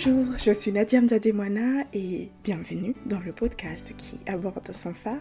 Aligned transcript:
Bonjour, 0.00 0.38
je 0.38 0.52
suis 0.52 0.70
Nadia 0.70 1.00
Mzademwana 1.00 1.82
et 1.92 2.30
bienvenue 2.44 2.94
dans 3.06 3.18
le 3.18 3.32
podcast 3.32 3.94
qui 3.96 4.20
aborde 4.28 4.70
sans 4.70 4.94
phare 4.94 5.18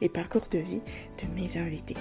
les 0.00 0.08
parcours 0.08 0.46
de 0.52 0.58
vie 0.58 0.82
de 1.18 1.34
mes 1.34 1.58
invités. 1.58 1.96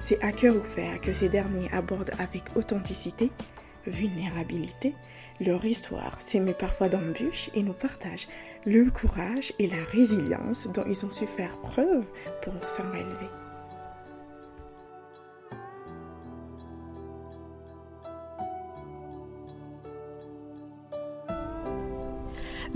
C'est 0.00 0.22
à 0.22 0.30
cœur 0.30 0.54
ouvert 0.54 1.00
que 1.00 1.12
ces 1.12 1.28
derniers 1.28 1.68
abordent 1.72 2.12
avec 2.20 2.44
authenticité, 2.54 3.32
vulnérabilité, 3.88 4.94
leur 5.40 5.64
histoire 5.64 6.22
s'émet 6.22 6.54
parfois 6.54 6.88
d'embûches 6.88 7.50
et 7.54 7.64
nous 7.64 7.72
partagent 7.72 8.28
le 8.64 8.88
courage 8.92 9.52
et 9.58 9.66
la 9.66 9.82
résilience 9.90 10.68
dont 10.72 10.84
ils 10.86 11.04
ont 11.04 11.10
su 11.10 11.26
faire 11.26 11.56
preuve 11.62 12.06
pour 12.44 12.68
s'en 12.68 12.88
relever. 12.88 13.47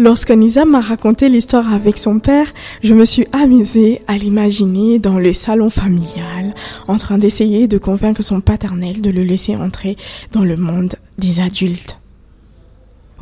Lorsque 0.02 0.32
Nizam 0.32 0.68
m'a 0.68 0.80
raconté 0.80 1.28
l'histoire 1.28 1.72
avec 1.72 1.96
son 1.96 2.18
père, 2.18 2.52
je 2.82 2.92
me 2.92 3.04
suis 3.04 3.28
amusée 3.32 4.02
à 4.08 4.16
l'imaginer 4.16 4.98
dans 4.98 5.20
le 5.20 5.32
salon 5.32 5.70
familial, 5.70 6.56
en 6.88 6.96
train 6.96 7.18
d'essayer 7.18 7.68
de 7.68 7.78
convaincre 7.78 8.20
son 8.20 8.40
paternel 8.40 9.00
de 9.00 9.10
le 9.10 9.22
laisser 9.22 9.54
entrer 9.54 9.96
dans 10.32 10.42
le 10.42 10.56
monde 10.56 10.96
des 11.18 11.38
adultes. 11.38 12.00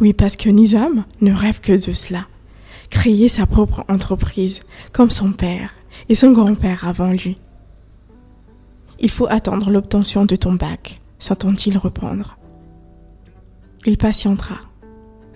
Oui, 0.01 0.15
parce 0.15 0.37
que 0.37 0.49
Nizam 0.49 1.05
ne 1.21 1.35
rêve 1.35 1.61
que 1.61 1.73
de 1.73 1.93
cela. 1.93 2.29
Créer 2.89 3.29
sa 3.29 3.45
propre 3.45 3.85
entreprise, 3.91 4.61
comme 4.91 5.11
son 5.11 5.33
père 5.33 5.75
et 6.09 6.15
son 6.15 6.33
grand-père 6.33 6.89
avant 6.89 7.11
lui. 7.11 7.37
Il 9.01 9.11
faut 9.11 9.27
attendre 9.29 9.71
l'obtention 9.71 10.25
de 10.25 10.35
ton 10.35 10.55
bac, 10.55 11.03
s'entend-il 11.19 11.77
reprendre. 11.77 12.39
Il 13.85 13.99
patientera 13.99 14.70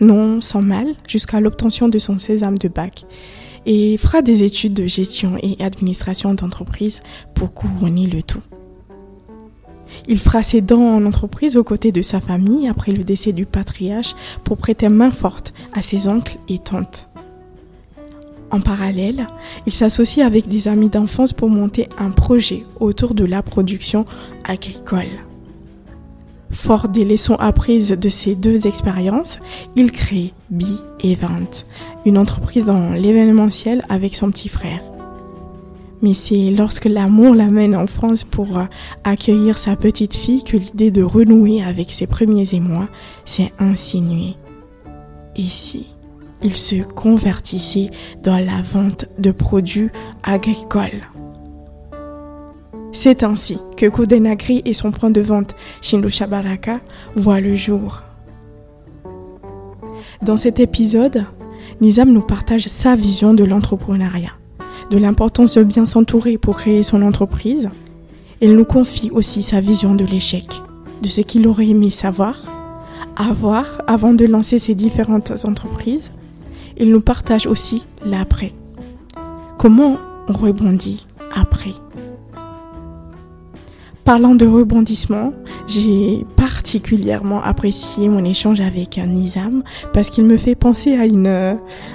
non 0.00 0.40
sans 0.40 0.62
mal, 0.62 0.88
jusqu'à 1.08 1.40
l'obtention 1.40 1.88
de 1.88 1.98
son 1.98 2.18
sésame 2.18 2.58
de 2.58 2.68
bac 2.68 3.04
et 3.66 3.96
fera 3.96 4.22
des 4.22 4.42
études 4.42 4.74
de 4.74 4.86
gestion 4.86 5.36
et 5.42 5.62
administration 5.62 6.34
d'entreprise 6.34 7.00
pour 7.34 7.54
couronner 7.54 8.06
le 8.06 8.22
tout. 8.22 8.42
Il 10.08 10.18
fera 10.18 10.42
ses 10.42 10.60
dents 10.60 10.96
en 10.96 11.06
entreprise 11.06 11.56
aux 11.56 11.64
côtés 11.64 11.92
de 11.92 12.02
sa 12.02 12.20
famille 12.20 12.68
après 12.68 12.92
le 12.92 13.04
décès 13.04 13.32
du 13.32 13.46
patriarche 13.46 14.14
pour 14.42 14.56
prêter 14.56 14.88
main 14.88 15.10
forte 15.10 15.54
à 15.72 15.82
ses 15.82 16.08
oncles 16.08 16.38
et 16.48 16.58
tantes. 16.58 17.08
En 18.50 18.60
parallèle, 18.60 19.26
il 19.66 19.72
s'associe 19.72 20.24
avec 20.24 20.48
des 20.48 20.68
amis 20.68 20.90
d'enfance 20.90 21.32
pour 21.32 21.48
monter 21.48 21.88
un 21.98 22.10
projet 22.10 22.64
autour 22.78 23.14
de 23.14 23.24
la 23.24 23.42
production 23.42 24.04
agricole. 24.44 25.08
Fort 26.54 26.88
des 26.88 27.04
leçons 27.04 27.34
apprises 27.34 27.90
de 27.90 28.08
ces 28.08 28.36
deux 28.36 28.66
expériences, 28.66 29.38
il 29.76 29.90
crée 29.92 30.32
Bi 30.50 30.80
Event, 31.02 31.50
une 32.06 32.16
entreprise 32.16 32.64
dans 32.64 32.90
l'événementiel 32.92 33.84
avec 33.88 34.14
son 34.14 34.30
petit 34.30 34.48
frère. 34.48 34.80
Mais 36.00 36.14
c'est 36.14 36.50
lorsque 36.50 36.84
l'amour 36.84 37.34
l'amène 37.34 37.74
en 37.74 37.86
France 37.86 38.24
pour 38.24 38.58
euh, 38.58 38.64
accueillir 39.02 39.58
sa 39.58 39.74
petite 39.74 40.14
fille 40.14 40.44
que 40.44 40.56
l'idée 40.56 40.90
de 40.90 41.02
renouer 41.02 41.62
avec 41.62 41.90
ses 41.90 42.06
premiers 42.06 42.54
émois 42.54 42.88
s'est 43.24 43.50
insinuée. 43.58 44.36
Et 45.36 45.44
si 45.44 45.86
il 46.42 46.54
se 46.54 46.82
convertissait 46.82 47.90
dans 48.22 48.38
la 48.38 48.62
vente 48.62 49.06
de 49.18 49.32
produits 49.32 49.90
agricoles? 50.22 51.02
C'est 52.94 53.24
ainsi 53.24 53.58
que 53.76 53.86
Kodenagri 53.86 54.62
et 54.64 54.72
son 54.72 54.92
point 54.92 55.10
de 55.10 55.20
vente 55.20 55.54
Shindo 55.82 56.08
Shabaraka 56.08 56.80
voient 57.16 57.40
le 57.40 57.56
jour. 57.56 58.02
Dans 60.22 60.36
cet 60.36 60.60
épisode, 60.60 61.26
Nizam 61.80 62.12
nous 62.12 62.22
partage 62.22 62.66
sa 62.66 62.94
vision 62.94 63.34
de 63.34 63.42
l'entrepreneuriat, 63.42 64.32
de 64.90 64.98
l'importance 64.98 65.54
de 65.56 65.64
bien 65.64 65.84
s'entourer 65.84 66.38
pour 66.38 66.56
créer 66.56 66.82
son 66.84 67.02
entreprise. 67.02 67.68
Il 68.40 68.54
nous 68.54 68.64
confie 68.64 69.10
aussi 69.10 69.42
sa 69.42 69.60
vision 69.60 69.94
de 69.94 70.04
l'échec, 70.04 70.46
de 71.02 71.08
ce 71.08 71.20
qu'il 71.20 71.48
aurait 71.48 71.68
aimé 71.68 71.90
savoir, 71.90 72.36
avoir 73.16 73.82
avant 73.88 74.14
de 74.14 74.24
lancer 74.24 74.60
ses 74.60 74.76
différentes 74.76 75.32
entreprises. 75.44 76.12
Il 76.78 76.90
nous 76.90 77.00
partage 77.00 77.46
aussi 77.46 77.84
l'après. 78.04 78.52
Comment 79.58 79.98
on 80.28 80.32
rebondit 80.32 81.06
après? 81.34 81.74
Parlant 84.04 84.34
de 84.34 84.46
rebondissement, 84.46 85.32
j'ai 85.66 86.26
particulièrement 86.36 87.42
apprécié 87.42 88.10
mon 88.10 88.22
échange 88.22 88.60
avec 88.60 88.98
Nizam 88.98 89.62
parce 89.94 90.10
qu'il 90.10 90.26
me 90.26 90.36
fait 90.36 90.54
penser 90.54 90.94
à 90.94 91.06
une 91.06 91.26
euh, 91.26 91.54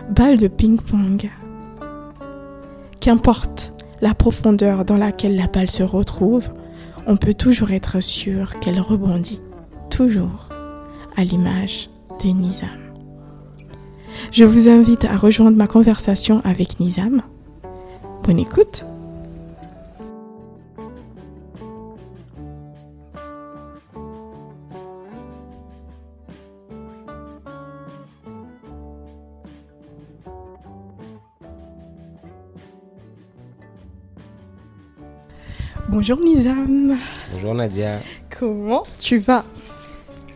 balle 0.09 0.37
de 0.37 0.47
ping-pong. 0.47 1.29
Qu'importe 2.99 3.73
la 4.01 4.15
profondeur 4.15 4.85
dans 4.85 4.97
laquelle 4.97 5.35
la 5.35 5.45
balle 5.45 5.69
se 5.69 5.83
retrouve, 5.83 6.49
on 7.05 7.15
peut 7.15 7.35
toujours 7.35 7.69
être 7.71 8.01
sûr 8.01 8.59
qu'elle 8.59 8.81
rebondit, 8.81 9.39
toujours, 9.91 10.49
à 11.15 11.23
l'image 11.23 11.91
de 12.23 12.29
Nizam. 12.29 12.69
Je 14.31 14.45
vous 14.45 14.67
invite 14.67 15.05
à 15.05 15.15
rejoindre 15.15 15.57
ma 15.57 15.67
conversation 15.67 16.41
avec 16.43 16.79
Nizam. 16.79 17.21
Bonne 18.23 18.39
écoute 18.39 18.85
Bonjour 35.91 36.19
Nizam. 36.19 36.99
Bonjour 37.33 37.55
Nadia. 37.55 37.99
Comment 38.37 38.83
tu 38.99 39.17
vas? 39.17 39.43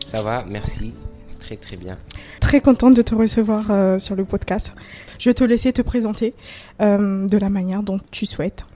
Ça 0.04 0.20
va, 0.20 0.44
merci. 0.48 0.92
Très 1.38 1.56
très 1.56 1.76
bien. 1.76 1.96
Très 2.40 2.60
contente 2.60 2.94
de 2.94 3.02
te 3.02 3.14
recevoir 3.14 3.70
euh, 3.70 4.00
sur 4.00 4.16
le 4.16 4.24
podcast. 4.24 4.72
Je 5.16 5.30
vais 5.30 5.34
te 5.34 5.44
laisser 5.44 5.72
te 5.72 5.80
présenter 5.80 6.34
euh, 6.82 7.28
de 7.28 7.38
la 7.38 7.50
manière 7.50 7.84
dont 7.84 7.98
tu 8.10 8.26
souhaites. 8.26 8.66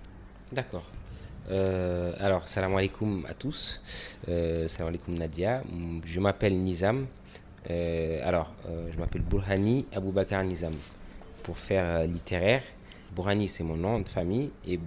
D'accord. 0.53 0.85
Euh, 1.51 2.13
alors, 2.21 2.49
salam 2.49 2.77
alaikum 2.77 3.27
à 3.29 3.35
tous. 3.35 3.83
salam 4.29 4.91
alaikum 4.91 5.15
Nadia. 5.19 5.65
Je 6.07 6.21
m'appelle 6.21 6.57
Nizam. 6.57 7.07
alors, 8.23 8.55
je 8.93 8.97
m'appelle 9.01 9.23
Burhani 9.23 9.85
Aboubakar 9.93 10.45
Nizam. 10.45 10.75
Pour 11.43 11.59
faire 11.59 12.05
littéraire, 12.07 12.63
Burhani 13.17 13.49
c'est 13.49 13.65
mon 13.65 13.77
nom 13.77 13.99
de 13.99 14.09
famille 14.09 14.51
et 14.65 14.79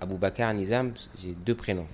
Aboubakar 0.00 0.52
Nizam, 0.54 0.92
j'ai 1.18 1.34
deux 1.34 1.54
prénoms. 1.54 1.86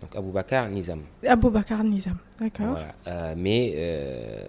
Donc 0.00 0.16
Aboubakar 0.16 0.68
Nizam. 0.68 1.00
Aboubakar 1.26 1.84
Nizam, 1.84 2.16
d'accord. 2.40 2.76
Euh, 3.06 3.34
mais 3.36 3.72
euh, 3.76 4.44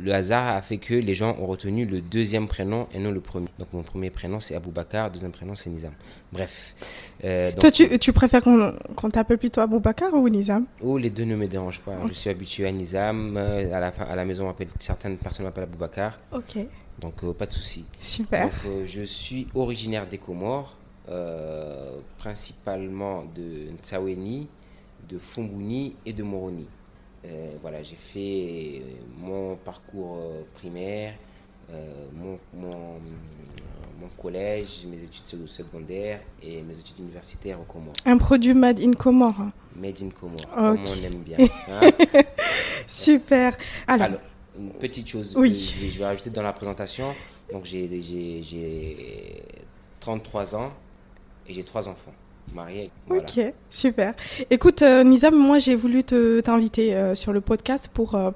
le 0.00 0.12
hasard 0.12 0.56
a 0.56 0.62
fait 0.62 0.78
que 0.78 0.94
les 0.94 1.14
gens 1.14 1.36
ont 1.38 1.46
retenu 1.46 1.86
le 1.86 2.00
deuxième 2.00 2.48
prénom 2.48 2.88
et 2.92 2.98
non 2.98 3.12
le 3.12 3.20
premier. 3.20 3.48
Donc 3.58 3.68
mon 3.72 3.82
premier 3.82 4.10
prénom 4.10 4.40
c'est 4.40 4.56
Aboubakar, 4.56 5.12
deuxième 5.12 5.30
prénom 5.30 5.54
c'est 5.54 5.70
Nizam. 5.70 5.92
Bref. 6.32 6.74
Euh, 7.24 7.52
Toi, 7.58 7.70
tu, 7.70 8.12
préfères 8.12 8.42
qu'on 8.42 9.10
t'appelle 9.10 9.38
plutôt 9.38 9.60
Aboubakar 9.60 10.12
ou 10.12 10.28
Nizam? 10.28 10.66
Oh, 10.82 10.98
les 10.98 11.10
deux 11.10 11.24
ne 11.24 11.36
me 11.36 11.46
dérangent 11.46 11.80
pas. 11.80 11.92
Je 12.08 12.12
suis 12.12 12.28
habitué 12.28 12.66
à 12.66 12.72
Nizam. 12.72 13.36
À 13.36 13.80
la, 13.80 13.88
à 13.88 14.16
la 14.16 14.24
maison, 14.24 14.52
certaines 14.80 15.16
personnes 15.18 15.46
m'appellent 15.46 15.64
Aboubakar. 15.64 16.18
Ok. 16.32 16.58
Donc 17.00 17.32
pas 17.34 17.46
de 17.46 17.52
souci. 17.52 17.84
Super. 18.00 18.46
Donc 18.46 18.86
je 18.86 19.02
suis 19.02 19.46
originaire 19.54 20.06
des 20.08 20.18
Comores. 20.18 20.77
Euh, 21.10 22.00
principalement 22.18 23.24
de 23.34 23.72
Ntsaweni, 23.72 24.46
de 25.08 25.16
Funguni 25.16 25.94
et 26.04 26.12
de 26.12 26.22
Moroni. 26.22 26.66
Euh, 27.24 27.52
voilà, 27.62 27.82
j'ai 27.82 27.96
fait 27.96 28.82
mon 29.16 29.56
parcours 29.56 30.18
euh, 30.18 30.42
primaire, 30.54 31.14
mon, 32.14 32.38
mon, 32.54 32.98
collège, 34.20 34.84
mes 34.86 35.02
études 35.02 35.48
secondaires 35.48 36.20
et 36.42 36.60
mes 36.60 36.74
études 36.74 36.98
universitaires 36.98 37.58
au 37.58 37.64
Comores. 37.64 37.94
Un 38.04 38.18
produit 38.18 38.52
made 38.52 38.80
in 38.80 38.92
Comores 38.92 39.46
Made 39.76 40.02
in 40.02 40.10
Comores, 40.10 40.46
comme 40.54 40.78
on 40.78 41.04
aime 41.04 41.22
bien. 41.22 41.38
Hein. 41.70 41.90
Super. 42.86 43.56
Alors, 43.86 44.18
une 44.58 44.72
petite 44.72 45.08
chose 45.08 45.34
oui. 45.38 45.74
que 45.80 45.86
je 45.86 45.98
vais 45.98 46.04
rajouter 46.04 46.30
dans 46.30 46.42
la 46.42 46.52
présentation. 46.52 47.14
Donc, 47.50 47.64
j'ai 47.64 49.42
33 50.00 50.56
ans 50.56 50.72
et 51.48 51.54
j'ai 51.54 51.62
trois 51.62 51.88
enfants. 51.88 52.12
Mariés. 52.54 52.90
Ok, 53.10 53.40
super. 53.70 54.14
Écoute, 54.50 54.82
euh, 54.82 55.04
Nizam, 55.04 55.34
moi 55.34 55.58
j'ai 55.58 55.74
voulu 55.74 56.02
t'inviter 56.02 56.94
euh, 56.94 57.14
sur 57.14 57.32
le 57.32 57.40
podcast 57.40 57.90
pour 57.92 58.14
euh, 58.14 58.30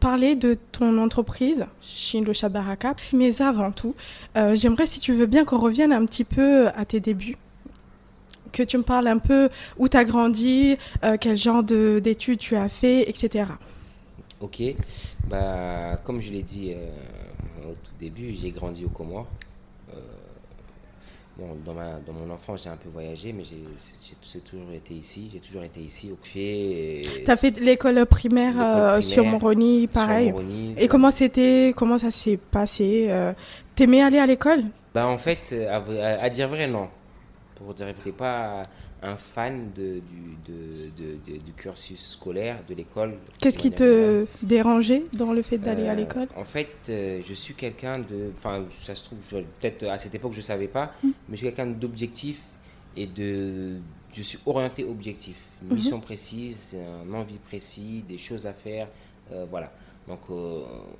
parler 0.00 0.36
de 0.36 0.56
ton 0.72 0.98
entreprise, 0.98 1.66
Shindo 1.82 2.32
Shabaraka. 2.32 2.94
Mais 3.12 3.42
avant 3.42 3.70
tout, 3.70 3.94
j'aimerais, 4.34 4.86
si 4.86 5.00
tu 5.00 5.12
veux 5.12 5.26
bien, 5.26 5.44
qu'on 5.44 5.58
revienne 5.58 5.92
un 5.92 6.04
petit 6.06 6.24
peu 6.24 6.68
à 6.68 6.84
tes 6.84 7.00
débuts. 7.00 7.36
Que 8.52 8.62
tu 8.62 8.76
me 8.76 8.82
parles 8.82 9.06
un 9.06 9.18
peu 9.18 9.48
où 9.78 9.88
tu 9.88 9.96
as 9.96 10.04
grandi, 10.04 10.76
quel 11.20 11.36
genre 11.36 11.62
d'études 11.62 12.38
tu 12.38 12.56
as 12.56 12.68
fait, 12.68 13.08
etc. 13.08 13.44
Ok. 14.40 14.62
Bah, 15.28 16.00
comme 16.04 16.20
je 16.20 16.32
l'ai 16.32 16.42
dit 16.42 16.74
au 17.64 17.74
tout 17.74 17.92
début, 18.00 18.34
j'ai 18.34 18.50
grandi 18.50 18.84
aux 18.84 18.90
Comores. 18.90 19.28
Bon, 21.38 21.56
dans, 21.64 21.72
ma, 21.72 21.98
dans 22.06 22.12
mon 22.12 22.32
enfance, 22.32 22.64
j'ai 22.64 22.68
un 22.68 22.76
peu 22.76 22.90
voyagé, 22.90 23.32
mais 23.32 23.42
j'ai 23.42 24.40
toujours 24.40 24.70
été 24.72 24.92
ici. 24.92 25.30
J'ai 25.32 25.40
toujours 25.40 25.62
été 25.62 25.80
ici, 25.80 26.10
au 26.12 26.16
pied. 26.16 27.02
Tu 27.24 27.30
as 27.30 27.36
fait 27.36 27.58
l'école 27.58 28.04
primaire, 28.04 28.54
euh, 28.60 29.00
sur 29.00 29.24
Moroni, 29.24 29.86
pareil. 29.86 30.34
et 30.76 30.88
comment 30.88 31.10
c'était, 31.10 31.72
comment 31.74 31.96
ça 31.96 32.10
s'est 32.10 32.36
passé 32.36 33.06
euh, 33.08 33.32
T'aimais 33.74 34.02
aller 34.02 34.18
à 34.18 34.26
l'école? 34.26 34.64
Bah 34.94 35.06
en 35.06 35.16
fait, 35.16 35.54
à, 35.70 36.28
dire 36.28 36.48
vrai, 36.48 36.66
non. 36.66 36.88
Pour 37.64 37.74
dire, 37.74 37.86
j'étais 37.88 38.12
pas 38.12 38.64
un 39.02 39.16
fan 39.16 39.70
de, 39.74 40.00
du, 40.46 41.38
du 41.38 41.52
cursus 41.52 42.12
scolaire, 42.12 42.60
de 42.68 42.74
l'école. 42.74 43.14
Qu'est-ce 43.40 43.58
qui 43.58 43.72
te 43.72 44.26
dérangeait 44.42 45.04
dans 45.12 45.32
le 45.32 45.42
fait 45.42 45.58
d'aller 45.58 45.88
à 45.88 45.92
euh, 45.92 45.96
l'école? 45.96 46.28
En 46.36 46.44
fait, 46.44 46.70
euh, 46.88 47.20
je 47.26 47.34
suis 47.34 47.54
quelqu'un 47.54 47.98
de... 47.98 48.30
Enfin, 48.32 48.64
ça 48.82 48.94
se 48.94 49.04
trouve, 49.04 49.18
peut-être 49.60 49.84
à 49.84 49.98
cette 49.98 50.14
époque, 50.14 50.32
je 50.32 50.38
ne 50.38 50.42
savais 50.42 50.68
pas, 50.68 50.92
mm. 51.02 51.08
mais 51.28 51.32
je 51.32 51.36
suis 51.36 51.46
quelqu'un 51.46 51.66
d'objectif 51.66 52.42
et 52.96 53.06
de... 53.06 53.76
Je 54.12 54.22
suis 54.22 54.38
orienté 54.46 54.84
objectif. 54.84 55.36
Une 55.62 55.68
mm-hmm. 55.68 55.74
mission 55.74 56.00
précise, 56.00 56.76
un 56.76 57.12
envie 57.14 57.38
précis, 57.38 58.04
des 58.08 58.18
choses 58.18 58.46
à 58.46 58.52
faire, 58.52 58.88
euh, 59.32 59.46
voilà. 59.50 59.72
Donc, 60.08 60.20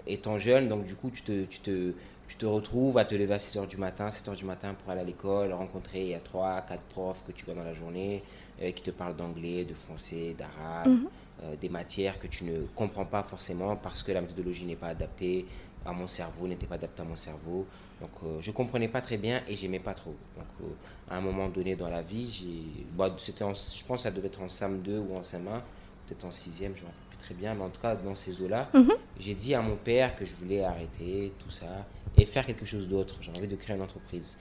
étant 0.06 0.38
jeune, 0.38 0.68
donc 0.68 0.84
du 0.84 0.94
coup, 0.94 1.10
tu 1.10 1.22
te, 1.22 1.44
tu 1.46 1.58
te, 1.58 1.92
tu 2.32 2.38
te 2.38 2.46
retrouves 2.46 2.96
à 2.96 3.04
te 3.04 3.14
lever 3.14 3.34
à 3.34 3.38
6 3.38 3.58
h 3.58 3.68
du 3.68 3.76
matin, 3.76 4.10
7 4.10 4.26
h 4.28 4.36
du 4.36 4.46
matin 4.46 4.72
pour 4.72 4.90
aller 4.90 5.02
à 5.02 5.04
l'école, 5.04 5.52
rencontrer 5.52 6.00
il 6.00 6.08
y 6.08 6.14
a 6.14 6.18
3, 6.18 6.62
4 6.62 6.80
profs 6.84 7.22
que 7.26 7.32
tu 7.32 7.44
vois 7.44 7.52
dans 7.52 7.62
la 7.62 7.74
journée, 7.74 8.22
euh, 8.62 8.72
qui 8.72 8.82
te 8.82 8.90
parlent 8.90 9.14
d'anglais, 9.14 9.66
de 9.66 9.74
français, 9.74 10.34
d'arabe, 10.38 10.88
mhm. 10.88 11.08
euh, 11.42 11.56
des 11.60 11.68
matières 11.68 12.18
que 12.18 12.26
tu 12.26 12.44
ne 12.44 12.62
comprends 12.74 13.04
pas 13.04 13.22
forcément 13.22 13.76
parce 13.76 14.02
que 14.02 14.12
la 14.12 14.22
méthodologie 14.22 14.64
n'est 14.64 14.76
pas 14.76 14.88
adaptée 14.88 15.44
à 15.84 15.92
mon 15.92 16.08
cerveau, 16.08 16.46
n'était 16.46 16.66
pas 16.66 16.76
adaptée 16.76 17.02
à 17.02 17.04
mon 17.04 17.16
cerveau. 17.16 17.66
Donc 18.00 18.12
euh, 18.24 18.40
je 18.40 18.50
ne 18.50 18.56
comprenais 18.56 18.88
pas 18.88 19.02
très 19.02 19.18
bien 19.18 19.42
et 19.46 19.54
j'aimais 19.54 19.78
pas 19.78 19.92
trop. 19.92 20.14
Donc 20.38 20.70
à 21.10 21.16
un 21.16 21.20
moment 21.20 21.50
donné 21.50 21.76
dans 21.76 21.90
la 21.90 22.00
vie, 22.00 22.30
j'ai, 22.30 22.86
bon, 22.92 23.12
c'était 23.18 23.44
je 23.44 23.84
pense 23.84 23.98
que 23.98 24.02
ça 24.04 24.10
devait 24.10 24.28
être 24.28 24.40
en 24.40 24.48
SAM 24.48 24.80
2 24.80 24.98
ou 25.00 25.16
en 25.16 25.22
SAM 25.22 25.48
1, 25.48 25.58
peut-être 26.06 26.24
en 26.24 26.30
6e, 26.30 26.56
je 26.56 26.68
me 26.68 26.70
rappelle 26.70 27.01
très 27.22 27.34
bien, 27.34 27.54
mais 27.54 27.62
en 27.62 27.68
tout 27.68 27.80
cas 27.80 27.94
dans 27.94 28.14
ces 28.14 28.42
eaux-là, 28.42 28.68
mhm. 28.74 28.92
j'ai 29.18 29.34
dit 29.34 29.54
à 29.54 29.62
mon 29.62 29.76
père 29.76 30.16
que 30.16 30.24
je 30.24 30.32
voulais 30.34 30.62
arrêter 30.62 31.32
tout 31.38 31.50
ça 31.50 31.86
et 32.18 32.26
faire 32.26 32.44
quelque 32.44 32.66
chose 32.66 32.88
d'autre. 32.88 33.14
J'avais 33.20 33.38
envie 33.38 33.48
de 33.48 33.56
créer 33.56 33.76
une 33.76 33.82
entreprise. 33.82 34.38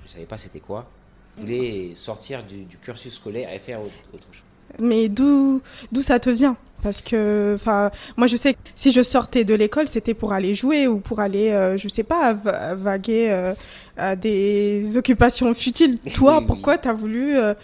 Je 0.00 0.06
ne 0.06 0.10
savais 0.10 0.26
pas 0.26 0.38
c'était 0.38 0.60
quoi. 0.60 0.88
Je 1.36 1.42
voulais 1.42 1.92
sortir 1.96 2.44
du, 2.44 2.66
cursus 2.82 3.14
scolaire 3.14 3.52
et 3.52 3.58
faire 3.58 3.80
autre, 3.80 4.26
chose. 4.32 4.44
Mais 4.80 5.08
d'où 5.08 5.60
d'où 5.92 6.02
ça 6.02 6.18
te 6.18 6.30
vient? 6.30 6.56
Parce 6.82 7.00
que, 7.00 7.52
enfin, 7.54 7.90
moi 8.16 8.26
je 8.26 8.36
sais 8.36 8.54
que 8.54 8.58
si 8.74 8.92
je 8.92 9.02
sortais 9.02 9.44
de 9.44 9.54
l'école, 9.54 9.88
c'était 9.88 10.14
pour 10.14 10.32
aller 10.32 10.54
jouer 10.54 10.86
ou 10.86 11.00
pour 11.00 11.20
aller, 11.20 11.50
euh, 11.50 11.76
je 11.76 11.88
sais 11.88 12.02
pas, 12.02 12.32
vaguer 12.32 13.28
euh, 13.30 13.54
à 13.96 14.14
des 14.16 14.96
occupations 14.96 15.52
futiles. 15.54 15.98
Toi, 16.14 16.42
pourquoi 16.46 16.78
tu 16.78 16.88
as 16.88 16.92
voulu 16.92 17.36
euh, 17.36 17.54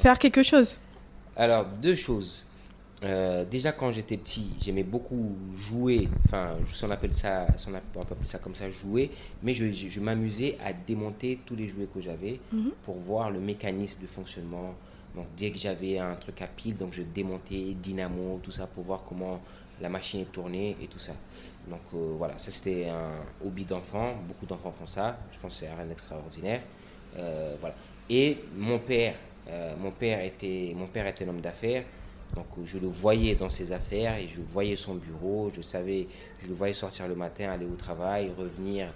faire 0.00 0.18
quelque 0.18 0.42
chose? 0.42 0.76
Alors, 1.36 1.66
deux 1.82 1.96
choses. 1.96 2.44
Euh, 3.04 3.44
déjà 3.44 3.72
quand 3.72 3.90
j'étais 3.90 4.16
petit, 4.16 4.52
j'aimais 4.60 4.84
beaucoup 4.84 5.34
jouer, 5.54 6.08
enfin, 6.26 6.56
on 6.84 6.90
appelle 6.90 7.14
ça, 7.14 7.46
on 7.66 7.74
appeler 7.74 8.26
ça 8.26 8.38
comme 8.38 8.54
ça, 8.54 8.70
jouer, 8.70 9.10
mais 9.42 9.54
je, 9.54 9.72
je, 9.72 10.00
m'amusais 10.00 10.56
à 10.64 10.72
démonter 10.72 11.40
tous 11.44 11.56
les 11.56 11.66
jouets 11.66 11.88
que 11.92 12.00
j'avais 12.00 12.38
mhm. 12.52 12.70
pour 12.84 12.96
voir 12.96 13.30
le 13.30 13.40
mécanisme 13.40 14.02
de 14.02 14.06
fonctionnement. 14.06 14.74
Donc 15.16 15.26
dès 15.36 15.50
que 15.50 15.58
j'avais 15.58 15.98
un 15.98 16.14
truc 16.14 16.40
à 16.42 16.46
pile, 16.46 16.76
donc 16.76 16.92
je 16.92 17.02
démontais 17.02 17.74
dynamo, 17.82 18.40
tout 18.42 18.52
ça 18.52 18.66
pour 18.66 18.84
voir 18.84 19.02
comment 19.06 19.40
la 19.80 19.88
machine 19.88 20.20
est 20.20 20.32
tournée 20.32 20.76
et 20.80 20.86
tout 20.86 21.00
ça. 21.00 21.12
Donc 21.68 21.80
euh, 21.94 22.14
voilà, 22.16 22.38
ça 22.38 22.52
c'était 22.52 22.88
un 22.88 23.14
hobby 23.44 23.64
d'enfant, 23.64 24.14
beaucoup 24.28 24.46
d'enfants 24.46 24.70
font 24.70 24.86
ça, 24.86 25.18
je 25.32 25.38
pense 25.40 25.54
que 25.54 25.66
c'est 25.66 25.74
rien 25.74 25.86
d'extraordinaire. 25.86 26.62
Euh, 27.16 27.56
voilà. 27.60 27.74
Et 28.08 28.38
mon 28.56 28.78
père, 28.78 29.14
mon 29.78 29.90
père 29.90 30.20
était, 30.20 30.72
mon 30.76 30.86
père 30.86 31.06
était 31.08 31.24
un 31.24 31.28
homme 31.28 31.40
d'affaires. 31.40 31.82
Donc 32.34 32.46
je 32.64 32.78
le 32.78 32.86
voyais 32.86 33.34
dans 33.34 33.50
ses 33.50 33.72
affaires 33.72 34.16
et 34.16 34.28
je 34.28 34.40
voyais 34.40 34.76
son 34.76 34.94
bureau, 34.94 35.50
je 35.54 35.60
savais, 35.60 36.08
je 36.42 36.48
le 36.48 36.54
voyais 36.54 36.74
sortir 36.74 37.08
le 37.08 37.14
matin, 37.14 37.50
aller 37.50 37.66
au 37.66 37.76
travail, 37.76 38.30
revenir 38.36 38.88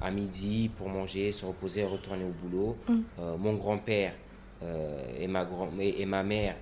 à 0.00 0.10
midi 0.10 0.70
pour 0.76 0.88
manger, 0.88 1.32
se 1.32 1.44
reposer, 1.44 1.84
retourner 1.84 2.24
au 2.24 2.46
boulot. 2.46 2.76
Mm. 2.88 3.00
Euh, 3.18 3.36
mon 3.36 3.54
grand-père 3.54 4.12
euh, 4.62 5.02
et, 5.18 5.26
ma 5.26 5.44
grand 5.44 5.68
et, 5.80 6.06
ma 6.06 6.22
mère, 6.22 6.56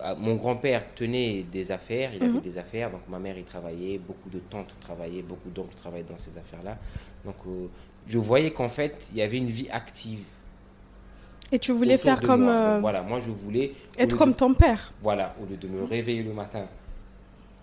euh, 0.00 0.14
mon 0.16 0.36
grand-père 0.36 0.94
tenait 0.94 1.42
des 1.42 1.70
affaires, 1.70 2.12
il 2.14 2.22
avait 2.22 2.32
mm-hmm. 2.32 2.40
des 2.40 2.58
affaires, 2.58 2.90
donc 2.90 3.02
ma 3.08 3.18
mère 3.18 3.36
y 3.38 3.44
travaillait, 3.44 3.98
beaucoup 3.98 4.30
de 4.30 4.38
tantes 4.38 4.74
travaillaient, 4.80 5.22
beaucoup 5.22 5.50
d'oncles 5.50 5.76
travaillaient 5.76 6.04
dans 6.08 6.18
ces 6.18 6.36
affaires-là. 6.38 6.78
Donc 7.24 7.36
je 8.06 8.18
voyais 8.18 8.50
qu'en 8.50 8.68
fait, 8.68 9.10
il 9.12 9.18
y 9.18 9.22
avait 9.22 9.38
une 9.38 9.46
vie 9.46 9.68
active 9.70 10.20
et 11.52 11.58
tu 11.58 11.72
voulais 11.72 11.98
faire 11.98 12.20
comme. 12.20 12.48
Euh, 12.48 12.78
voilà, 12.80 13.02
moi 13.02 13.20
je 13.20 13.30
voulais. 13.30 13.72
Être 13.98 14.16
comme 14.16 14.34
ton 14.34 14.54
père. 14.54 14.92
Voilà, 15.02 15.34
au 15.42 15.46
lieu 15.46 15.56
de 15.56 15.68
me 15.68 15.84
réveiller 15.84 16.22
le 16.22 16.32
matin 16.32 16.66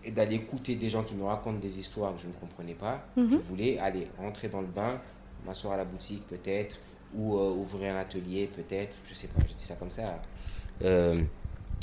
et 0.03 0.11
d'aller 0.11 0.35
écouter 0.35 0.75
des 0.75 0.89
gens 0.89 1.03
qui 1.03 1.13
me 1.13 1.23
racontent 1.23 1.59
des 1.59 1.79
histoires 1.79 2.15
que 2.15 2.21
je 2.21 2.27
ne 2.27 2.33
comprenais 2.33 2.73
pas, 2.73 3.05
je 3.15 3.21
mhm. 3.21 3.37
voulais 3.37 3.77
aller 3.77 4.07
rentrer 4.17 4.47
dans 4.47 4.61
le 4.61 4.67
bain, 4.67 4.99
m'asseoir 5.45 5.73
à 5.73 5.77
la 5.77 5.85
boutique 5.85 6.25
peut-être, 6.27 6.77
ou 7.15 7.37
euh, 7.37 7.51
ouvrir 7.51 7.93
un 7.93 7.99
atelier 7.99 8.49
peut-être, 8.55 8.97
je 9.07 9.13
sais 9.13 9.27
pas, 9.27 9.41
je 9.47 9.53
dis 9.53 9.63
ça 9.63 9.75
comme 9.75 9.91
ça. 9.91 10.19
Euh, 10.83 11.21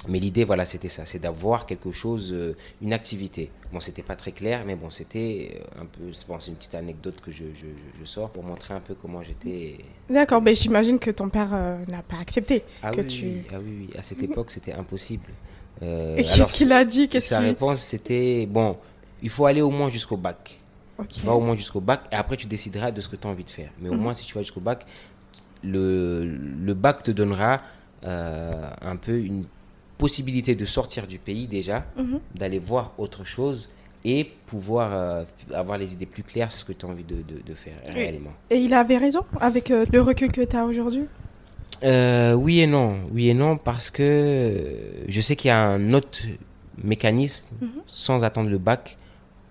mais 0.06 0.20
l'idée, 0.20 0.44
voilà, 0.44 0.64
c'était 0.64 0.88
ça, 0.88 1.06
c'est 1.06 1.18
d'avoir 1.18 1.66
quelque 1.66 1.90
chose, 1.90 2.32
euh, 2.32 2.56
une 2.80 2.92
activité. 2.92 3.50
Bon, 3.72 3.80
c'était 3.80 4.02
pas 4.02 4.14
très 4.14 4.30
clair, 4.30 4.62
mais 4.64 4.76
bon, 4.76 4.90
c'était 4.90 5.56
euh, 5.56 5.82
un 5.82 5.86
peu, 5.86 6.12
bon, 6.28 6.38
c'est 6.38 6.50
une 6.50 6.56
petite 6.56 6.74
anecdote 6.76 7.20
que 7.20 7.32
je, 7.32 7.44
je, 7.54 7.66
je, 7.98 8.04
sors 8.04 8.30
pour 8.30 8.44
montrer 8.44 8.74
un 8.74 8.80
peu 8.80 8.94
comment 8.94 9.22
j'étais. 9.22 9.78
D'accord, 10.08 10.40
mais 10.40 10.54
j'imagine 10.54 11.00
que 11.00 11.10
ton 11.10 11.28
père 11.28 11.48
euh, 11.52 11.78
n'a 11.90 12.02
pas 12.02 12.18
accepté. 12.20 12.62
Ah, 12.82 12.92
que 12.92 13.00
oui, 13.00 13.06
tu... 13.06 13.24
oui, 13.24 13.42
ah 13.52 13.56
oui, 13.60 13.76
oui, 13.80 13.90
à 13.98 14.02
cette 14.04 14.22
époque, 14.22 14.52
c'était 14.52 14.72
impossible. 14.72 15.30
Et 15.82 16.22
qu'est-ce 16.22 16.52
qu'il 16.52 16.72
a 16.72 16.84
dit? 16.84 17.08
Sa 17.20 17.40
réponse, 17.40 17.80
c'était, 17.80 18.46
bon, 18.46 18.76
il 19.22 19.30
faut 19.30 19.46
aller 19.46 19.62
au 19.62 19.70
moins 19.70 19.90
jusqu'au 19.90 20.16
bac. 20.16 20.60
Tu 21.08 21.20
vas 21.20 21.32
au 21.32 21.40
moins 21.40 21.54
jusqu'au 21.54 21.80
bac, 21.80 22.02
et 22.10 22.16
après, 22.16 22.36
tu 22.36 22.46
décideras 22.46 22.90
de 22.90 23.00
ce 23.00 23.08
que 23.08 23.14
tu 23.14 23.26
as 23.26 23.30
envie 23.30 23.44
de 23.44 23.50
faire. 23.50 23.70
Mais 23.80 23.88
au 23.88 23.94
mhm. 23.94 24.00
moins, 24.00 24.14
si 24.14 24.26
tu 24.26 24.34
vas 24.34 24.42
jusqu'au 24.42 24.60
bac, 24.60 24.86
le, 25.62 26.24
le 26.24 26.74
bac 26.74 27.02
te 27.02 27.10
donnera 27.10 27.62
un 28.02 28.96
peu 28.96 29.18
une 29.18 29.44
possibilité 29.98 30.54
de 30.54 30.64
sortir 30.64 31.06
du 31.06 31.18
pays 31.18 31.46
déjà, 31.46 31.84
mhm. 31.96 32.20
d'aller 32.34 32.58
voir 32.60 32.92
autre 32.98 33.24
chose 33.24 33.68
et 34.04 34.30
pouvoir 34.46 34.94
euh, 34.94 35.24
avoir 35.52 35.76
les 35.76 35.92
idées 35.92 36.06
plus 36.06 36.22
claires 36.22 36.50
sur 36.50 36.60
ce 36.60 36.64
que 36.64 36.72
tu 36.72 36.86
as 36.86 36.88
envie 36.88 37.04
de, 37.04 37.16
de, 37.22 37.54
faire 37.54 37.74
réellement. 37.88 38.32
Et 38.48 38.56
il 38.56 38.72
avait 38.72 38.96
raison 38.96 39.24
avec 39.40 39.70
euh, 39.70 39.84
le 39.92 40.00
recul 40.00 40.30
que 40.30 40.42
tu 40.42 40.56
as 40.56 40.64
aujourd'hui? 40.64 41.04
Euh, 41.82 42.32
Oui 42.34 42.60
et 42.60 42.66
non. 42.66 43.00
Oui 43.12 43.28
et 43.28 43.34
non 43.34 43.56
parce 43.56 43.90
que 43.90 44.78
je 45.08 45.20
sais 45.20 45.36
qu'il 45.36 45.48
y 45.48 45.52
a 45.52 45.60
un 45.60 45.90
autre 45.90 46.20
mécanisme 46.82 47.44
mhm. 47.60 47.68
sans 47.86 48.22
attendre 48.22 48.48
le 48.48 48.58
bac 48.58 48.96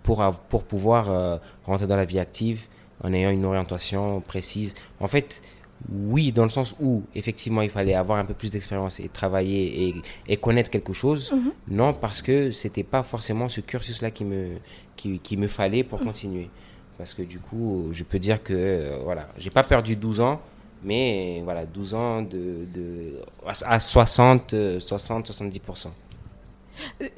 pour, 0.01 0.23
pour 0.47 0.63
pouvoir 0.63 1.39
rentrer 1.65 1.85
dans 1.85 1.97
la 1.97 2.05
vie 2.05 2.19
active 2.19 2.67
en 3.03 3.11
ayant 3.11 3.29
une 3.29 3.43
orientation 3.43 4.21
précise. 4.21 4.75
En 5.01 5.07
fait, 5.07 5.41
oui, 5.89 6.31
dans 6.31 6.43
le 6.43 6.49
sens 6.49 6.75
où, 6.79 7.03
effectivement, 7.15 7.61
il 7.61 7.69
fallait 7.69 7.93
avoir 7.93 8.19
un 8.19 8.25
peu 8.25 8.33
plus 8.33 8.51
d'expérience 8.51 8.99
et 8.99 9.09
travailler 9.09 9.95
et, 10.27 10.37
connaître 10.37 10.69
quelque 10.69 10.93
chose. 10.93 11.31
Mhm. 11.31 11.51
Non, 11.69 11.93
parce 11.93 12.21
que 12.21 12.51
c'était 12.51 12.83
pas 12.83 13.03
forcément 13.03 13.47
ce 13.47 13.61
cursus-là 13.61 14.11
qui 14.11 14.25
me, 14.25 14.57
qui, 14.95 15.37
me 15.37 15.47
fallait 15.47 15.83
pour 15.83 15.99
mhm. 15.99 16.05
continuer. 16.07 16.49
Parce 16.97 17.13
que 17.13 17.21
du 17.21 17.39
coup, 17.39 17.89
je 17.91 18.03
peux 18.03 18.19
dire 18.19 18.41
que, 18.41 18.53
euh, 18.53 18.99
voilà, 19.03 19.29
j'ai 19.37 19.51
pas 19.51 19.63
perdu 19.63 19.95
12 19.95 20.19
ans, 20.19 20.41
mais 20.83 21.41
voilà, 21.43 21.65
12 21.65 21.93
ans 21.93 22.21
de, 22.23 22.65
de 22.73 23.19
à 23.45 23.79
60, 23.79 24.79
60, 24.79 25.29
70%. 25.29 25.87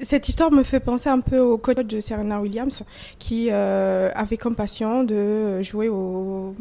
Cette 0.01 0.29
histoire 0.29 0.51
me 0.51 0.63
fait 0.63 0.79
penser 0.79 1.09
un 1.09 1.19
peu 1.19 1.39
au 1.39 1.57
coach 1.57 1.77
de 1.77 1.99
Serena 1.99 2.39
Williams 2.39 2.83
qui 3.17 3.49
euh, 3.51 4.09
avait 4.15 4.37
comme 4.37 4.55
passion 4.55 5.03
de 5.03 5.61
jouer 5.61 5.89
au 5.89 6.55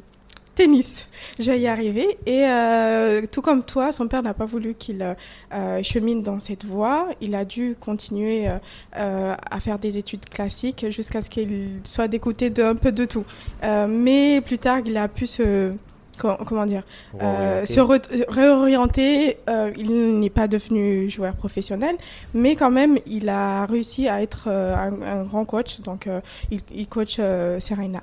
tennis. 0.58 1.06
Je 1.38 1.50
vais 1.52 1.60
y 1.60 1.68
arriver. 1.68 2.18
Et 2.26 2.44
euh, 2.48 3.22
tout 3.30 3.42
comme 3.42 3.62
toi, 3.62 3.92
son 3.92 4.08
père 4.08 4.24
n'a 4.24 4.34
pas 4.34 4.44
voulu 4.44 4.74
qu'il 4.74 5.14
euh, 5.54 5.82
chemine 5.84 6.20
dans 6.20 6.40
cette 6.40 6.64
voie. 6.64 7.08
Il 7.20 7.36
a 7.36 7.44
dû 7.44 7.76
continuer 7.78 8.48
euh, 8.48 9.34
à 9.50 9.60
faire 9.60 9.78
des 9.78 9.96
études 9.96 10.28
classiques 10.28 10.86
jusqu'à 10.90 11.20
ce 11.20 11.30
qu'il 11.30 11.80
soit 11.84 12.08
dégoûté 12.08 12.50
d'un 12.50 12.74
peu 12.74 12.90
de 12.90 13.04
tout. 13.04 13.24
mais 13.62 14.40
plus 14.40 14.58
tard, 14.58 14.80
il 14.84 14.96
a 14.96 15.06
pu 15.06 15.26
se 15.26 15.72
comment 16.16 16.66
dire, 16.66 16.82
se 17.20 17.80
réorienter. 18.28 19.36
il 19.76 20.18
n'est 20.18 20.34
pas 20.40 20.48
devenu 20.48 21.08
joueur 21.08 21.34
professionnel, 21.36 21.96
mais 22.34 22.56
quand 22.56 22.72
même, 22.72 22.98
il 23.06 23.28
a 23.28 23.64
réussi 23.66 24.08
à 24.08 24.20
être 24.22 24.48
un, 24.48 25.22
grand 25.22 25.44
coach. 25.44 25.80
Donc, 25.82 26.08
il, 26.50 26.60
il 26.72 26.88
coach 26.88 27.20
Serena. 27.60 28.02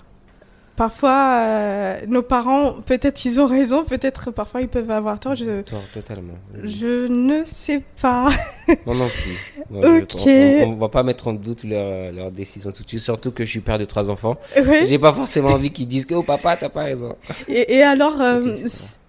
Parfois, 0.75 1.37
euh, 1.39 1.99
nos 2.07 2.21
parents, 2.21 2.73
peut-être 2.85 3.23
ils 3.25 3.39
ont 3.39 3.45
raison, 3.47 3.83
peut-être 3.83 4.31
parfois 4.31 4.61
ils 4.61 4.67
peuvent 4.67 4.91
avoir 4.91 5.19
tort. 5.19 5.35
Je, 5.35 5.61
Tort, 5.61 5.81
totalement. 5.93 6.33
je 6.63 7.07
ne 7.07 7.43
sais 7.45 7.81
pas. 8.01 8.29
Moi 8.85 8.95
non 8.95 9.07
plus. 9.07 9.53
Moi, 9.69 9.81
Ok. 10.01 10.11
je- 10.25 10.63
on, 10.65 10.71
on 10.73 10.75
va 10.75 10.89
pas 10.89 11.03
mettre 11.03 11.27
en 11.27 11.33
doute 11.33 11.63
leur, 11.63 12.11
leur 12.11 12.31
décision 12.31 12.71
tout 12.71 12.83
de 12.83 12.87
suite, 12.89 12.99
surtout 13.01 13.31
que 13.31 13.45
je 13.45 13.49
suis 13.49 13.59
père 13.61 13.79
de 13.79 13.85
trois 13.85 14.09
enfants. 14.09 14.37
Oui. 14.57 14.87
J'ai 14.87 14.99
pas 14.99 15.13
forcément 15.13 15.49
envie 15.49 15.71
qu'ils 15.71 15.87
disent 15.87 16.05
que 16.05 16.13
oh 16.15 16.23
papa, 16.23 16.57
t'as 16.57 16.69
pas 16.69 16.83
raison. 16.83 17.15
Et, 17.47 17.75
et 17.77 17.83
alors, 17.83 18.19
euh, 18.21 18.55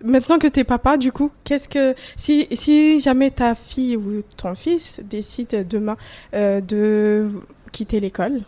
maintenant 0.04 0.38
que 0.38 0.46
t'es 0.46 0.64
papa, 0.64 0.96
du 0.96 1.12
coup, 1.12 1.30
qu'est-ce 1.44 1.68
que 1.68 1.94
si 2.16 2.46
si 2.52 3.00
jamais 3.00 3.30
ta 3.30 3.54
fille 3.54 3.96
ou 3.96 4.22
ton 4.36 4.54
fils 4.54 5.00
décide 5.04 5.66
demain 5.68 5.96
euh, 6.34 6.60
de 6.60 7.28
quitter 7.72 8.00
l'école, 8.00 8.40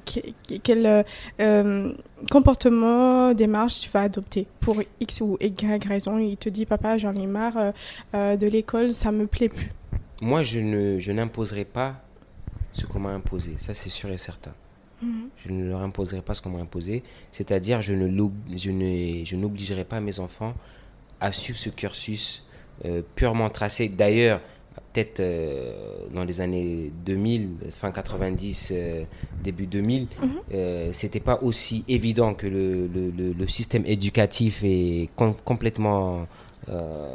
quel 0.00 0.86
euh, 0.86 1.02
euh, 1.40 1.92
comportement, 2.30 3.32
démarche 3.34 3.80
tu 3.80 3.90
vas 3.90 4.02
adopter 4.02 4.46
pour 4.60 4.82
X 5.00 5.20
ou 5.20 5.36
Y 5.40 5.84
raison 5.86 6.18
Il 6.18 6.36
te 6.36 6.48
dit, 6.48 6.66
papa, 6.66 6.98
j'en 6.98 7.14
ai 7.14 7.26
marre 7.26 7.72
euh, 8.14 8.36
de 8.36 8.46
l'école, 8.46 8.92
ça 8.92 9.12
me 9.12 9.26
plaît 9.26 9.48
plus. 9.48 9.70
Moi, 10.20 10.42
je 10.42 10.58
ne, 10.58 10.98
je 10.98 11.12
n'imposerai 11.12 11.64
pas 11.64 11.96
ce 12.72 12.86
qu'on 12.86 13.00
m'a 13.00 13.10
imposé. 13.10 13.54
Ça, 13.58 13.74
c'est 13.74 13.90
sûr 13.90 14.10
et 14.10 14.18
certain. 14.18 14.52
Je 15.00 15.52
ne 15.52 15.64
leur 15.68 15.80
imposerai 15.82 16.22
pas 16.22 16.34
ce 16.34 16.42
qu'on 16.42 16.50
m'a 16.50 16.58
imposé. 16.58 17.04
C'est-à-dire, 17.30 17.82
je 17.82 17.94
ne, 17.94 18.08
je 18.56 18.70
ne, 18.70 19.24
je 19.24 19.36
n'obligerai 19.36 19.84
pas 19.84 20.00
mes 20.00 20.18
enfants 20.18 20.54
à 21.20 21.30
suivre 21.30 21.58
ce 21.58 21.70
cursus 21.70 22.44
euh, 22.84 23.02
purement 23.14 23.50
tracé. 23.50 23.88
D'ailleurs, 23.88 24.40
peut-être 24.92 25.20
euh, 25.20 25.72
dans 26.14 26.24
les 26.24 26.40
années 26.40 26.90
2000, 27.04 27.48
fin 27.70 27.90
90, 27.90 28.72
euh, 28.74 29.04
début 29.42 29.66
2000, 29.66 30.06
euh, 30.54 30.90
c'était 30.92 31.20
pas 31.20 31.38
aussi 31.42 31.84
évident 31.88 32.34
que 32.34 32.46
le, 32.46 32.86
le, 32.86 33.32
le- 33.38 33.46
système 33.46 33.84
éducatif 33.86 34.62
est 34.64 35.08
com- 35.16 35.34
complètement 35.44 36.26
euh, 36.68 37.14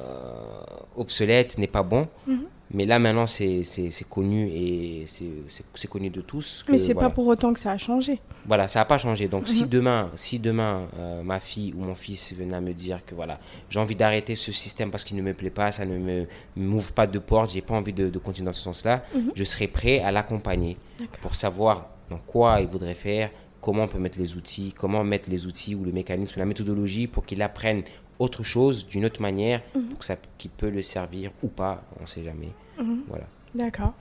obsolète, 0.95 1.57
n'est 1.57 1.67
pas 1.67 1.83
bon. 1.83 2.07
Mhm. 2.27 2.45
Mais 2.71 2.85
là, 2.85 2.97
maintenant, 2.97 3.27
c'est 3.27 3.61
connu 4.09 4.47
et 4.47 5.05
c'est 5.07 5.87
connu 5.89 6.09
de 6.09 6.21
tous. 6.21 6.63
que, 6.65 6.71
Mais 6.71 6.77
c'est 6.79 6.93
voilà. 6.93 7.09
pas 7.09 7.13
pour 7.15 7.27
autant 7.27 7.53
que 7.53 7.59
ça 7.59 7.71
a 7.71 7.77
changé. 7.77 8.19
Voilà, 8.47 8.67
ça 8.67 8.79
n'a 8.79 8.85
pas 8.85 8.97
changé. 8.97 9.27
Donc, 9.27 9.47
si 9.47 9.63
Mhm. 9.63 9.69
demain, 9.69 10.11
si 10.15 10.39
demain 10.39 10.87
euh, 10.97 11.21
ma 11.21 11.39
fille 11.39 11.73
ou 11.77 11.81
mon 11.83 11.93
fils 11.93 12.33
venait 12.33 12.55
à 12.55 12.61
me 12.61 12.73
dire 12.73 13.05
que 13.05 13.13
voilà, 13.13 13.39
j'ai 13.69 13.79
envie 13.79 13.95
d'arrêter 13.95 14.35
ce 14.35 14.51
système 14.51 14.89
parce 14.89 15.03
qu'il 15.03 15.17
ne 15.17 15.21
me 15.21 15.33
plaît 15.33 15.51
pas, 15.51 15.71
ça 15.71 15.85
ne 15.85 15.97
me 15.99 16.25
m'ouvre 16.55 16.91
pas 16.93 17.05
de 17.05 17.19
porte, 17.19 17.51
j'ai 17.51 17.61
pas 17.61 17.75
envie 17.75 17.93
de, 17.93 18.09
de 18.09 18.17
continuer 18.19 18.47
dans 18.47 18.53
ce 18.53 18.61
sens-là, 18.63 19.03
Mhm. 19.13 19.31
je 19.35 19.43
serai 19.43 19.67
prêt 19.67 19.99
à 19.99 20.11
l'accompagner 20.11 20.77
pour 21.21 21.35
savoir 21.35 21.89
dans 22.09 22.17
quoi 22.17 22.59
il 22.59 22.67
voudrait 22.67 22.95
faire, 22.95 23.29
comment 23.61 23.83
on 23.83 23.87
peut 23.87 23.99
mettre 23.99 24.17
les 24.19 24.35
outils, 24.35 24.73
comment 24.75 25.03
mettre 25.03 25.29
les 25.29 25.45
outils 25.45 25.75
ou 25.75 25.83
le 25.85 25.91
mécanisme, 25.91 26.39
la 26.39 26.45
méthodologie 26.45 27.07
pour 27.07 27.25
qu'il 27.25 27.41
apprenne 27.41 27.83
autre 28.23 28.43
chose 28.43 28.87
d'une 28.87 29.05
autre 29.05 29.21
manière, 29.21 29.61
pour 29.89 29.99
que 29.99 30.05
ça, 30.05 30.15
qui 30.37 30.47
peut 30.49 30.69
le 30.69 30.81
servir 30.83 31.31
ou 31.43 31.47
pas, 31.47 31.83
on 31.99 32.03
ne 32.03 32.07
sait 32.07 32.23
jamais. 32.23 32.49
Mhm. 32.79 33.01
Voilà. 33.07 33.25
D'accord. 33.55 33.93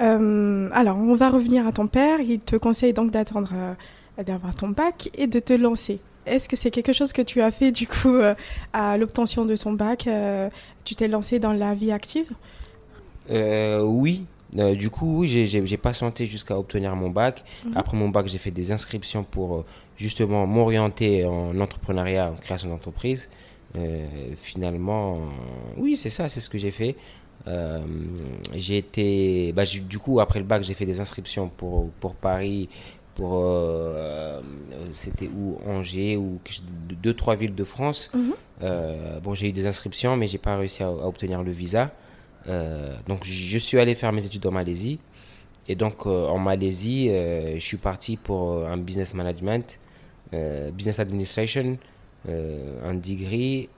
Euh, 0.00 0.68
alors, 0.72 0.96
on 0.98 1.14
va 1.14 1.30
revenir 1.30 1.66
à 1.66 1.72
ton 1.72 1.88
père. 1.88 2.20
Il 2.20 2.38
te 2.40 2.54
conseille 2.56 2.92
donc 2.92 3.10
d'attendre 3.10 3.52
euh, 3.54 4.22
d'avoir 4.22 4.54
ton 4.54 4.68
bac 4.68 5.10
et 5.14 5.26
de 5.26 5.40
te 5.40 5.52
lancer. 5.52 5.98
Est-ce 6.26 6.48
que 6.48 6.54
c'est 6.56 6.70
quelque 6.70 6.92
chose 6.92 7.12
que 7.12 7.22
tu 7.22 7.40
as 7.42 7.50
fait 7.50 7.72
du 7.72 7.88
coup 7.88 8.14
euh, 8.14 8.34
à 8.72 8.96
l'obtention 8.98 9.44
de 9.46 9.56
ton 9.56 9.72
bac 9.72 10.08
Tu 10.84 10.94
t'es 10.94 11.08
lancé 11.08 11.40
dans 11.40 11.52
la 11.52 11.74
vie 11.74 11.90
active? 11.90 12.30
Oui. 13.28 14.24
Euh, 14.58 14.74
du 14.74 14.90
coup, 14.90 15.20
oui, 15.20 15.28
j'ai- 15.28 15.76
patienté 15.76 16.26
jusqu'à 16.26 16.58
obtenir 16.58 16.94
mon 16.96 17.10
bac. 17.10 17.44
Mhm. 17.64 17.72
Après 17.76 17.96
mon 17.96 18.08
bac, 18.08 18.26
j'ai 18.26 18.38
fait 18.38 18.50
des 18.50 18.72
inscriptions 18.72 19.22
pour 19.24 19.56
euh, 19.58 19.64
justement 19.96 20.46
m'orienter 20.46 21.24
en 21.24 21.58
entrepreneuriat, 21.60 22.32
en 22.32 22.34
création 22.36 22.68
d'entreprise. 22.68 23.28
Euh, 23.76 24.06
finalement, 24.36 25.18
oui, 25.76 25.96
c'est 25.96 26.10
ça, 26.10 26.28
c'est 26.28 26.40
ce 26.40 26.48
que 26.48 26.58
j'ai 26.58 26.70
fait. 26.70 26.96
Euh, 27.46 27.80
j'ai 28.54 28.78
été, 28.78 29.52
bah, 29.52 29.64
du 29.64 29.98
coup, 29.98 30.20
après 30.20 30.38
le 30.38 30.44
bac, 30.44 30.62
j'ai 30.62 30.74
fait 30.74 30.86
des 30.86 31.00
inscriptions 31.00 31.48
pour, 31.48 31.90
pour 32.00 32.14
Paris, 32.14 32.68
pour, 33.14 33.40
euh, 33.42 34.40
c'était 34.92 35.28
où 35.28 35.58
Angers, 35.66 36.16
ou 36.16 36.40
deux, 37.02 37.14
trois 37.14 37.36
villes 37.36 37.54
de 37.54 37.64
France. 37.64 38.10
Mhm. 38.14 38.34
Bon, 39.22 39.34
j'ai 39.34 39.48
eu 39.48 39.52
des 39.52 39.66
inscriptions, 39.66 40.16
mais 40.16 40.26
j'ai 40.26 40.38
pas 40.38 40.56
réussi 40.56 40.82
à, 40.82 40.88
à 40.88 41.06
obtenir 41.06 41.42
le 41.42 41.52
visa. 41.52 41.92
Donc, 43.08 43.24
je 43.24 43.58
suis 43.58 43.78
allé 43.78 43.94
faire 43.94 44.12
mes 44.12 44.24
études 44.24 44.44
en 44.46 44.50
Malaisie. 44.50 44.98
Et 45.68 45.76
donc, 45.76 46.06
en 46.06 46.38
Malaisie, 46.38 47.08
je 47.08 47.60
suis 47.60 47.76
parti 47.76 48.16
pour 48.16 48.66
un 48.66 48.76
business 48.76 49.14
management, 49.14 49.78
business 50.72 50.98
administration, 50.98 51.78
un 52.28 52.94
degree, 52.94 53.68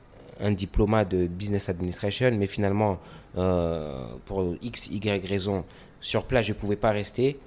un 0.40 0.52
diplôme 0.52 1.04
de 1.08 1.26
business 1.26 1.68
administration. 1.68 2.30
Mais 2.32 2.46
finalement, 2.46 2.98
euh, 3.36 4.06
pour 4.26 4.54
X, 4.62 4.90
Y 4.90 5.26
raison, 5.26 5.64
sur 6.00 6.24
place, 6.24 6.46
je 6.46 6.52
ne 6.52 6.58
pouvais 6.58 6.76
pas 6.76 6.90
rester. 6.90 7.38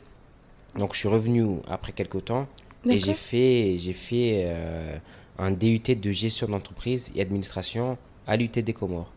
Donc, 0.77 0.93
je 0.93 0.99
suis 0.99 1.07
revenu 1.07 1.59
après 1.67 1.91
quelques 1.91 2.25
temps 2.25 2.47
et 2.85 2.99
j'ai 2.99 3.13
fait, 3.13 3.77
j'ai 3.79 3.93
fait 3.93 4.43
euh, 4.45 4.97
un 5.39 5.51
DUT 5.51 5.79
de 5.79 6.11
gestion 6.11 6.47
d'entreprise 6.47 7.11
et 7.15 7.21
administration 7.21 7.97
à 8.27 8.37
l'UT 8.37 8.49
des 8.49 8.73
Comores. 8.73 9.11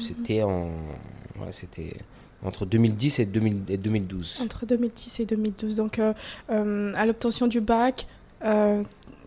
C'était 0.00 0.42
en, 0.42 0.70
c'était 1.52 1.94
entre 2.44 2.66
2010 2.66 3.20
et, 3.20 3.26
2000 3.26 3.62
et 3.68 3.76
2012. 3.76 4.40
Entre 4.42 4.66
2010 4.66 5.20
et 5.20 5.26
2012. 5.26 5.76
Donc, 5.76 5.98
euh, 5.98 6.12
euh, 6.50 6.92
à 6.94 7.06
l'obtention 7.06 7.46
du 7.46 7.60
bac, 7.60 8.06
euh, 8.06 8.23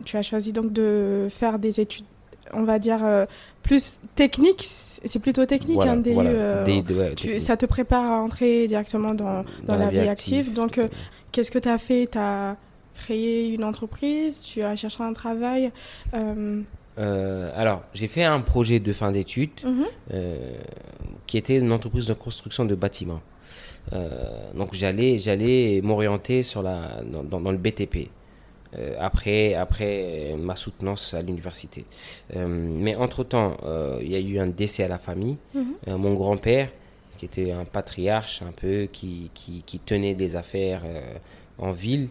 tu 0.06 0.18
as 0.18 0.22
choisi 0.22 0.54
donc 0.54 0.72
de 0.74 1.28
faire 1.30 1.60
des 1.60 1.80
études, 1.80 2.06
on 2.54 2.64
va 2.64 2.80
dire, 2.80 3.00
euh, 3.04 3.26
plus 3.64 4.00
techniques. 4.16 4.64
C'est 4.64 5.20
plutôt 5.20 5.46
technique, 5.46 5.76
Voilà, 5.76 5.92
un 5.94 5.98
DU. 5.98 6.12
voilà, 6.14 6.30
euh, 6.30 6.66
des- 6.66 6.82
de- 6.82 6.94
ouais, 6.94 7.10
tu- 7.16 7.26
technique. 7.28 7.42
ça 7.42 7.58
te 7.58 7.66
prépare 7.66 8.04
à 8.12 8.22
entrer 8.22 8.68
directement 8.68 9.14
dans, 9.14 9.44
dans 9.66 9.76
la, 9.76 9.90
vie 9.90 10.00
active. 10.00 10.54
Donc, 10.54 10.78
euh. 10.78 10.88
Qu'est-ce 11.32 11.52
que 11.52 11.60
tu 11.60 11.70
as 11.70 11.78
fait? 11.78 12.08
Tu 12.12 12.18
as 12.18 12.56
créé 12.96 13.50
une 13.50 13.64
entreprise? 13.64 14.42
Tu 14.42 14.62
as 14.64 14.76
cherché 14.76 15.04
un 15.04 15.14
travail? 15.14 15.72
Euh, 16.14 16.62
Euh, 17.00 17.52
alors, 17.56 17.84
j'ai 17.94 18.08
fait 18.08 18.24
un 18.24 18.40
projet 18.40 18.80
de 18.80 18.92
fin 18.92 19.12
d'études 19.12 19.52
mhm, 19.64 19.86
euh, 20.14 20.36
qui 21.28 21.38
était 21.38 21.58
une 21.60 21.72
entreprise 21.72 22.08
de 22.08 22.14
construction 22.16 22.66
de 22.66 22.74
bâtiments. 22.74 23.22
Euh, 23.94 24.08
donc, 24.56 24.74
j'allais, 24.74 25.20
j'allais 25.20 25.80
m'orienter 25.84 26.42
dans 27.30 27.52
le 27.52 27.58
BTP. 27.58 28.10
Euh, 28.80 28.96
après, 29.00 29.54
après 29.56 30.36
ma 30.38 30.56
soutenance 30.56 31.14
à 31.14 31.22
l'université. 31.22 31.86
Euh, 32.36 32.46
mais 32.48 32.96
entre-temps, 32.96 33.58
euh, 33.64 34.00
il 34.02 34.10
y 34.12 34.16
a 34.16 34.20
eu 34.20 34.40
un 34.40 34.48
décès 34.48 34.84
à 34.84 34.88
la 34.88 34.98
famille. 34.98 35.38
mhm. 35.54 35.66
Euh, 35.88 35.98
mon 35.98 36.14
grand-père, 36.14 36.70
qui 37.18 37.26
était 37.26 37.52
un 37.52 37.66
patriarche 37.66 38.42
un 38.44 38.52
peu, 38.52 38.88
qui, 38.92 39.32
qui, 39.34 39.64
qui 39.66 39.80
tenait 39.80 40.14
des 40.16 40.36
affaires 40.36 40.82
euh, 40.86 41.02
en 41.58 41.72
ville, 41.72 42.10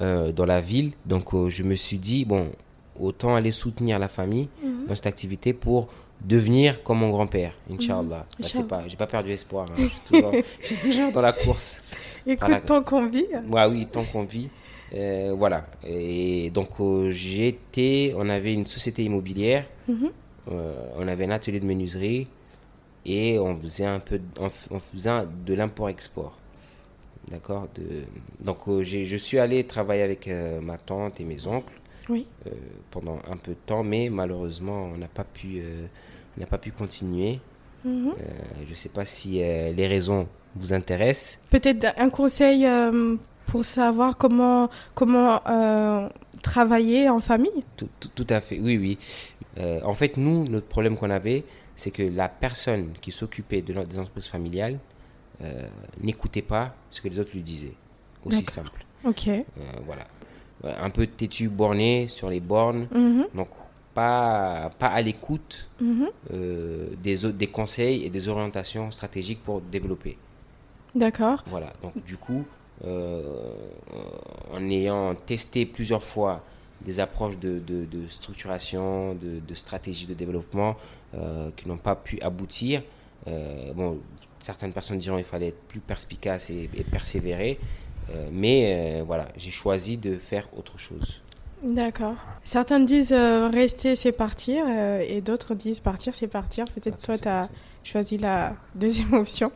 euh, 0.00 0.32
dans 0.32 0.46
la 0.46 0.60
ville. 0.60 0.92
Donc 1.06 1.32
euh, 1.34 1.48
je 1.48 1.62
me 1.62 1.74
suis 1.76 1.98
dit, 1.98 2.24
bon, 2.24 2.50
autant 2.98 3.36
aller 3.36 3.52
soutenir 3.52 3.98
la 3.98 4.08
famille 4.08 4.48
Mhm. 4.62 4.86
dans 4.88 4.94
cette 4.96 5.06
activité 5.06 5.52
pour 5.52 5.88
devenir 6.20 6.82
comme 6.82 6.98
mon 6.98 7.10
grand-père, 7.10 7.52
Inch'Allah. 7.70 8.02
Bah, 8.02 8.26
c'est 8.40 8.46
Inch'Allah. 8.58 8.64
pas, 8.66 8.82
j'ai 8.88 8.96
pas 8.96 9.06
perdu 9.06 9.30
espoir, 9.30 9.66
hein. 9.70 9.74
je, 9.76 9.82
suis 9.84 10.00
toujours, 10.08 10.32
je 10.60 10.66
suis 10.66 10.76
toujours 10.90 11.12
dans 11.12 11.20
la 11.20 11.32
course. 11.32 11.84
Écoute, 12.26 12.40
Voilà. 12.40 12.60
tant 12.60 12.82
qu'on 12.82 13.06
vit. 13.06 13.26
Ouais, 13.48 13.66
oui, 13.70 13.86
tant 13.86 14.02
qu'on 14.02 14.24
vit. 14.24 14.48
Euh, 14.94 15.34
voilà. 15.36 15.66
Et 15.86 16.50
donc, 16.50 16.70
euh, 16.80 17.10
j'étais, 17.10 18.12
on 18.16 18.28
avait 18.28 18.54
une 18.54 18.66
société 18.66 19.04
immobilière, 19.04 19.66
Mhm. 19.86 20.10
euh, 20.50 20.72
on 20.96 21.06
avait 21.08 21.26
un 21.26 21.30
atelier 21.30 21.60
de 21.60 21.66
menuiserie 21.66 22.26
et 23.04 23.38
on 23.38 23.58
faisait 23.58 23.84
un 23.86 24.00
peu, 24.00 24.20
on, 24.40 24.78
faisait 24.78 25.10
de 25.46 25.54
l'import-export. 25.54 26.36
D'accord 27.30 27.68
de, 27.74 28.04
Donc, 28.44 28.58
je 28.82 29.16
suis 29.16 29.38
allé 29.38 29.64
travailler 29.64 30.02
avec 30.02 30.30
ma 30.62 30.78
tante 30.78 31.20
et 31.20 31.24
mes 31.24 31.46
oncles 31.46 31.74
Oui. 32.08 32.26
pendant 32.90 33.18
un 33.30 33.36
peu 33.36 33.52
de 33.52 33.58
temps, 33.66 33.82
mais 33.84 34.08
malheureusement, 34.08 34.90
on 34.94 34.96
n'a 34.96 35.08
pas 35.08 35.24
pu, 35.24 35.62
on 36.40 36.44
pas 36.46 36.56
pu 36.58 36.70
continuer. 36.70 37.38
Mhm. 37.84 38.14
Je 38.64 38.70
ne 38.70 38.74
sais 38.74 38.88
pas 38.88 39.04
si 39.04 39.32
les 39.32 39.86
raisons 39.86 40.26
vous 40.56 40.72
intéressent. 40.72 41.38
Peut-être 41.50 41.86
un 41.98 42.08
conseil 42.08 42.66
pour 43.48 43.64
savoir 43.64 44.16
comment, 44.16 44.68
comment 44.94 45.40
euh, 45.48 46.08
travailler 46.42 47.08
en 47.08 47.20
famille 47.20 47.64
Tout, 47.76 47.88
tout- 47.98 48.10
tout 48.14 48.26
à 48.30 48.40
fait, 48.40 48.60
oui, 48.60 48.76
oui. 48.78 48.98
Euh, 49.58 49.80
en 49.84 49.94
fait, 49.94 50.16
nous, 50.16 50.44
notre 50.44 50.66
problème 50.68 50.96
qu'on 50.96 51.10
avait, 51.10 51.44
c'est 51.74 51.90
que 51.90 52.02
la 52.02 52.28
personne 52.28 52.92
qui 53.00 53.10
s'occupait 53.10 53.62
de, 53.62 53.72
des 53.84 53.98
entreprises 53.98 54.26
familiales 54.26 54.78
euh, 55.42 55.66
n'écoutait 56.00 56.42
pas 56.42 56.74
ce 56.90 57.00
que 57.00 57.08
les 57.08 57.18
autres 57.18 57.30
lui 57.34 57.42
disaient. 57.42 57.74
Aussi 58.24 58.44
simple. 58.44 58.84
Ok. 59.04 59.28
Voilà. 59.86 60.06
Un 60.64 60.90
peu 60.90 61.06
têtu, 61.06 61.48
borné 61.48 62.08
sur 62.08 62.28
les 62.30 62.40
bornes. 62.40 62.88
Mhm, 62.92 63.26
Donc, 63.34 63.48
pas, 63.94 64.70
pas 64.78 64.88
à 64.88 65.00
l'écoute 65.00 65.68
mhm. 65.80 66.08
euh, 66.34 66.88
des, 67.02 67.46
conseils 67.46 68.04
et 68.04 68.10
des 68.10 68.28
orientations 68.28 68.90
stratégiques 68.90 69.42
pour 69.42 69.60
développer. 69.60 70.18
D'accord. 70.94 71.44
Voilà, 71.46 71.72
donc 71.82 71.92
du 72.04 72.16
coup, 72.16 72.44
en 72.84 74.70
ayant 74.70 75.14
testé 75.14 75.66
plusieurs 75.66 76.02
fois 76.02 76.44
des 76.80 77.00
approches 77.00 77.38
de, 77.38 77.58
de, 77.58 78.06
structuration, 78.08 79.14
de, 79.14 79.40
de, 79.40 79.54
stratégie 79.54 80.06
de 80.06 80.14
développement 80.14 80.76
qui 81.56 81.68
n'ont 81.68 81.78
pas 81.78 81.96
pu 81.96 82.20
aboutir. 82.20 82.82
bon, 83.26 83.98
certaines 84.38 84.72
personnes 84.72 84.98
diront 84.98 85.16
qu'il 85.16 85.24
fallait 85.24 85.48
être 85.48 85.62
plus 85.66 85.80
perspicace 85.80 86.50
et, 86.50 86.68
persévérer, 86.90 87.58
mais 88.30 89.00
voilà, 89.02 89.28
j'ai 89.36 89.50
choisi 89.50 89.96
de 89.96 90.16
faire 90.16 90.48
autre 90.56 90.78
chose. 90.78 91.20
D'accord. 91.62 92.14
Certains 92.44 92.78
disent 92.78 93.12
rester, 93.12 93.96
c'est 93.96 94.12
partir, 94.12 94.64
et 95.00 95.20
d'autres 95.20 95.56
disent 95.56 95.80
partir, 95.80 96.14
c'est 96.14 96.28
partir. 96.28 96.64
Peut-être 96.66 96.98
toi, 96.98 97.18
tu 97.18 97.26
as 97.26 97.48
choisi 97.82 98.18
la 98.18 98.54
deuxième 98.74 99.14
option. 99.14 99.50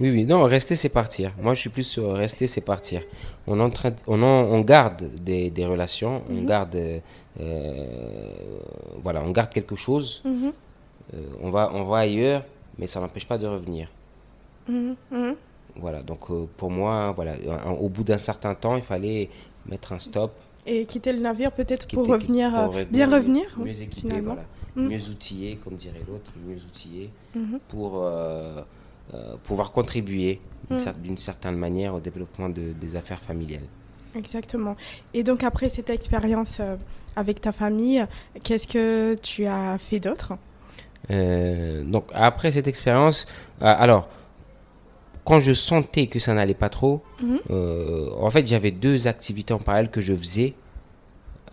Oui, 0.00 0.10
oui, 0.10 0.24
non, 0.24 0.44
rester, 0.44 0.76
c'est 0.76 0.90
partir. 0.90 1.32
Moi, 1.40 1.54
je 1.54 1.60
suis 1.60 1.70
plus 1.70 1.82
sur 1.82 2.12
rester, 2.12 2.46
c'est 2.46 2.60
partir. 2.60 3.02
On, 3.46 3.58
on, 3.58 4.22
on 4.22 4.60
garde 4.60 5.12
des, 5.22 5.50
des 5.50 5.66
relations, 5.66 6.22
on 6.30 6.34
mhm. 6.34 6.46
garde, 6.46 6.76
euh, 7.40 8.32
voilà, 9.02 9.22
on 9.22 9.30
garde 9.32 9.50
quelque 9.50 9.74
chose. 9.74 10.22
Mhm. 10.24 10.52
Euh, 11.14 11.16
on, 11.42 11.50
va, 11.50 11.70
on 11.74 11.84
va 11.84 11.98
ailleurs, 11.98 12.44
mais 12.78 12.86
ça 12.86 13.00
n'empêche 13.00 13.26
pas 13.26 13.38
de 13.38 13.46
revenir. 13.46 13.88
Mhm, 14.68 14.96
voilà, 15.76 16.02
donc 16.02 16.30
euh, 16.30 16.46
pour 16.58 16.70
moi, 16.70 17.12
voilà, 17.12 17.34
au 17.80 17.88
bout 17.88 18.04
d'un 18.04 18.18
certain 18.18 18.54
temps, 18.54 18.76
il 18.76 18.82
fallait 18.82 19.30
mettre 19.66 19.92
un 19.92 19.98
stop. 19.98 20.32
Et 20.66 20.84
quitter 20.84 21.12
le 21.12 21.20
navire 21.20 21.50
peut-être 21.50 21.88
pour, 21.88 22.06
revenir, 22.06 22.50
bien 22.90 23.10
revenir. 23.10 23.46
Mieux 23.58 23.80
équipé, 23.80 24.20
voilà. 24.20 24.44
Mieux 24.76 25.08
outillé, 25.08 25.56
comme 25.56 25.74
dirait 25.74 26.02
l'autre, 26.06 26.30
mieux 26.46 26.56
outillé 26.56 27.10
pour 27.68 28.06
euh, 29.14 29.36
pouvoir 29.42 29.72
contribuer 29.72 30.40
mm. 30.70 30.78
d'une 31.02 31.16
certaine 31.16 31.56
manière 31.56 31.94
au 31.94 32.00
développement 32.00 32.48
de, 32.48 32.72
des 32.78 32.96
affaires 32.96 33.20
familiales. 33.20 33.68
Exactement. 34.14 34.76
Et 35.14 35.22
donc 35.22 35.44
après 35.44 35.68
cette 35.68 35.90
expérience 35.90 36.58
euh, 36.60 36.76
avec 37.16 37.40
ta 37.40 37.52
famille, 37.52 38.04
qu'est-ce 38.42 38.68
que 38.68 39.16
tu 39.22 39.46
as 39.46 39.78
fait 39.78 39.98
d'autre? 40.00 40.34
Euh, 41.10 41.84
Donc 41.84 42.06
après 42.12 42.50
cette 42.50 42.68
expérience, 42.68 43.26
alors 43.60 44.08
quand 45.24 45.38
je 45.38 45.52
sentais 45.52 46.06
que 46.06 46.18
ça 46.18 46.34
n'allait 46.34 46.54
pas 46.54 46.68
trop, 46.68 47.02
mm-hmm. 47.22 48.12
en 48.18 48.30
fait 48.30 48.46
j'avais 48.46 48.70
deux 48.70 49.08
activités 49.08 49.54
en 49.54 49.58
parallèle 49.58 49.90
que 49.90 50.00
je 50.00 50.14
faisais 50.14 50.54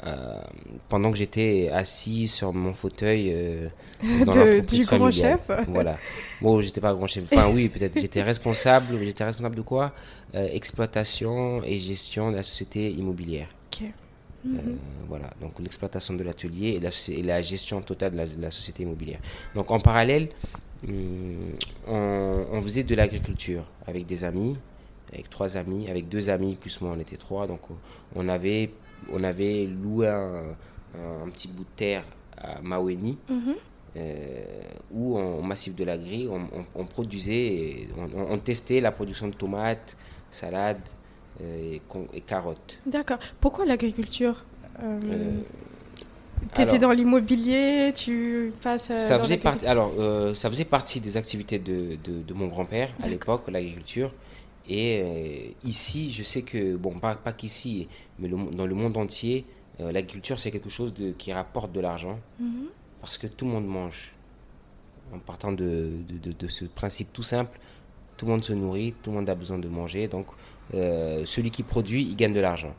euh, 0.06 0.40
pendant 0.88 1.12
que 1.12 1.18
j'étais 1.18 1.70
assis 1.74 2.28
sur 2.28 2.54
mon 2.54 2.74
fauteuil 2.74 3.32
euh, 3.34 3.70
dans 4.26 4.66
du 4.66 4.86
grand 4.86 5.12
chef. 5.12 5.40
Voilà. 5.68 5.98
Bon, 6.42 6.62
j'étais 6.62 6.82
pas 6.82 6.94
grand 6.94 7.08
chef. 7.08 7.24
Enfin, 7.32 7.50
oui, 7.52 7.70
peut-être. 7.70 8.00
J'étais 8.00 8.22
responsable. 8.22 9.04
J'étais 9.04 9.24
responsable 9.24 9.56
de 9.56 9.62
quoi? 9.62 9.94
Euh, 10.36 10.48
Exploitation 10.52 11.64
et 11.64 11.80
gestion 11.80 12.32
de 12.32 12.36
la 12.38 12.44
société 12.44 12.92
immobilière. 12.92 13.48
Ok. 13.74 13.88
Mhm. 14.44 14.78
voilà, 15.08 15.32
donc 15.42 15.60
l'exploitation 15.60 16.14
de 16.14 16.22
l'atelier 16.22 16.80
et 17.10 17.24
la, 17.24 17.42
gestion 17.42 17.82
totale 17.82 18.12
de 18.12 18.40
la, 18.40 18.52
société 18.52 18.84
immobilière. 18.84 19.18
Donc 19.56 19.72
en 19.72 19.80
parallèle, 19.80 20.30
hum, 20.88 21.52
on, 21.88 22.46
on, 22.52 22.62
faisait 22.62 22.84
de 22.84 22.94
l'agriculture 22.94 23.64
avec 23.88 24.06
des 24.06 24.24
amis, 24.24 24.56
avec 25.12 25.32
trois 25.32 25.58
amis, 25.58 25.90
avec 25.90 26.10
deux 26.10 26.30
amis, 26.30 26.54
plus 26.62 26.80
moi 26.82 26.94
on 26.96 27.00
était 27.00 27.18
trois. 27.18 27.48
Donc 27.48 27.62
on 28.16 28.30
avait 28.30 28.70
on 29.12 29.24
avait 29.24 29.66
loué 29.66 30.08
un, 30.08 30.56
petit 31.34 31.48
bout 31.48 31.64
de 31.64 31.76
terre 31.76 32.04
à 32.38 32.62
Maweni. 32.62 33.18
Euh, 33.98 34.44
où 34.92 35.18
en 35.18 35.42
massif 35.42 35.74
de 35.74 35.86
la 35.86 35.98
grille, 35.98 36.30
on, 36.76 36.84
produisait, 36.84 37.88
on, 38.14 38.38
testait 38.40 38.82
la 38.82 38.92
production 38.92 39.30
de 39.30 39.34
tomates, 39.34 39.96
salades 40.30 40.82
euh, 41.42 41.78
et, 42.14 42.22
carottes. 42.22 42.78
D'accord. 42.86 43.20
Pourquoi 43.40 43.66
l'agriculture 43.66 44.44
euh, 44.84 45.00
Tu 46.54 46.62
étais 46.62 46.78
dans 46.78 46.92
l'immobilier, 46.92 47.94
tu 47.96 48.52
passes. 48.62 48.92
ça, 48.92 49.18
faisait 49.18 49.38
partie, 49.38 49.66
alors, 49.66 49.94
ça 50.36 50.50
faisait 50.50 50.66
partie 50.66 51.00
des 51.00 51.16
activités 51.16 51.58
de, 51.58 51.98
de 52.04 52.34
mon 52.34 52.48
grand-père 52.48 52.90
à 53.02 53.08
l'époque, 53.08 53.44
l'agriculture. 53.48 54.12
Et 54.68 55.02
euh, 55.02 55.68
ici, 55.68 56.12
je 56.12 56.24
sais 56.24 56.42
que, 56.42 56.76
bon, 56.76 56.98
pas, 57.00 57.16
pas 57.16 57.34
qu'ici, 57.34 57.88
mais 58.20 58.30
dans 58.30 58.66
le 58.66 58.76
monde 58.76 58.98
entier, 58.98 59.46
euh, 59.80 59.92
l'agriculture, 59.92 60.40
c'est 60.40 60.52
quelque 60.52 60.70
chose 60.70 60.94
de, 60.94 61.12
qui 61.12 61.32
rapporte 61.34 61.72
de 61.72 61.80
l'argent 61.80 62.20
mhm. 62.40 62.68
parce 63.02 63.18
que 63.18 63.28
tout 63.28 63.46
le 63.46 63.52
monde 63.52 63.68
mange. 63.68 64.12
En 65.14 65.20
partant 65.20 65.52
de, 65.52 65.92
de, 66.10 66.32
de, 66.32 66.48
ce 66.48 66.66
principe 66.66 67.14
tout 67.14 67.22
simple, 67.22 67.60
tout 68.18 68.26
le 68.26 68.32
monde 68.32 68.44
se 68.44 68.54
nourrit, 68.54 68.96
tout 69.04 69.12
le 69.12 69.18
monde 69.18 69.30
a 69.30 69.36
besoin 69.36 69.60
de 69.60 69.68
manger. 69.68 70.08
Donc, 70.08 70.26
euh, 70.74 71.24
celui 71.26 71.52
qui 71.52 71.62
produit, 71.62 72.02
il 72.02 72.16
gagne 72.16 72.34
de 72.34 72.40
l'argent. 72.40 72.74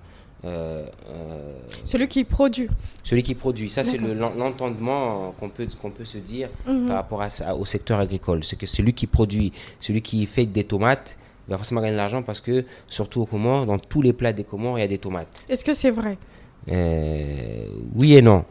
celui 1.84 2.08
qui 2.08 2.24
produit. 2.24 2.68
Celui 3.04 3.22
qui 3.22 3.36
produit. 3.36 3.70
Ça, 3.70 3.84
c'est 3.84 3.98
l'entendement 3.98 5.32
qu'on 5.38 5.48
peut, 5.50 5.68
qu'on 5.80 5.90
peut 5.92 6.04
se 6.04 6.18
dire 6.18 6.48
mhm. 6.66 6.88
par 6.88 6.96
rapport 6.96 7.22
à, 7.22 7.54
au 7.54 7.64
secteur 7.64 8.00
agricole. 8.00 8.42
C'est 8.42 8.56
que 8.56 8.66
celui 8.66 8.92
qui 8.92 9.06
produit, 9.06 9.52
celui 9.78 10.02
qui 10.02 10.26
fait 10.26 10.46
des 10.46 10.64
tomates, 10.64 11.16
il 11.46 11.50
va 11.50 11.56
forcément 11.58 11.80
gagner 11.80 11.92
de 11.92 11.98
l'argent 11.98 12.22
parce 12.22 12.40
que, 12.40 12.64
surtout 12.88 13.22
aux 13.22 13.26
Comores, 13.26 13.66
dans 13.66 13.78
tous 13.78 14.02
les 14.02 14.12
plats 14.12 14.32
des 14.32 14.44
Comores, 14.44 14.78
il 14.78 14.82
y 14.82 14.84
a 14.84 14.88
des 14.88 14.98
tomates. 14.98 15.28
Est-ce 15.48 15.64
que 15.64 15.74
c'est 15.74 15.90
vrai? 15.90 16.18
Euh, 16.68 17.68
Oui 17.94 18.14
et 18.14 18.22
non. 18.22 18.44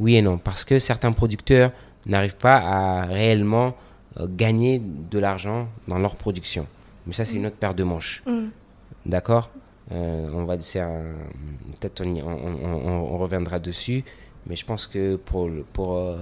Oui 0.00 0.16
et 0.16 0.22
non. 0.22 0.38
Parce 0.38 0.64
que 0.64 0.78
certains 0.78 1.12
producteurs 1.12 1.72
n'arrivent 2.06 2.38
pas 2.38 2.56
à 2.56 3.04
réellement 3.04 3.74
euh, 4.18 4.26
gagner 4.28 4.80
de 4.80 5.18
l'argent 5.18 5.68
dans 5.88 5.98
leur 5.98 6.16
production. 6.16 6.66
Mais 7.06 7.12
ça, 7.12 7.24
c'est 7.24 7.34
mm. 7.34 7.38
une 7.38 7.46
autre 7.46 7.56
paire 7.56 7.74
de 7.74 7.84
manches. 7.84 8.22
Mm. 8.26 8.46
D'accord? 9.04 9.50
Euh, 9.92 10.30
On 10.32 10.44
va 10.44 10.58
c'est 10.58 10.80
peut-être 11.80 12.04
on, 12.04 12.16
on, 12.16 12.88
on, 13.14 13.18
reviendra 13.18 13.60
dessus, 13.60 14.02
mais 14.46 14.56
je 14.56 14.64
pense 14.66 14.88
que 14.88 15.14
pour 15.14 15.48
pour 15.72 16.16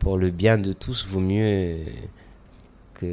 pour 0.00 0.18
le 0.18 0.30
bien 0.30 0.58
de 0.58 0.72
tous, 0.72 1.06
vaut 1.06 1.20
mieux 1.20 1.76
que, 2.98 3.06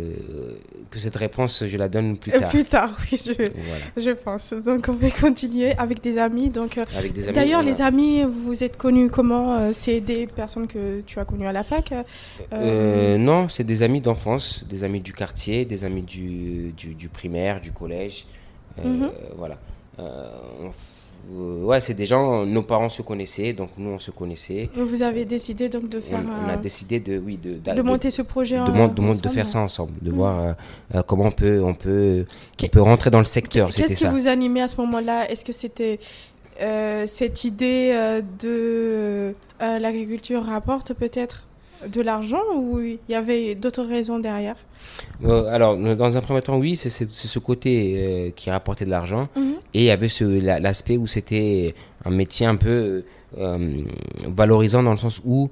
que 0.89 0.99
cette 0.99 1.15
réponse, 1.15 1.63
je 1.67 1.77
la 1.77 1.89
donne 1.89 2.17
plus 2.17 2.31
tard. 2.31 2.49
Plus 2.49 2.63
tard, 2.63 2.97
oui, 3.11 3.19
je, 3.23 3.49
je 4.01 4.11
pense. 4.11 4.53
Donc, 4.53 4.85
on 4.89 4.93
va 4.93 5.09
continuer 5.11 5.73
avec 5.77 6.01
des 6.01 6.17
amis. 6.17 6.49
Donc, 6.49 6.77
euh, 6.77 6.85
D'ailleurs, 7.33 7.61
les 7.61 7.81
amis, 7.81 8.23
vous 8.23 8.43
vous 8.45 8.63
êtes 8.63 8.77
connus 8.77 9.09
comment 9.09 9.55
euh, 9.55 9.71
C'est 9.73 9.99
des 9.99 10.27
personnes 10.27 10.67
que 10.67 11.01
tu 11.01 11.19
as 11.19 11.25
connues 11.25 11.47
à 11.47 11.51
la 11.51 11.63
fac 11.63 11.93
euh? 12.53 13.17
Non, 13.17 13.49
c'est 13.49 13.63
des 13.63 13.83
amis 13.83 14.01
d'enfance, 14.01 14.65
des 14.69 14.83
amis 14.83 15.01
du 15.01 15.13
quartier, 15.13 15.65
des 15.65 15.83
amis 15.83 16.03
du, 16.03 16.71
du, 16.75 16.95
du 16.95 17.09
primaire, 17.09 17.61
du 17.61 17.71
collège. 17.71 18.25
Mhm. 18.83 19.11
Voilà. 19.37 19.57
On 19.97 20.71
euh, 21.31 21.63
ouais, 21.63 21.79
c'est 21.79 21.93
des 21.93 22.05
gens, 22.05 22.45
nos 22.45 22.63
parents 22.63 22.89
se 22.89 23.01
connaissaient, 23.01 23.53
donc 23.53 23.69
nous 23.77 23.91
on 23.91 23.99
se 23.99 24.11
connaissait. 24.11 24.69
Vous 24.75 25.03
avez 25.03 25.25
décidé 25.25 25.69
donc 25.69 25.87
de 25.87 25.99
faire. 25.99 26.21
On, 26.21 26.49
a 26.49 26.57
décidé 26.57 26.99
de, 26.99 27.17
oui, 27.17 27.37
de, 27.41 27.59
de, 27.73 27.81
monter 27.81 28.11
ce 28.11 28.21
projet. 28.21 28.57
De, 28.57 28.63
de, 28.65 29.21
de 29.21 29.29
faire 29.29 29.47
ça 29.47 29.59
ensemble, 29.59 29.93
de 30.01 30.11
mm. 30.11 30.15
voir 30.15 30.39
euh, 30.39 30.53
euh, 30.95 31.01
comment 31.03 31.25
on 31.25 31.31
peut, 31.31 31.63
on 31.63 31.73
peut, 31.73 32.25
on 32.61 32.67
peut 32.67 32.81
rentrer 32.81 33.09
dans 33.09 33.19
le 33.19 33.25
secteur. 33.25 33.69
Qu'est-ce 33.69 33.95
qui 33.95 34.05
vous 34.05 34.27
animait 34.27 34.61
à 34.61 34.67
ce 34.67 34.79
moment-là? 34.81 35.29
Est-ce 35.29 35.45
que 35.45 35.53
c'était 35.53 35.99
cette 36.59 37.45
idée 37.45 38.19
de 38.41 39.33
l'agriculture 39.59 40.43
rapporte 40.43 40.93
peut-être? 40.93 41.47
De 41.91 42.01
l'argent 42.01 42.41
ou 42.55 42.79
il 42.79 42.99
y 43.09 43.15
avait 43.15 43.55
d'autres 43.55 43.83
raisons 43.83 44.19
derrière? 44.19 44.55
Euh, 45.23 45.45
Alors, 45.47 45.77
dans 45.77 46.17
un 46.17 46.21
premier 46.21 46.41
temps, 46.41 46.57
oui, 46.57 46.75
c'est 46.75 46.89
ce 46.89 47.39
côté 47.39 47.95
euh, 47.97 48.31
qui 48.35 48.49
rapportait 48.49 48.85
de 48.85 48.89
l'argent. 48.89 49.29
Mhm. 49.35 49.53
Et 49.73 49.81
il 49.81 49.85
y 49.85 49.89
avait 49.89 50.09
l'aspect 50.59 50.97
où 50.97 51.07
c'était 51.07 51.73
un 52.05 52.11
métier 52.11 52.45
un 52.45 52.55
peu 52.55 53.03
euh, 53.37 53.81
valorisant 54.27 54.83
dans 54.83 54.91
le 54.91 54.97
sens 54.97 55.21
où 55.25 55.49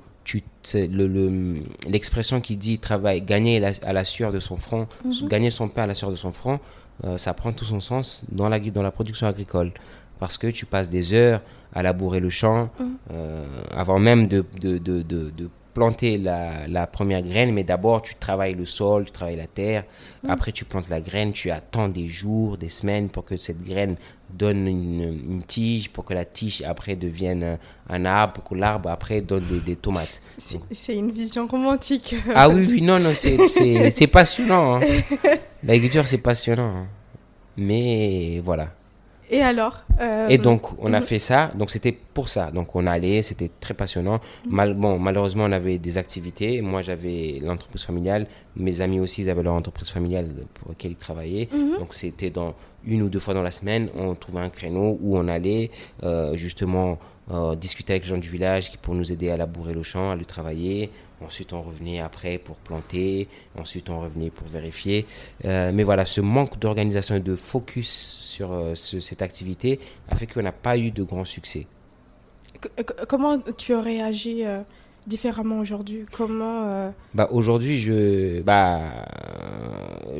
l'expression 1.90 2.38
le, 2.38 2.42
qui 2.42 2.56
dit 2.56 2.78
travail, 2.78 3.22
gagner 3.22 3.64
à 3.82 3.94
la 3.94 4.06
sueur 4.06 4.32
de 4.32 4.40
son 4.40 4.58
front, 4.58 4.88
mhm. 5.04 5.28
gagner 5.28 5.50
son 5.52 5.68
pain 5.68 5.84
à 5.84 5.88
la 5.88 5.96
sueur 5.96 6.12
de 6.12 6.16
son 6.16 6.32
front, 6.32 6.60
ça 7.18 7.34
prend 7.34 7.52
tout 7.52 7.66
son 7.66 7.80
sens 7.80 8.24
dans 8.32 8.48
la, 8.48 8.60
dans 8.60 8.84
la 8.84 8.92
production 8.92 9.26
agricole. 9.26 9.72
Parce 10.20 10.38
que 10.38 10.46
tu 10.46 10.68
passes 10.68 10.88
des 10.88 11.16
heures 11.16 11.42
à 11.74 11.82
labourer 11.82 12.20
le 12.20 12.30
champ, 12.30 12.70
mhm. 12.80 12.98
avant 13.76 13.98
même 13.98 14.28
de, 14.28 14.46
de, 14.60 14.78
de, 14.78 15.02
de 15.02 15.50
planter 15.74 16.18
la, 16.18 16.68
la, 16.68 16.88
première 16.88 17.22
graine, 17.22 17.54
mais 17.54 17.64
d'abord 17.64 18.02
tu 18.02 18.16
travailles 18.16 18.56
le 18.56 18.66
sol, 18.66 19.06
tu 19.06 19.12
travailles 19.12 19.38
la 19.38 19.48
terre. 19.48 19.84
Mm. 20.24 20.30
Après 20.30 20.52
tu 20.52 20.66
plantes 20.66 20.90
la 20.90 21.02
graine, 21.02 21.32
tu 21.34 21.52
attends 21.52 21.88
des 21.88 22.08
jours, 22.08 22.58
des 22.58 22.70
semaines 22.70 23.10
pour 23.10 23.26
que 23.26 23.38
cette 23.38 23.64
graine 23.64 23.96
donne 24.34 24.68
une, 24.68 25.02
une 25.30 25.44
tige, 25.44 25.90
pour 25.90 26.06
que 26.06 26.14
la 26.14 26.26
tige 26.26 26.62
après 26.62 26.96
devienne 26.96 27.58
un 27.90 28.06
arbre, 28.06 28.34
pour 28.34 28.44
que 28.44 28.56
l'arbre 28.56 28.90
après 28.90 29.22
donne 29.22 29.46
des, 29.46 29.60
des 29.60 29.76
tomates. 29.76 30.22
C'est 30.38 30.96
une 30.96 31.12
vision 31.12 31.48
romantique. 31.48 32.16
Ah 32.34 32.50
oui, 32.50 32.66
oui, 32.70 32.82
non, 32.82 33.00
non, 33.00 33.14
c'est 33.16 34.08
passionnant. 34.08 34.76
Hein. 34.76 34.80
L'agriculture, 35.64 36.08
c'est 36.08 36.18
passionnant. 36.18 36.76
Hein. 36.76 36.88
Mais 37.58 38.42
voilà. 38.44 38.70
Et 39.32 39.42
alors 39.42 39.86
euh, 40.02 40.28
Et 40.28 40.38
donc, 40.38 40.78
on 40.80 40.94
a 40.94 41.00
fait 41.00 41.18
ça. 41.18 41.52
Donc, 41.56 41.72
c'était 41.72 41.94
pour 41.94 42.28
ça. 42.28 42.52
Donc, 42.52 42.76
on 42.76 42.86
allait, 42.86 43.22
c'était 43.22 43.50
très 43.62 43.74
passionnant. 43.74 44.20
Mhm. 44.46 44.54
Mal, 44.54 44.74
bon, 44.74 45.00
malheureusement, 45.00 45.46
on 45.46 45.52
avait 45.54 45.78
des 45.78 45.98
activités. 45.98 46.62
Moi, 46.62 46.82
j'avais 46.82 47.40
l'entreprise 47.42 47.84
familiale. 47.84 48.28
Mes 48.58 48.82
amis 48.82 49.00
aussi, 49.00 49.22
ils 49.22 49.30
avaient 49.30 49.44
leur 49.44 49.54
entreprise 49.54 49.90
familiale 49.90 50.28
pour 50.54 50.70
laquelle 50.70 50.92
ils 50.92 50.98
travaillaient. 50.98 51.48
Mhm. 51.52 51.80
Donc, 51.80 51.94
c'était 51.94 52.30
dans 52.30 52.54
une 52.86 53.04
ou 53.04 53.10
deux 53.10 53.20
fois 53.20 53.34
dans 53.34 53.44
la 53.44 53.52
semaine, 53.52 53.90
on 53.98 54.16
trouvait 54.16 54.40
un 54.40 54.50
créneau 54.50 54.98
où 55.02 55.18
on 55.18 55.28
allait 55.28 55.70
euh, 56.04 56.36
justement 56.36 56.98
euh, 57.32 57.56
discuter 57.56 57.94
avec 57.94 58.04
les 58.04 58.10
gens 58.10 58.18
du 58.18 58.28
village 58.28 58.72
qui 58.72 58.78
pour 58.78 58.96
nous 58.96 59.12
aider 59.12 59.30
à 59.30 59.38
labourer 59.38 59.74
le 59.74 59.84
champ, 59.84 60.12
à 60.12 60.16
le 60.16 60.26
travailler. 60.26 60.90
Ensuite, 61.26 61.54
on 61.54 61.62
revenait 61.62 62.00
après 62.00 62.38
pour 62.38 62.56
planter. 62.58 63.28
Ensuite, 63.58 63.90
on 63.90 64.02
revenait 64.02 64.30
pour 64.32 64.48
vérifier. 64.48 65.06
Euh, 65.46 65.72
mais 65.74 65.84
voilà, 65.84 66.06
ce 66.06 66.20
manque 66.22 66.58
d'organisation 66.60 67.16
et 67.16 67.20
de 67.20 67.36
focus 67.36 68.18
sur 68.22 68.52
euh, 68.52 68.74
ce- 68.76 69.00
cette 69.00 69.22
activité 69.22 69.80
a 70.10 70.16
fait 70.16 70.26
qu'on 70.28 70.42
n'a 70.42 70.52
pas 70.52 70.78
eu 70.78 70.92
de 70.92 71.04
grand 71.04 71.26
succès. 71.26 71.68
Comment 73.08 73.40
tu 73.58 73.74
aurais 73.74 74.02
agi 74.02 74.46
euh, 74.46 74.62
différemment 75.08 75.60
aujourd'hui? 75.60 76.06
Comment 76.12 76.68
euh, 76.68 76.90
Bah, 77.14 77.28
aujourd'hui, 77.32 77.78
je, 77.80 78.42
bah, 78.42 78.82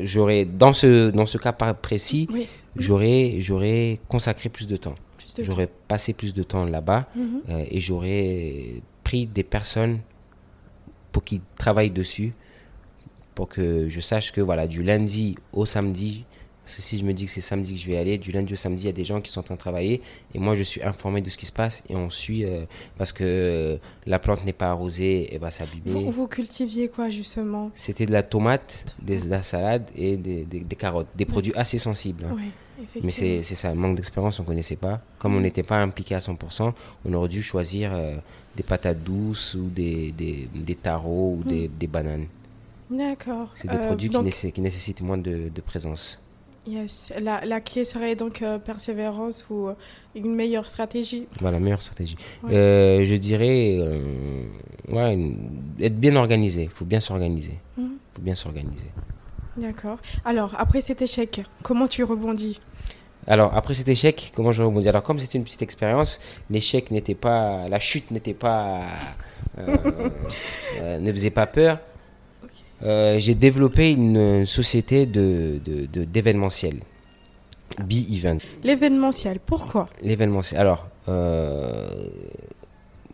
j'aurais, 0.02 0.44
dans 0.44 0.72
ce, 0.72 1.10
dans 1.10 1.26
ce 1.26 1.38
cas 1.38 1.52
précis, 1.52 2.28
Oui, 2.32 2.46
j'aurais, 2.76 3.36
j'aurais 3.38 4.00
consacré 4.08 4.48
plus 4.48 4.66
de 4.66 4.76
temps. 4.76 4.94
J'aurais 5.40 5.68
passé 5.88 6.12
plus 6.12 6.34
de 6.34 6.42
temps 6.42 6.64
là-bas. 6.64 7.06
Mhm. 7.16 7.40
euh, 7.50 7.64
et 7.70 7.80
j'aurais 7.80 8.82
pris 9.02 9.26
des 9.26 9.42
personnes 9.44 10.00
pour 11.12 11.22
qu'ils 11.24 11.40
travaillent 11.56 11.90
dessus, 11.90 12.32
pour 13.34 13.48
que 13.48 13.88
je 13.88 14.00
sache 14.00 14.32
que 14.32 14.40
voilà, 14.40 14.66
du 14.66 14.82
lundi 14.82 15.36
au 15.52 15.64
samedi, 15.66 16.24
parce 16.64 16.76
que 16.76 16.82
si 16.82 16.96
je 16.98 17.04
me 17.04 17.12
dis 17.12 17.24
que 17.24 17.30
c'est 17.30 17.40
samedi 17.40 17.74
que 17.74 17.80
je 17.80 17.86
vais 17.88 17.96
aller, 17.96 18.18
du 18.18 18.30
lundi 18.30 18.52
au 18.52 18.56
samedi, 18.56 18.84
il 18.84 18.86
y 18.86 18.88
a 18.90 18.92
des 18.92 19.04
gens 19.04 19.20
qui 19.20 19.32
sont 19.32 19.40
en 19.40 19.42
train 19.42 19.54
de 19.54 19.60
travailler 19.60 20.00
et 20.32 20.38
moi 20.38 20.54
je 20.54 20.62
suis 20.62 20.80
informé 20.82 21.20
de 21.20 21.28
ce 21.28 21.36
qui 21.36 21.44
se 21.46 21.52
passe 21.52 21.82
et 21.88 21.96
on 21.96 22.08
suit 22.08 22.44
euh, 22.44 22.64
parce 22.98 23.12
que 23.12 23.24
euh, 23.24 23.76
la 24.06 24.18
plante 24.20 24.44
n'est 24.44 24.52
pas 24.52 24.70
arrosée, 24.70 25.28
elle 25.32 25.40
va 25.40 25.50
s'abîmer. 25.50 25.82
Vous, 25.86 26.10
vous 26.12 26.28
cultiviez 26.28 26.88
quoi 26.88 27.10
justement? 27.10 27.70
C'était 27.74 28.06
de 28.06 28.12
la 28.12 28.22
tomate, 28.22 28.96
des, 29.02 29.22
de 29.22 29.28
la 29.30 29.42
salade 29.42 29.90
et 29.96 30.16
des, 30.16 30.44
des- 30.44 30.60
des 30.60 30.76
carottes, 30.76 31.08
des 31.16 31.24
produits 31.24 31.52
assez 31.56 31.78
sensibles. 31.78 32.26
hein. 32.26 32.34
Oui, 32.36 32.50
Mais 32.78 32.84
effectivement. 32.84 33.10
c'est 33.10 33.42
c'est 33.42 33.54
ça, 33.56 33.74
manque 33.74 33.96
d'expérience, 33.96 34.38
on 34.38 34.42
ne 34.44 34.46
connaissait 34.48 34.76
pas. 34.76 35.00
Comme 35.18 35.32
on 35.34 35.38
Mhm. 35.38 35.42
n'était 35.42 35.62
pas 35.64 35.78
impliqué 35.78 36.14
à 36.14 36.20
100%, 36.20 36.72
on 37.04 37.12
aurait 37.14 37.28
dû 37.28 37.42
choisir 37.42 37.92
euh, 37.92 38.16
des 38.56 38.62
patates 38.62 39.02
douces 39.02 39.54
ou 39.54 39.68
des, 39.68 40.12
des, 40.12 40.48
des 40.54 40.74
tarots 40.74 41.38
ou 41.40 41.44
des, 41.44 41.68
des 41.68 41.86
bananes. 41.86 42.26
D'accord. 42.90 43.50
C'est 43.56 43.68
des 43.68 43.74
Euh, 43.76 43.86
produits 43.86 44.08
qui, 44.10 44.14
donc, 44.14 44.26
nécess- 44.26 44.52
qui 44.52 44.60
nécessitent 44.60 45.00
moins 45.00 45.16
de, 45.18 45.48
de 45.54 45.60
présence. 45.62 46.18
yes. 46.66 47.12
la, 47.20 47.44
la 47.46 47.60
clé 47.60 47.84
serait 47.84 48.14
donc 48.16 48.42
euh, 48.42 48.58
persévérance 48.58 49.46
ou 49.48 49.68
euh, 49.68 49.74
une 50.14 50.34
meilleure 50.34 50.66
stratégie. 50.66 51.26
Voilà, 51.40 51.58
meilleure 51.58 51.82
stratégie. 51.82 52.16
Ouais. 52.42 52.54
Euh, 52.54 53.04
je 53.04 53.14
dirais, 53.14 53.78
ouais, 54.90 55.14
une- 55.14 55.36
être 55.80 55.98
bien 55.98 56.14
organisé. 56.16 56.64
Il 56.64 56.68
faut 56.70 56.84
bien 56.84 57.00
s'organiser. 57.00 57.56
Il 57.78 57.84
Mhm. 57.84 57.90
faut 58.14 58.22
bien 58.22 58.34
s'organiser. 58.34 58.90
D'accord. 59.56 59.98
Alors, 60.24 60.54
après 60.58 60.80
cet 60.82 61.00
échec, 61.02 61.42
comment 61.62 61.86
tu 61.88 62.04
rebondis? 62.04 62.58
Alors, 63.26 63.54
après 63.56 63.74
cet 63.74 63.88
échec, 63.88 64.32
comment 64.34 64.50
je 64.52 64.62
rebondis 64.62 64.88
Alors, 64.88 65.02
comme 65.02 65.18
c'était 65.18 65.38
une 65.38 65.44
petite 65.44 65.62
expérience, 65.62 66.20
l'échec 66.50 66.90
n'était 66.90 67.14
pas. 67.14 67.68
La 67.68 67.78
chute 67.78 68.10
n'était 68.10 68.34
pas. 68.34 68.80
euh, 69.58 69.76
euh, 70.80 70.98
ne 70.98 71.12
faisait 71.12 71.30
pas 71.30 71.46
peur. 71.46 71.78
Euh, 72.82 73.18
J'ai 73.20 73.34
développé 73.36 73.92
une 73.92 74.44
société 74.44 75.06
de, 75.06 75.60
de, 75.64 75.86
de- 75.86 76.04
d'événementiel. 76.04 76.80
B-Event. 77.78 78.38
L'événementiel, 78.64 79.38
pourquoi? 79.40 79.88
L'événementiel. 80.02 80.60
Alors, 80.60 80.88
euh, 81.08 81.88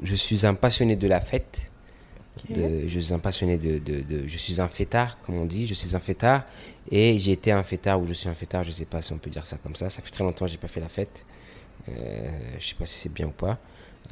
je 0.02 0.14
suis 0.14 0.44
un 0.46 0.54
passionné 0.54 0.96
de 0.96 1.06
la 1.06 1.20
fête. 1.20 1.70
De- 2.48 2.86
je 2.88 3.00
suis 3.00 3.12
un 3.14 3.18
passionné 3.18 3.56
de, 3.58 3.78
de- 3.78 4.00
de- 4.02 4.26
Je 4.26 4.38
suis 4.38 4.60
un 4.60 4.68
fêtard, 4.68 5.18
comme 5.24 5.36
on 5.36 5.44
dit. 5.44 5.66
Je 5.66 5.74
suis 5.74 5.94
un 5.94 6.00
fêtard. 6.00 6.44
Et 6.90 7.18
j'ai 7.18 7.32
été 7.32 7.52
un 7.52 7.62
fêtard 7.62 8.00
ou 8.00 8.06
je 8.06 8.14
suis 8.14 8.28
un 8.28 8.34
fêtard. 8.34 8.64
Je 8.64 8.70
sais 8.70 8.84
pas 8.86 9.02
si 9.02 9.12
on 9.12 9.18
peut 9.18 9.30
dire 9.30 9.46
ça 9.46 9.58
comme 9.62 9.76
ça. 9.76 9.90
Ça 9.90 10.02
fait 10.02 10.10
très 10.10 10.24
longtemps 10.24 10.46
que 10.46 10.50
j'ai 10.50 10.56
pas 10.58 10.68
fait 10.68 10.80
la 10.80 10.88
fête. 10.88 11.24
Euh, 11.88 12.30
je 12.58 12.66
sais 12.66 12.74
pas 12.74 12.86
si 12.86 12.94
c'est 12.94 13.12
bien 13.12 13.26
ou 13.26 13.30
pas. 13.30 13.58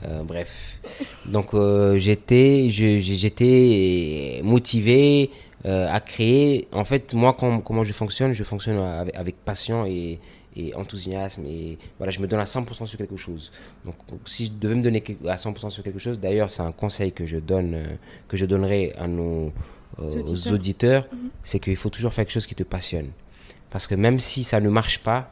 Euh, 0.05 0.23
bref. 0.23 0.79
Donc, 1.27 1.55
euh, 1.55 1.99
j'étais, 1.99 2.69
je- 2.71 3.01
je- 3.01 3.15
j'étais 3.15 4.41
motivé 4.45 5.31
à 5.65 5.99
créer. 5.99 6.69
En 6.71 6.85
fait, 6.85 7.13
moi, 7.13 7.33
com- 7.35 7.61
comment 7.61 7.83
je 7.83 7.93
fonctionne? 7.93 8.33
Je 8.33 8.45
fonctionne 8.45 8.79
avec, 8.79 9.15
avec 9.17 9.37
passion 9.45 9.85
et, 9.85 10.21
et 10.57 10.75
enthousiasme. 10.75 11.45
Et 11.47 11.79
voilà, 11.99 12.11
je 12.11 12.21
me 12.21 12.27
donne 12.27 12.41
à 12.41 12.45
100% 12.47 12.87
sur 12.87 12.99
quelque 12.99 13.17
chose. 13.17 13.51
Donc, 13.85 13.95
si 14.27 14.47
je 14.47 14.53
devais 14.53 14.75
me 14.75 14.83
donner 14.83 15.03
à 15.29 15.37
100% 15.37 15.71
sur 15.71 15.83
quelque 15.83 15.99
chose, 15.99 16.19
d'ailleurs, 16.19 16.51
c'est 16.51 16.63
un 16.63 16.73
conseil 16.73 17.13
que 17.13 17.27
je 17.27 17.39
donne, 17.39 17.75
euh, 17.75 17.87
que 18.29 18.37
je 18.37 18.47
donnerai 18.47 18.93
à 18.99 19.07
nos 19.07 19.53
euh, 19.99 20.53
auditeurs, 20.53 21.07
Mhm. 21.13 21.31
c'est 21.45 21.59
qu'il 21.61 21.77
faut 21.77 21.89
toujours 21.91 22.13
faire 22.13 22.25
quelque 22.25 22.35
chose 22.35 22.47
qui 22.47 22.55
te 22.55 22.63
passionne. 22.65 23.11
Parce 23.71 23.87
que 23.87 23.95
même 23.95 24.21
si 24.21 24.45
ça 24.45 24.61
ne 24.61 24.69
marche 24.69 24.99
pas, 24.99 25.31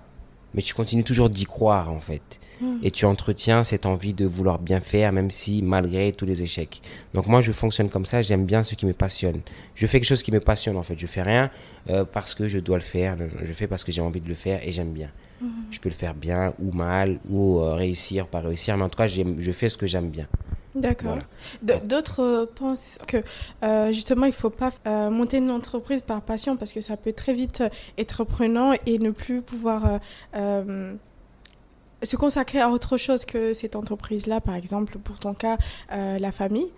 mais 0.55 0.63
tu 0.63 0.73
continues 0.75 1.05
toujours 1.05 1.29
d'y 1.29 1.45
croire 1.45 1.91
en 1.93 2.01
fait. 2.01 2.23
Mhm. 2.61 2.81
Et 2.83 2.90
tu 2.90 3.05
entretiens 3.05 3.64
cette 3.64 3.87
envie 3.87 4.14
de 4.14 4.25
vouloir 4.27 4.59
bien 4.59 4.81
faire, 4.81 5.12
même 5.12 5.31
si 5.31 5.62
malgré 5.62 6.12
tous 6.12 6.27
les 6.27 6.43
échecs. 6.43 6.83
Donc 7.14 7.27
moi, 7.27 7.40
je 7.40 7.53
fonctionne 7.53 7.88
comme 7.88 8.07
ça, 8.07 8.23
j'aime 8.23 8.45
bien 8.45 8.62
ce 8.62 8.75
qui 8.75 8.87
me 8.87 8.93
passionne. 8.93 9.40
Je 9.75 9.87
fais 9.87 9.99
quelque 10.01 10.09
chose 10.09 10.23
qui 10.23 10.33
me 10.33 10.40
passionne 10.40 10.77
en 10.77 10.83
fait. 10.83 10.99
Je 10.99 11.07
fais 11.07 11.23
rien 11.23 11.51
euh, 11.90 12.05
parce 12.05 12.35
que 12.35 12.49
je 12.49 12.59
dois 12.59 12.77
le 12.77 12.83
faire, 12.83 13.17
je 13.43 13.53
fais 13.53 13.67
parce 13.67 13.85
que 13.85 13.93
j'ai 13.93 14.01
envie 14.01 14.21
de 14.21 14.29
le 14.29 14.35
faire 14.35 14.61
et 14.67 14.73
j'aime 14.73 14.93
bien. 14.93 15.11
Je 15.71 15.79
peux 15.79 15.90
le 15.90 15.95
faire 15.95 16.14
bien 16.14 16.55
ou 16.59 16.73
mal, 16.73 17.19
ou 17.29 17.59
euh, 17.59 17.75
réussir, 17.75 18.29
pas 18.29 18.40
réussir, 18.40 18.79
mais 18.79 18.85
en 18.85 18.88
tout 18.88 18.97
cas, 18.97 19.07
je 19.07 19.53
fais 19.53 19.69
ce 19.69 19.77
que 19.77 19.87
j'aime 19.87 20.09
bien. 20.09 20.27
D'accord. 20.75 21.19
Voilà. 21.62 21.81
D'autres 21.81 22.21
euh, 22.21 22.47
pensent 22.53 22.99
que 23.07 23.19
euh, 23.62 23.93
justement 23.93 24.27
il 24.27 24.33
faut 24.33 24.51
pas 24.51 24.73
euh, 24.87 25.09
monter 25.09 25.37
une 25.38 25.51
entreprise 25.51 26.03
par 26.03 26.21
passion 26.21 26.57
parce 26.57 26.73
que 26.73 26.81
ça 26.81 26.97
peut 26.97 27.12
très 27.12 27.33
vite 27.33 27.62
être 27.97 28.25
prenant 28.25 28.73
et 28.87 28.99
ne 28.99 29.11
plus 29.11 29.40
pouvoir 29.40 30.01
se 32.05 32.17
consacrer 32.17 32.61
à 32.61 32.71
autre 32.71 32.97
chose 32.97 33.25
que 33.25 33.53
cette 33.53 33.77
entreprise-là, 33.77 34.40
par 34.40 34.55
exemple 34.55 34.99
pour 34.99 35.19
ton 35.19 35.35
cas 35.35 35.59
euh, 35.93 36.19
la 36.19 36.33
famille, 36.33 36.71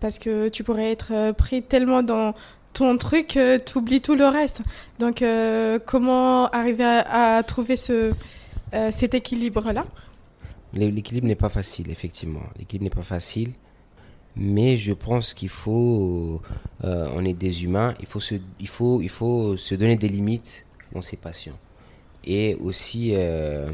parce 0.00 0.18
que 0.18 0.48
tu 0.48 0.64
pourrais 0.64 0.90
être 0.92 1.12
euh, 1.12 1.32
pris 1.32 1.62
tellement 1.62 2.02
dans 2.02 2.34
ton 2.72 2.96
truc 2.98 3.28
que 3.28 3.56
tu 3.58 3.78
oublies 3.78 4.00
tout 4.00 4.16
le 4.16 4.26
reste. 4.26 4.62
Donc 4.98 5.22
euh, 5.22 5.78
comment 5.84 6.48
arriver 6.50 6.84
à, 6.84 7.36
à 7.36 7.42
trouver 7.42 7.76
ce, 7.76 8.12
euh, 8.74 8.90
cet 8.90 9.14
équilibre-là? 9.14 9.86
L'é- 10.72 10.90
L'équilibre 10.90 11.26
n'est 11.28 11.36
pas 11.36 11.48
facile, 11.48 11.90
effectivement. 11.90 12.42
L'équilibre 12.58 12.84
n'est 12.84 12.90
pas 13.02 13.02
facile. 13.02 13.52
Mais 14.36 14.76
je 14.76 14.92
pense 14.92 15.32
qu'il 15.32 15.48
faut, 15.48 16.42
euh, 16.82 17.08
on 17.14 17.24
est 17.24 17.34
des 17.34 17.62
humains, 17.62 17.94
il 18.00 18.06
faut, 18.06 18.18
se, 18.18 18.34
il, 18.58 18.66
faut, 18.66 19.00
il 19.00 19.08
faut 19.08 19.56
se 19.56 19.76
donner 19.76 19.96
des 19.96 20.08
limites 20.08 20.66
dans 20.92 21.02
ses 21.02 21.16
passions. 21.16 21.56
Et 22.24 22.56
aussi, 22.56 23.14
euh, 23.14 23.68
euh, 23.68 23.70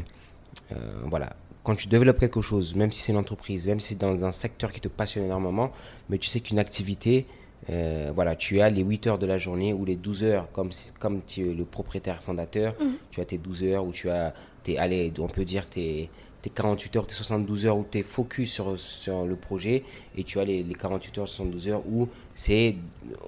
voilà, 1.05 1.35
quand 1.63 1.75
tu 1.75 1.87
développes 1.87 2.19
quelque 2.19 2.41
chose, 2.41 2.75
même 2.75 2.91
si 2.91 3.01
c'est 3.01 3.11
une 3.11 3.17
entreprise, 3.19 3.67
même 3.67 3.79
si 3.79 3.89
c'est 3.89 3.99
dans 3.99 4.23
un 4.23 4.31
secteur 4.31 4.71
qui 4.71 4.79
te 4.81 4.87
passionne 4.87 5.25
énormément, 5.25 5.71
mais 6.09 6.17
tu 6.17 6.27
sais 6.27 6.39
qu'une 6.39 6.59
activité, 6.59 7.25
euh, 7.69 8.11
voilà, 8.15 8.35
tu 8.35 8.59
as 8.61 8.69
les 8.69 8.81
8 8.81 9.07
heures 9.07 9.19
de 9.19 9.27
la 9.27 9.37
journée 9.37 9.73
ou 9.73 9.85
les 9.85 9.95
12 9.95 10.23
heures, 10.23 10.51
comme, 10.51 10.69
comme 10.99 11.21
tu 11.25 11.49
es 11.51 11.53
le 11.53 11.63
propriétaire 11.65 12.23
fondateur, 12.23 12.73
Mhm. 12.79 12.93
tu 13.11 13.21
as 13.21 13.25
tes 13.25 13.37
12 13.37 13.63
heures 13.63 13.85
ou 13.85 13.91
tu 13.91 14.09
as, 14.09 14.33
tes, 14.63 14.77
allez, 14.79 15.11
on 15.19 15.27
peut 15.27 15.45
dire 15.45 15.67
tes, 15.69 16.09
tes 16.41 16.49
48 16.49 16.95
heures, 16.95 17.05
tes 17.05 17.13
72 17.13 17.67
heures 17.67 17.77
où 17.77 17.85
tu 17.89 17.99
es 17.99 18.01
focus 18.01 18.51
sur, 18.51 18.79
sur 18.79 19.25
le 19.25 19.35
projet 19.35 19.83
et 20.17 20.23
tu 20.23 20.39
as 20.39 20.43
les, 20.45 20.63
les 20.63 20.73
48 20.73 21.17
heures, 21.19 21.29
72 21.29 21.67
heures 21.67 21.83
où 21.87 22.07
c'est 22.33 22.75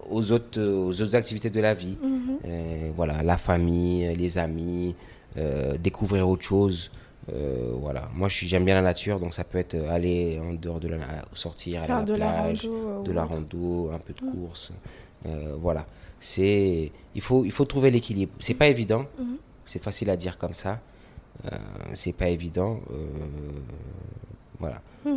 aux 0.09 0.31
autres, 0.31 0.59
aux 0.59 0.99
autres 1.01 1.15
activités 1.15 1.51
de 1.51 1.59
la 1.61 1.75
vie. 1.75 1.95
Mhm. 2.01 2.37
Euh, 2.45 2.91
voilà, 2.95 3.21
la 3.21 3.37
famille, 3.37 4.15
les 4.15 4.37
amis, 4.39 4.95
euh, 5.37 5.77
découvrir 5.77 6.27
autre 6.27 6.43
chose. 6.43 6.89
Euh, 7.31 7.71
voilà, 7.79 8.09
moi 8.13 8.27
j'aime 8.27 8.65
bien 8.65 8.73
la 8.75 8.81
nature, 8.81 9.17
donc 9.19 9.33
ça 9.33 9.45
peut 9.45 9.57
être 9.57 9.75
euh, 9.75 9.89
aller 9.95 10.39
en 10.41 10.53
dehors 10.53 10.79
de 10.81 10.89
la 10.89 10.97
sortir, 11.33 11.81
aller 11.81 11.83
à 11.83 11.87
Faire 11.87 11.99
la 11.99 12.03
de 12.03 12.13
la 12.15 12.31
plage, 12.33 12.65
rando. 12.65 12.75
euh, 12.99 13.03
de 13.03 13.11
la 13.13 13.23
rando, 13.23 13.91
un 13.93 13.99
peu 13.99 14.13
de 14.13 14.25
Mm. 14.25 14.31
course. 14.31 14.71
Euh, 15.25 15.55
voilà, 15.57 15.85
c'est 16.19 16.91
il 17.15 17.21
faut 17.21 17.45
il 17.45 17.51
faut 17.53 17.63
trouver 17.63 17.91
l'équilibre. 17.91 18.33
C'est 18.39 18.55
pas 18.55 18.67
évident, 18.67 19.05
Mhm. 19.17 19.37
c'est 19.65 19.81
facile 19.81 20.09
à 20.09 20.17
dire 20.17 20.37
comme 20.37 20.53
ça. 20.53 20.81
Euh, 21.45 21.57
c'est 21.93 22.11
pas 22.13 22.27
évident, 22.27 22.79
voilà. 24.59 24.81
Euh, 25.07 25.11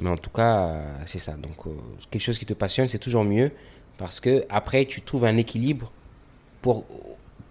mais 0.00 0.10
en 0.10 0.16
tout 0.16 0.30
cas, 0.30 0.80
c'est 1.06 1.18
ça. 1.18 1.32
Donc 1.32 1.56
quelque 2.10 2.22
chose 2.22 2.38
qui 2.38 2.46
te 2.46 2.54
passionne, 2.54 2.86
c'est 2.88 2.98
toujours 2.98 3.24
mieux 3.24 3.50
parce 3.96 4.20
que 4.20 4.44
après 4.48 4.84
tu 4.86 5.00
trouves 5.02 5.24
un 5.24 5.36
équilibre 5.36 5.90
pour 6.62 6.84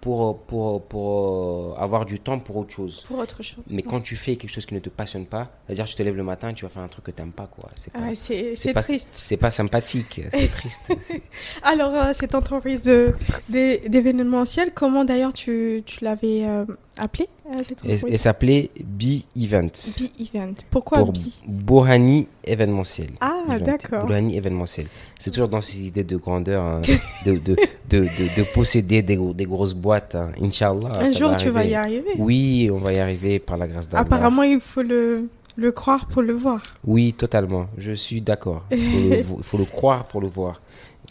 pour 0.00 0.38
pour 0.42 0.82
pour 0.82 1.74
euh, 1.76 1.82
avoir 1.82 2.06
du 2.06 2.20
temps 2.20 2.38
pour 2.38 2.56
autre 2.56 2.72
chose. 2.72 3.04
Pour 3.08 3.18
autre 3.18 3.42
chose. 3.42 3.64
Mais 3.70 3.82
quand 3.82 4.00
tu 4.00 4.14
fais 4.16 4.36
quelque 4.36 4.50
chose 4.50 4.66
qui 4.66 4.74
ne 4.74 4.80
te 4.80 4.88
passionne 4.88 5.26
pas, 5.26 5.50
c'est-à-dire 5.66 5.86
tu 5.86 5.94
te 5.94 6.02
lèves 6.02 6.16
le 6.16 6.22
matin, 6.22 6.52
tu 6.54 6.64
vas 6.64 6.68
faire 6.68 6.82
un 6.82 6.88
truc 6.88 7.04
que 7.06 7.10
tu 7.10 7.20
n'aimes 7.22 7.32
pas 7.32 7.46
quoi. 7.46 7.68
C'est 7.78 7.92
pas, 7.92 8.00
Ah, 8.02 8.14
c'est 8.14 8.54
triste. 8.74 9.08
c'est 9.12 9.36
pas 9.36 9.50
sympathique, 9.50 10.20
c'est 10.30 10.48
triste. 10.52 10.92
Alors, 11.62 11.94
euh, 11.94 12.12
cette 12.14 12.34
entreprise 12.34 12.82
d'événementiel, 13.48 14.72
comment 14.74 15.04
d'ailleurs 15.04 15.32
tu, 15.32 15.82
tu 15.86 16.04
l'avais 16.04 16.44
euh, 16.44 16.64
appelée 16.98 17.28
euh, 17.50 17.62
cette 17.66 17.82
entreprise 17.84 18.20
s'appelait 18.20 18.70
B-Events. 18.84 20.00
B-Event. 20.18 20.54
Pourquoi 20.70 20.98
pour 20.98 21.12
B? 21.12 21.18
Bourhani 21.46 22.28
événementiel. 22.44 23.10
Ah, 23.20 23.58
d'accord. 23.58 24.04
Bourhani 24.06 24.36
événementiel. 24.36 24.86
C'est 25.18 25.30
toujours 25.30 25.48
dans 25.48 25.60
cette 25.60 25.76
idée 25.76 26.04
de 26.04 26.16
grandeur, 26.16 26.62
hein, 26.62 26.80
de, 27.26 27.32
de, 27.32 27.56
de, 27.88 28.00
de, 28.00 28.36
de 28.36 28.42
posséder 28.54 29.02
des, 29.02 29.16
gros- 29.16 29.32
des 29.34 29.46
grosses 29.46 29.74
boîtes. 29.74 30.14
hein. 30.14 30.30
Inch'Allah. 30.42 30.92
Un 31.00 31.12
jour, 31.12 31.30
va 31.30 31.36
tu 31.36 31.48
vas 31.50 31.64
y 31.64 31.74
arriver. 31.74 31.98
arriver. 32.10 32.14
Oui, 32.18 32.70
on 32.72 32.78
va 32.78 32.92
y 32.92 32.98
arriver 32.98 33.38
par 33.38 33.56
la 33.56 33.66
grâce 33.66 33.88
d'Allah. 33.88 34.02
Apparemment, 34.02 34.42
il 34.42 34.60
faut 34.60 34.82
le, 34.82 35.28
Le 35.56 35.72
croire 35.72 36.06
pour 36.06 36.22
le 36.22 36.34
voir. 36.34 36.62
Oui, 36.86 37.14
totalement. 37.14 37.66
Je 37.78 37.92
suis 37.92 38.20
d'accord. 38.20 38.64
Il 38.70 39.24
faut, 39.42 39.58
le 39.58 39.64
croire 39.76 40.04
pour 40.04 40.20
le 40.20 40.28
voir 40.28 40.60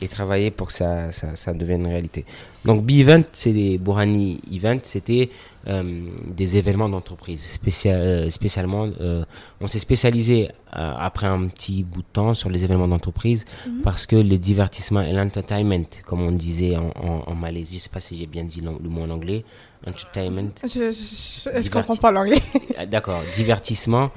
et 0.01 0.07
travailler 0.07 0.51
pour 0.51 0.67
que 0.67 0.73
ça, 0.73 1.11
ça, 1.11 1.35
ça 1.35 1.53
devienne 1.53 1.81
une 1.81 1.87
réalité. 1.87 2.25
Donc, 2.65 2.83
B-Event, 2.83 3.23
c'est 3.31 3.53
des 3.53 3.77
Bourani 3.77 4.41
Event, 4.51 4.79
c'était 4.83 5.29
euh, 5.67 5.83
des 6.25 6.55
événements 6.55 6.87
d'entreprise. 6.87 7.41
Spécial, 7.41 7.99
euh, 7.99 8.29
spécialement, 8.29 8.89
euh, 9.01 9.25
on 9.59 9.67
s'est 9.67 9.79
spécialisé 9.79 10.49
après 10.71 11.27
un 11.27 11.47
petit 11.47 11.83
bout 11.83 12.01
de 12.01 12.07
temps 12.13 12.33
sur 12.35 12.49
les 12.49 12.63
événements 12.63 12.87
d'entreprise 12.87 13.45
mhm. 13.65 13.81
parce 13.81 14.05
que 14.05 14.15
le 14.15 14.37
divertissement 14.37 15.01
et 15.01 15.11
l'entertainment, 15.11 15.85
comme 16.05 16.21
on 16.21 16.31
disait 16.31 16.77
en, 16.77 16.91
en, 17.25 17.35
Malaisie, 17.35 17.75
je 17.75 17.79
ne 17.79 17.83
sais 17.83 17.89
pas 17.89 17.99
si 17.99 18.17
j'ai 18.17 18.27
bien 18.27 18.43
dit 18.43 18.61
le 18.61 18.89
mot 18.89 19.01
en 19.01 19.09
anglais, 19.09 19.43
entertainment. 19.87 20.51
Je 20.63 20.79
ne 20.85 21.69
comprends 21.69 21.95
pas 21.95 22.11
l'anglais. 22.11 22.41
Ah, 22.77 22.85
d'accord, 22.85 23.23
divertissement. 23.33 24.11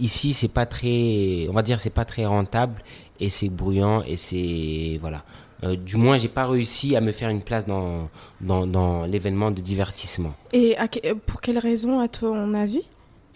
ici, 0.00 0.32
c'est 0.32 0.52
pas 0.52 0.66
très, 0.66 1.46
on 1.48 1.52
va 1.52 1.62
dire, 1.62 1.78
c'est 1.78 1.94
pas 1.94 2.04
très 2.04 2.26
rentable 2.26 2.82
et 3.22 3.30
c'est 3.30 3.48
bruyant 3.48 4.02
et 4.02 4.16
c'est 4.16 4.98
voilà. 5.00 5.24
Euh, 5.64 5.76
du 5.76 5.96
moins, 5.96 6.18
j'ai 6.18 6.28
pas 6.28 6.46
réussi 6.46 6.96
à 6.96 7.00
me 7.00 7.12
faire 7.12 7.28
une 7.28 7.42
place 7.42 7.64
dans, 7.64 8.08
dans, 8.40 8.66
dans 8.66 9.04
l'événement 9.04 9.52
de 9.52 9.60
divertissement. 9.60 10.34
Et 10.52 10.76
pour 11.24 11.40
quelle 11.40 11.58
raison, 11.58 12.00
à 12.00 12.08
ton 12.08 12.52
avis? 12.52 12.82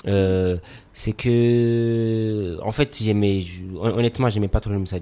Euh, 0.09 0.57
c'est 0.93 1.13
que 1.13 2.59
en 2.63 2.71
fait 2.71 2.97
j'aimais 3.03 3.45
honnêtement 3.81 4.29
j'aimais 4.29 4.47
pas 4.47 4.61
trop 4.61 4.71
le 4.71 4.79
Moussa 4.79 4.99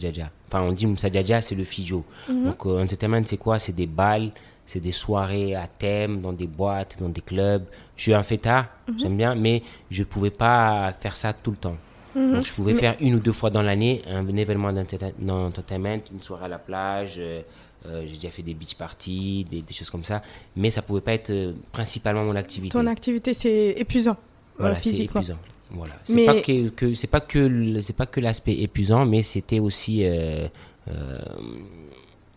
enfin 0.46 0.62
on 0.62 0.72
dit 0.72 0.86
Moussa 0.86 1.08
c'est 1.40 1.54
le 1.56 1.64
fijo 1.64 2.04
mhm. 2.28 2.44
donc 2.44 2.64
euh, 2.64 2.82
entertainment 2.82 3.22
c'est 3.26 3.36
quoi? 3.36 3.58
C'est 3.58 3.74
des 3.74 3.88
balles 3.88 4.30
c'est 4.64 4.80
des 4.80 4.92
soirées 4.92 5.56
à 5.56 5.66
thème 5.66 6.20
dans 6.20 6.32
des 6.32 6.46
boîtes 6.46 6.96
dans 7.00 7.08
des 7.08 7.20
clubs 7.20 7.64
je 7.96 8.02
suis 8.02 8.14
un 8.14 8.22
fêtard 8.22 8.66
mhm. 8.88 8.98
j'aime 8.98 9.16
bien 9.16 9.34
mais 9.34 9.62
je 9.90 10.04
pouvais 10.04 10.30
pas 10.30 10.94
faire 11.00 11.16
ça 11.16 11.32
tout 11.32 11.50
le 11.50 11.58
temps 11.58 11.76
Mhm. 12.14 12.34
Donc, 12.34 12.46
je 12.46 12.52
pouvais 12.52 12.74
faire 12.74 12.96
une 13.00 13.14
ou 13.14 13.20
deux 13.20 13.32
fois 13.32 13.50
dans 13.50 13.62
l'année 13.62 14.02
un, 14.06 14.26
événement 14.36 14.72
d'entertainment, 14.72 16.00
une 16.12 16.22
soirée 16.22 16.46
à 16.46 16.48
la 16.48 16.58
plage. 16.58 17.14
Euh, 17.18 17.42
euh, 17.86 18.02
j'ai 18.06 18.14
déjà 18.14 18.30
fait 18.30 18.42
des 18.42 18.54
beach 18.54 18.76
parties, 18.76 19.44
des, 19.50 19.62
choses 19.74 19.90
comme 19.90 20.04
ça. 20.04 20.22
Mais 20.56 20.70
ça 20.70 20.80
pouvait 20.82 21.02
pas 21.02 21.12
être 21.12 21.30
euh, 21.30 21.52
principalement 21.72 22.24
mon 22.24 22.36
activité. 22.36 22.72
Ton 22.72 22.86
activité, 22.86 23.34
c'est 23.34 23.74
épuisant 23.76 24.16
voilà, 24.56 24.74
physiquement. 24.74 25.20
Épuisant. 25.20 25.38
Voilà. 25.70 25.94
C'est 26.04 26.14
mais... 26.14 26.26
pas 26.26 26.40
que, 26.40 26.94
c'est 26.94 27.06
pas 27.08 27.20
que 27.20 27.80
c'est 27.80 27.96
pas 27.96 28.06
que 28.06 28.20
l'aspect 28.20 28.54
épuisant, 28.60 29.04
mais 29.04 29.22
c'était 29.22 29.58
aussi 29.58 30.04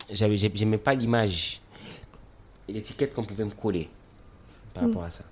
j'avais 0.10 0.38
j'aimais 0.38 0.78
pas 0.78 0.94
l'image 0.94 1.62
et 2.68 2.74
l'étiquette 2.74 3.14
qu'on 3.14 3.24
pouvait 3.24 3.46
me 3.46 3.52
coller 3.52 3.90
par 4.74 4.84
mm. 4.84 4.88
rapport 4.88 5.04
à 5.04 5.10
ça. 5.10 5.24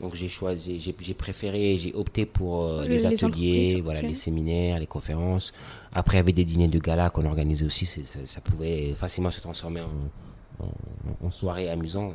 Donc 0.00 0.14
j'ai 0.14 0.28
choisi, 0.30 0.80
j'ai 0.80 1.14
préféré, 1.14 1.76
j'ai 1.76 1.92
opté 1.94 2.24
pour 2.24 2.64
euh, 2.64 2.84
les, 2.86 3.04
ateliers, 3.04 3.82
voilà, 3.84 4.00
les 4.00 4.14
séminaires, 4.14 4.78
les 4.78 4.86
conférences. 4.86 5.52
Après, 5.92 6.16
il 6.16 6.20
y 6.20 6.20
avait 6.20 6.32
des 6.32 6.44
dîners 6.44 6.68
de 6.68 6.78
gala 6.78 7.10
qu'on 7.10 7.26
organisait 7.26 7.66
aussi. 7.66 7.84
Ça, 7.84 8.40
pouvait 8.40 8.94
facilement 8.94 9.30
se 9.30 9.40
transformer 9.40 9.82
en, 9.82 11.26
en, 11.26 11.30
soirée 11.30 11.68
amusante. 11.68 12.14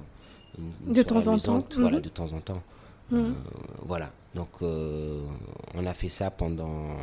de, 0.88 1.04
temps 1.04 1.28
en 1.28 1.38
temps. 1.38 1.64
Voilà, 1.78 2.00
de 2.00 2.10
temps 2.10 2.34
en 2.34 2.40
temps. 2.40 2.62
Voilà. 3.86 4.12
Donc 4.34 4.50
euh, 4.62 5.22
on 5.74 5.86
a 5.86 5.94
fait 5.94 6.10
ça 6.10 6.30
pendant 6.30 6.98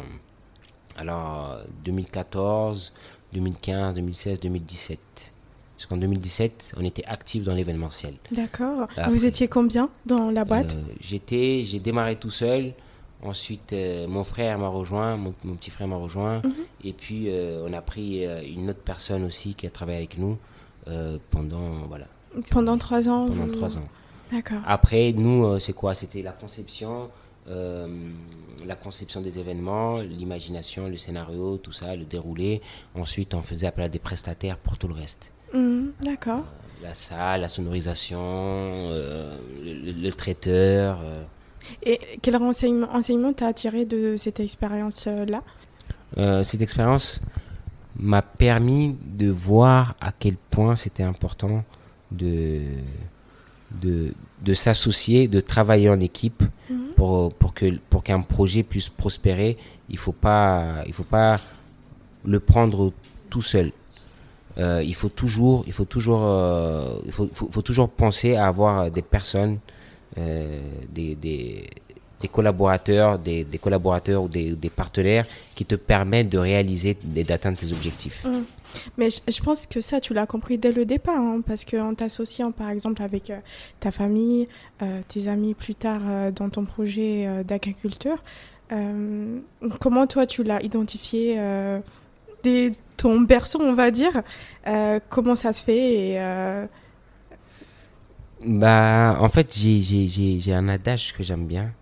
alors 0.96 1.60
2014, 1.84 2.92
2015, 3.32 3.94
2016, 3.94 4.40
2017. 4.40 5.31
Parce 5.82 5.88
qu'en 5.88 5.96
2017, 5.96 6.74
on 6.78 6.84
était 6.84 7.04
actif 7.06 7.42
dans 7.42 7.54
l'événementiel. 7.54 8.14
D'accord. 8.30 8.86
Vous 9.08 9.24
étiez 9.24 9.48
combien 9.48 9.90
dans 10.06 10.30
la 10.30 10.44
boîte 10.44 10.76
euh, 10.76 10.92
J'étais, 11.00 11.64
j'ai 11.66 11.80
démarré 11.80 12.14
tout 12.14 12.30
seul. 12.30 12.74
Ensuite, 13.20 13.72
euh, 13.72 14.06
mon 14.06 14.22
frère 14.22 14.60
m'a 14.60 14.68
rejoint, 14.68 15.16
mon, 15.16 15.32
petit 15.32 15.70
frère 15.70 15.88
m'a 15.88 15.96
rejoint. 15.96 16.40
Mhm. 16.44 16.52
Et 16.84 16.92
puis, 16.92 17.24
euh, 17.26 17.66
on 17.68 17.72
a 17.72 17.80
pris 17.80 18.24
une 18.24 18.70
autre 18.70 18.82
personne 18.84 19.24
aussi 19.24 19.56
qui 19.56 19.66
a 19.66 19.70
travaillé 19.70 19.98
avec 19.98 20.18
nous 20.18 20.38
pendant, 21.30 21.86
voilà. 21.88 22.06
Pendant 22.50 22.78
trois 22.78 23.08
ans 23.08 23.26
Pendant 23.26 23.50
trois 23.52 23.76
ans. 23.76 23.88
D'accord. 24.30 24.60
Après, 24.64 25.12
nous, 25.12 25.58
c'est 25.58 25.72
quoi? 25.72 25.96
C'était 25.96 26.22
la 26.22 26.30
conception, 26.30 27.10
la 27.48 28.76
conception 28.80 29.20
des 29.20 29.40
événements, 29.40 29.96
l'imagination, 29.98 30.86
le 30.86 30.96
scénario, 30.96 31.56
tout 31.56 31.72
ça, 31.72 31.96
le 31.96 32.04
déroulé. 32.04 32.62
Ensuite, 32.94 33.34
on 33.34 33.42
faisait 33.42 33.66
appel 33.66 33.82
à 33.86 33.88
des 33.88 33.98
prestataires 33.98 34.58
pour 34.58 34.78
tout 34.78 34.86
le 34.86 34.94
reste. 34.94 35.32
Mhm, 35.52 35.92
d'accord. 36.02 36.40
Euh, 36.40 36.84
la 36.84 36.94
salle, 36.94 37.42
la 37.42 37.48
sonorisation, 37.48 38.18
euh, 38.20 39.36
le, 39.62 40.10
traiteur. 40.10 40.98
Euh. 41.02 41.24
Et 41.82 42.00
quel 42.20 42.36
renseignement, 42.36 42.88
enseignement 42.92 43.32
t'as 43.32 43.52
tiré 43.52 43.84
de 43.84 44.16
cette 44.16 44.40
expérience-là? 44.40 45.42
Cette 46.44 46.60
expérience 46.60 47.22
m'a 47.96 48.20
permis 48.20 48.96
de 49.02 49.30
voir 49.30 49.94
à 50.00 50.12
quel 50.12 50.36
point 50.36 50.76
c'était 50.76 51.02
important 51.02 51.64
de, 52.10 52.60
de, 53.80 54.12
de 54.42 54.54
s'associer, 54.54 55.28
de 55.28 55.40
travailler 55.40 55.88
en 55.88 56.00
équipe 56.00 56.42
mhm. 56.68 56.88
pour, 56.96 57.32
pour, 57.32 57.54
que, 57.54 57.78
pour 57.88 58.02
qu'un 58.02 58.20
projet 58.20 58.62
puisse 58.62 58.90
prospérer. 58.90 59.56
Il 59.88 59.94
ne 59.94 60.00
faut, 60.00 60.12
pas, 60.12 60.82
il 60.86 60.92
faut 60.92 61.02
pas 61.02 61.40
le 62.24 62.40
prendre 62.40 62.92
tout 63.30 63.40
seul. 63.40 63.72
Euh, 64.58 64.82
il 64.84 64.94
faut 64.94 65.08
toujours, 65.08 65.64
il 65.66 65.72
faut 65.72 65.84
toujours, 65.84 66.22
euh, 66.22 66.98
il 67.06 67.12
faut, 67.12 67.28
faut, 67.32 67.62
toujours 67.62 67.88
penser 67.88 68.36
à 68.36 68.46
avoir 68.46 68.90
des 68.90 69.02
personnes, 69.02 69.58
euh, 70.18 70.60
des, 70.90 71.14
des, 71.14 71.70
collaborateurs, 72.30 73.18
des, 73.18 73.46
collaborateurs 73.60 74.22
ou 74.22 74.28
des, 74.28 74.56
partenaires 74.74 75.26
qui 75.54 75.64
te 75.64 75.74
permettent 75.74 76.28
de 76.28 76.38
réaliser 76.38 76.96
et 77.16 77.24
d'atteindre 77.24 77.58
tes 77.58 77.72
objectifs. 77.72 78.24
Mmh. 78.24 78.42
Mais 78.96 79.08
je, 79.10 79.42
pense 79.42 79.66
que 79.66 79.80
ça, 79.80 80.00
tu 80.00 80.14
l'as 80.14 80.26
compris 80.26 80.56
dès 80.56 80.72
le 80.72 80.86
départ, 80.86 81.18
hein, 81.18 81.42
parce 81.46 81.64
qu'en 81.64 81.94
t'associant 81.94 82.52
par 82.52 82.70
exemple 82.70 83.02
avec 83.02 83.30
ta 83.80 83.90
famille, 83.90 84.48
tes 85.08 85.28
amis 85.28 85.52
plus 85.52 85.74
tard 85.74 86.00
dans 86.34 86.48
ton 86.48 86.64
projet 86.64 87.44
d'agriculture, 87.44 88.22
comment 89.78 90.06
toi 90.06 90.24
tu 90.24 90.42
l'as 90.42 90.62
identifié 90.62 91.38
des 92.42 92.72
ton 93.02 93.20
berceau, 93.20 93.60
on 93.60 93.74
va 93.74 93.90
dire. 93.90 94.22
Euh, 94.68 95.00
comment 95.08 95.34
ça 95.34 95.52
se 95.52 95.62
fait 95.62 96.10
et, 96.12 96.20
euh, 96.20 96.66
Bah, 98.46 99.16
en 99.20 99.28
fait, 99.28 99.58
j'ai 99.58 100.54
un 100.54 100.68
adage 100.68 101.12
que 101.12 101.22
j'aime 101.24 101.46
bien. 101.46 101.72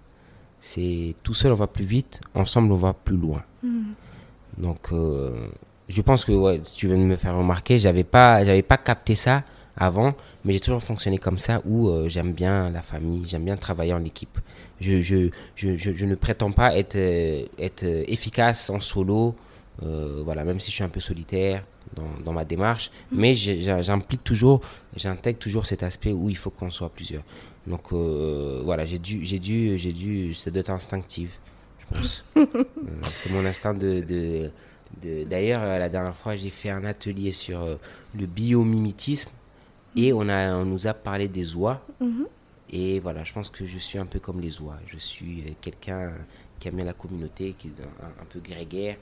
C'est 0.60 1.14
tout 1.22 1.34
seul 1.34 1.52
on 1.52 1.54
va 1.54 1.66
plus 1.66 1.84
vite, 1.84 2.20
ensemble 2.34 2.72
on 2.72 2.76
va 2.76 2.92
plus 2.92 3.16
loin. 3.16 3.42
Hmm. 3.62 3.92
Donc, 4.58 4.92
euh, 4.92 5.48
je 5.88 6.02
pense 6.02 6.24
que 6.24 6.32
ouais, 6.32 6.60
si 6.64 6.76
tu 6.76 6.86
veux 6.86 6.96
me 6.96 7.16
faire 7.16 7.36
remarquer, 7.36 7.78
j'avais 7.78 8.04
pas, 8.04 8.44
j'avais 8.44 8.62
pas 8.62 8.76
capté 8.76 9.14
ça 9.14 9.42
avant, 9.76 10.14
mais 10.44 10.52
j'ai 10.52 10.60
toujours 10.60 10.82
fonctionné 10.82 11.16
comme 11.16 11.38
ça 11.38 11.62
où 11.64 11.90
j'aime 12.08 12.32
bien 12.32 12.68
la 12.68 12.82
famille, 12.82 13.22
j'aime 13.24 13.44
bien 13.44 13.56
travailler 13.56 13.94
en 13.94 14.04
équipe. 14.04 14.38
Je, 14.80 15.00
je, 15.00 15.30
je, 15.56 15.76
je, 15.76 16.04
ne 16.04 16.14
prétends 16.14 16.52
pas 16.52 16.76
être, 16.76 16.96
être 17.58 17.84
efficace 17.84 18.68
en 18.68 18.80
solo 18.80 19.34
euh, 19.82 20.20
voilà, 20.24 20.44
même 20.44 20.60
si 20.60 20.70
je 20.70 20.76
suis 20.76 20.84
un 20.84 20.88
peu 20.88 21.00
solitaire 21.00 21.64
dans, 21.94 22.08
dans 22.24 22.32
ma 22.32 22.44
démarche, 22.44 22.90
mais 23.10 23.34
j'implique 23.34 24.22
toujours, 24.22 24.60
j'intègre 24.94 25.38
toujours 25.38 25.64
cet 25.66 25.82
aspect 25.82 26.12
où 26.12 26.28
il 26.28 26.36
faut 26.36 26.50
qu'on 26.50 26.70
soit 26.70 26.90
plusieurs. 26.90 27.22
Donc 27.66 27.92
euh, 27.92 28.60
voilà, 28.64 28.84
j'ai 28.84 28.98
dû, 28.98 29.24
j'ai 29.24 29.38
dû, 29.38 29.78
j'ai 29.78 29.92
dû, 29.92 30.34
c'est 30.34 30.50
d'être 30.50 30.70
instinctif, 30.70 31.38
je 31.80 31.86
pense. 31.94 32.24
Euh, 32.36 32.94
c'est 33.04 33.30
mon 33.30 33.44
instinct 33.44 33.74
de, 33.74 34.00
de, 34.00 34.50
D'ailleurs, 35.24 35.62
la 35.62 35.88
dernière 35.88 36.16
fois, 36.16 36.34
j'ai 36.34 36.50
fait 36.50 36.70
un 36.70 36.84
atelier 36.84 37.32
sur 37.32 37.78
le 38.18 38.26
biomimétisme 38.26 39.30
et 39.94 40.12
on, 40.12 40.28
a, 40.28 40.54
on 40.54 40.64
nous 40.64 40.86
a 40.86 40.94
parlé 40.94 41.28
des 41.28 41.54
oies. 41.54 41.80
Mm-hmm. 42.02 42.26
Et 42.70 43.00
voilà, 43.00 43.22
je 43.24 43.32
pense 43.32 43.50
que 43.50 43.66
je 43.66 43.78
suis 43.78 43.98
un 43.98 44.06
peu 44.06 44.18
comme 44.18 44.40
les 44.40 44.60
oies. 44.60 44.78
Je 44.86 44.98
suis 44.98 45.56
quelqu'un 45.60 46.12
qui 46.58 46.68
aime 46.68 46.76
bien 46.76 46.84
la 46.84 46.92
communauté, 46.92 47.54
qui 47.56 47.68
est 47.68 47.82
un, 48.02 48.22
un 48.22 48.24
peu 48.28 48.40
grégaire, 48.40 48.96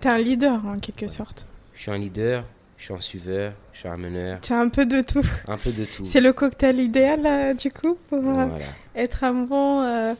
T'es 0.00 0.08
un 0.08 0.18
leader 0.18 0.64
en 0.66 0.78
quelque 0.78 1.08
sorte. 1.08 1.46
Je 1.74 1.82
suis 1.82 1.90
un 1.90 1.98
leader, 1.98 2.44
je 2.76 2.84
suis 2.84 2.94
un 2.94 3.00
suiveur, 3.00 3.52
je 3.72 3.80
suis 3.80 3.88
un 3.88 3.96
meneur. 3.96 4.40
Tu 4.40 4.52
as 4.52 4.60
un 4.60 4.68
peu 4.68 4.86
de 4.86 5.00
tout. 5.00 5.26
Un 5.48 5.56
peu 5.56 5.70
de 5.70 5.84
tout. 5.84 6.04
C'est 6.04 6.20
le 6.20 6.32
cocktail 6.32 6.80
idéal 6.80 7.56
du 7.56 7.70
coup 7.70 7.96
pour 8.08 8.38
euh, 8.38 8.46
être 8.94 9.24
un 9.24 9.34
bon. 9.34 9.82
Euh, 9.82 10.14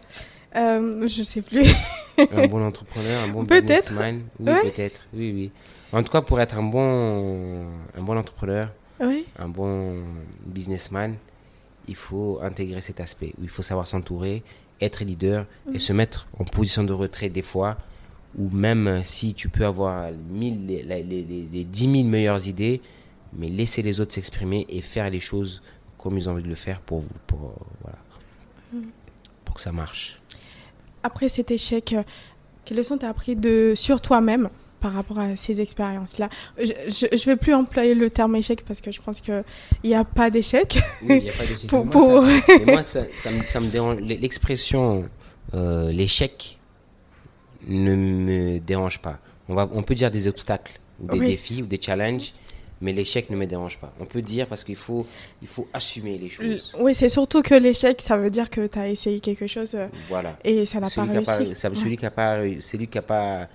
euh, 0.56 1.06
je 1.06 1.22
sais 1.22 1.42
plus. 1.42 1.66
un 2.18 2.46
bon 2.46 2.66
entrepreneur, 2.66 3.24
un 3.24 3.28
bon 3.28 3.42
businessman. 3.44 4.22
Oui, 4.40 4.52
peut-être. 4.62 5.00
Oui, 5.12 5.32
oui. 5.32 5.50
En 5.92 6.02
tout 6.02 6.10
cas, 6.10 6.22
pour 6.22 6.40
être 6.40 6.56
un 6.56 6.62
bon, 6.62 7.66
un 7.96 8.02
bon 8.02 8.16
entrepreneur, 8.16 8.64
un 9.00 9.48
bon 9.48 10.02
businessman, 10.44 11.16
il 11.88 11.96
faut 11.96 12.40
intégrer 12.42 12.80
cet 12.80 13.00
aspect 13.00 13.32
il 13.40 13.48
faut 13.48 13.62
savoir 13.62 13.86
s'entourer, 13.86 14.42
être 14.80 15.04
leader 15.04 15.46
et 15.72 15.76
mm. 15.76 15.80
se 15.80 15.92
mettre 15.92 16.26
en 16.38 16.44
position 16.44 16.84
de 16.84 16.92
retrait 16.92 17.28
des 17.28 17.42
fois 17.42 17.76
ou 18.36 18.50
même 18.50 19.00
si 19.02 19.34
tu 19.34 19.48
peux 19.48 19.64
avoir 19.64 20.10
mille, 20.30 20.66
les, 20.66 20.82
les, 20.82 21.02
les, 21.02 21.64
10 21.64 21.92
000 21.92 22.04
meilleures 22.04 22.46
idées, 22.46 22.80
mais 23.32 23.48
laisser 23.48 23.82
les 23.82 24.00
autres 24.00 24.12
s'exprimer 24.12 24.66
et 24.68 24.82
faire 24.82 25.10
les 25.10 25.20
choses 25.20 25.62
comme 25.96 26.18
ils 26.18 26.28
ont 26.28 26.32
envie 26.32 26.42
de 26.42 26.48
le 26.48 26.54
faire 26.54 26.80
pour 26.80 27.00
vous, 27.00 27.14
pour, 27.26 27.54
voilà, 27.80 27.98
mm. 28.72 28.88
pour 29.44 29.54
que 29.56 29.60
ça 29.60 29.72
marche. 29.72 30.20
après 31.02 31.28
cet 31.28 31.50
échec, 31.50 31.94
euh, 31.94 32.02
quelles 32.64 32.76
leçons 32.76 32.98
tu 32.98 33.06
as 33.06 33.08
appris 33.08 33.36
de, 33.36 33.72
sur 33.74 34.00
toi-même 34.00 34.50
par 34.80 34.92
rapport 34.92 35.18
à 35.18 35.34
ces 35.36 35.60
expériences-là? 35.60 36.28
Je 36.58 36.64
ne 36.64 37.24
vais 37.24 37.36
plus 37.36 37.54
employer 37.54 37.94
le 37.94 38.10
terme 38.10 38.36
échec 38.36 38.62
parce 38.64 38.82
que 38.82 38.92
je 38.92 39.00
pense 39.00 39.20
qu'il 39.20 39.44
n'y 39.84 39.94
a 39.94 40.04
pas 40.04 40.30
d'échec. 40.30 40.78
Oui, 41.02 41.16
il 41.18 41.22
n'y 41.22 41.30
a 41.30 41.32
pas 41.32 41.46
d'échec. 41.46 41.66
pour, 41.68 41.88
pour... 41.88 42.22
moi, 42.66 42.82
ça, 42.82 43.04
ça, 43.14 43.30
me, 43.30 43.44
ça 43.44 43.60
me 43.60 43.68
dérange. 43.68 44.00
L'expression 44.00 45.08
euh, 45.54 45.90
l'échec 45.90 46.55
ne 47.66 47.94
me 47.94 48.58
dérange 48.58 48.98
pas. 49.00 49.18
On, 49.48 49.54
va, 49.54 49.68
on 49.72 49.82
peut 49.82 49.94
dire 49.94 50.10
des 50.10 50.28
obstacles, 50.28 50.80
ou 51.00 51.08
des 51.08 51.26
défis, 51.26 51.62
ou 51.62 51.66
des 51.66 51.80
challenges 51.80 52.32
mais 52.80 52.92
l'échec 52.92 53.30
ne 53.30 53.36
me 53.36 53.46
dérange 53.46 53.78
pas. 53.78 53.92
On 54.00 54.04
peut 54.04 54.22
dire 54.22 54.46
parce 54.46 54.64
qu'il 54.64 54.76
faut, 54.76 55.06
il 55.40 55.48
faut 55.48 55.66
assumer 55.72 56.18
les 56.18 56.28
choses. 56.28 56.74
Oui, 56.78 56.94
c'est 56.94 57.08
surtout 57.08 57.42
que 57.42 57.54
l'échec, 57.54 58.02
ça 58.02 58.16
veut 58.16 58.30
dire 58.30 58.50
que 58.50 58.66
tu 58.66 58.78
as 58.78 58.88
essayé 58.88 59.20
quelque 59.20 59.46
chose 59.46 59.74
euh, 59.74 59.86
voilà. 60.08 60.36
et 60.44 60.66
ça 60.66 60.80
n'a 60.80 60.88
pas 60.90 61.04
réussi. 61.04 61.54
celui 61.54 61.96
qui 61.96 62.04
n'a 62.04 62.10
pas, 62.10 62.38
celui 62.60 62.86
qui 62.86 62.98
a 62.98 63.02
pas 63.02 63.48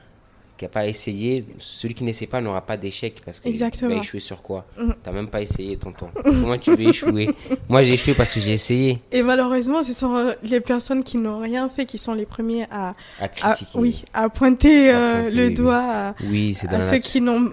qui 0.62 0.65
n'a 0.65 0.69
pas 0.69 0.86
essayé, 0.86 1.43
celui 1.58 1.95
qui 1.95 2.04
n'essaie 2.04 2.28
pas 2.28 2.39
n'aura 2.39 2.62
pas 2.62 2.78
d'échec 2.78 3.15
parce 3.26 3.39
qu'il 3.39 3.58
va 3.58 3.95
échouer 3.95 4.19
sur 4.19 4.43
quoi 4.43 4.67
mm. 4.78 4.91
Tu 4.91 5.10
n'as 5.10 5.12
même 5.12 5.28
pas 5.28 5.41
essayé, 5.41 5.76
tonton. 5.76 6.10
Comment 6.24 6.56
tu 6.60 6.69
veux 6.69 6.82
échouer 6.82 7.32
Moi, 7.69 7.82
j'ai 7.82 7.93
échoué 7.93 8.13
parce 8.13 8.32
que 8.32 8.39
j'ai 8.39 8.54
essayé. 8.54 9.02
Et 9.12 9.24
malheureusement, 9.24 9.84
ce 9.84 9.91
sont 9.91 10.15
euh, 10.15 10.34
les 10.43 10.62
personnes 10.62 11.04
qui 11.04 11.17
n'ont 11.17 11.39
rien 11.39 11.67
fait 11.67 11.88
qui 11.88 11.97
sont 11.97 12.13
les 12.13 12.28
premiers 12.28 12.67
à, 12.69 12.93
à 13.19 13.28
critiquer. 13.28 13.71
oui, 13.74 14.04
à 14.13 14.30
pointer, 14.30 14.93
euh, 14.93 15.32
le 15.32 15.50
doigt 15.50 15.84
à, 15.84 16.15
oui, 16.26 16.54
ceux 16.54 16.97
qui 17.00 17.21
n'ont 17.21 17.52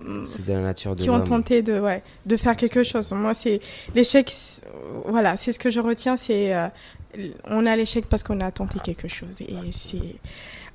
qui 0.99 1.09
ont 1.09 1.21
tenté 1.21 1.63
de 1.63 1.81
ouais, 1.81 2.03
de 2.27 2.37
faire 2.37 2.57
quelque 2.57 2.83
chose. 2.83 3.11
Moi, 3.13 3.33
c'est 3.33 3.61
l'échec 3.95 4.31
voilà, 5.07 5.39
c'est 5.39 5.53
ce 5.53 5.59
que 5.59 5.71
je 5.71 5.81
retiens, 5.81 6.19
c'est 6.19 6.55
euh, 6.55 6.69
on 7.45 7.65
a 7.65 7.75
l'échec 7.75 8.05
parce 8.05 8.23
qu'on 8.23 8.41
a 8.41 8.51
tenté 8.51 8.81
quelque 8.81 9.09
chose 9.09 9.41
et 9.41 9.55
c'est 9.73 10.17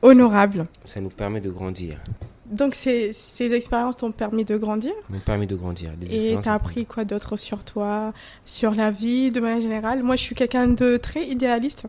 honorable. 0.03 0.67
Ça 0.85 1.01
nous 1.01 1.09
permet 1.09 1.41
de 1.41 1.49
grandir. 1.49 1.99
Donc 2.45 2.75
ces, 2.75 3.13
ces 3.13 3.51
expériences 3.53 3.97
t'ont 3.97 4.11
permis 4.11 4.45
de 4.45 4.57
grandir? 4.57 4.91
M'ont 5.09 5.19
permis 5.19 5.47
de 5.47 5.55
grandir. 5.55 5.91
Et 6.11 6.35
t'as 6.43 6.53
appris 6.53 6.85
quoi 6.85 7.03
d'autre 7.03 7.35
sur 7.35 7.63
toi, 7.63 8.13
sur 8.45 8.75
la 8.75 8.91
vie 8.91 9.31
de 9.31 9.39
manière 9.39 9.61
générale? 9.61 10.03
Moi, 10.03 10.15
je 10.15 10.21
suis 10.21 10.35
quelqu'un 10.35 10.67
de 10.67 10.97
très 10.97 11.25
idéaliste. 11.25 11.87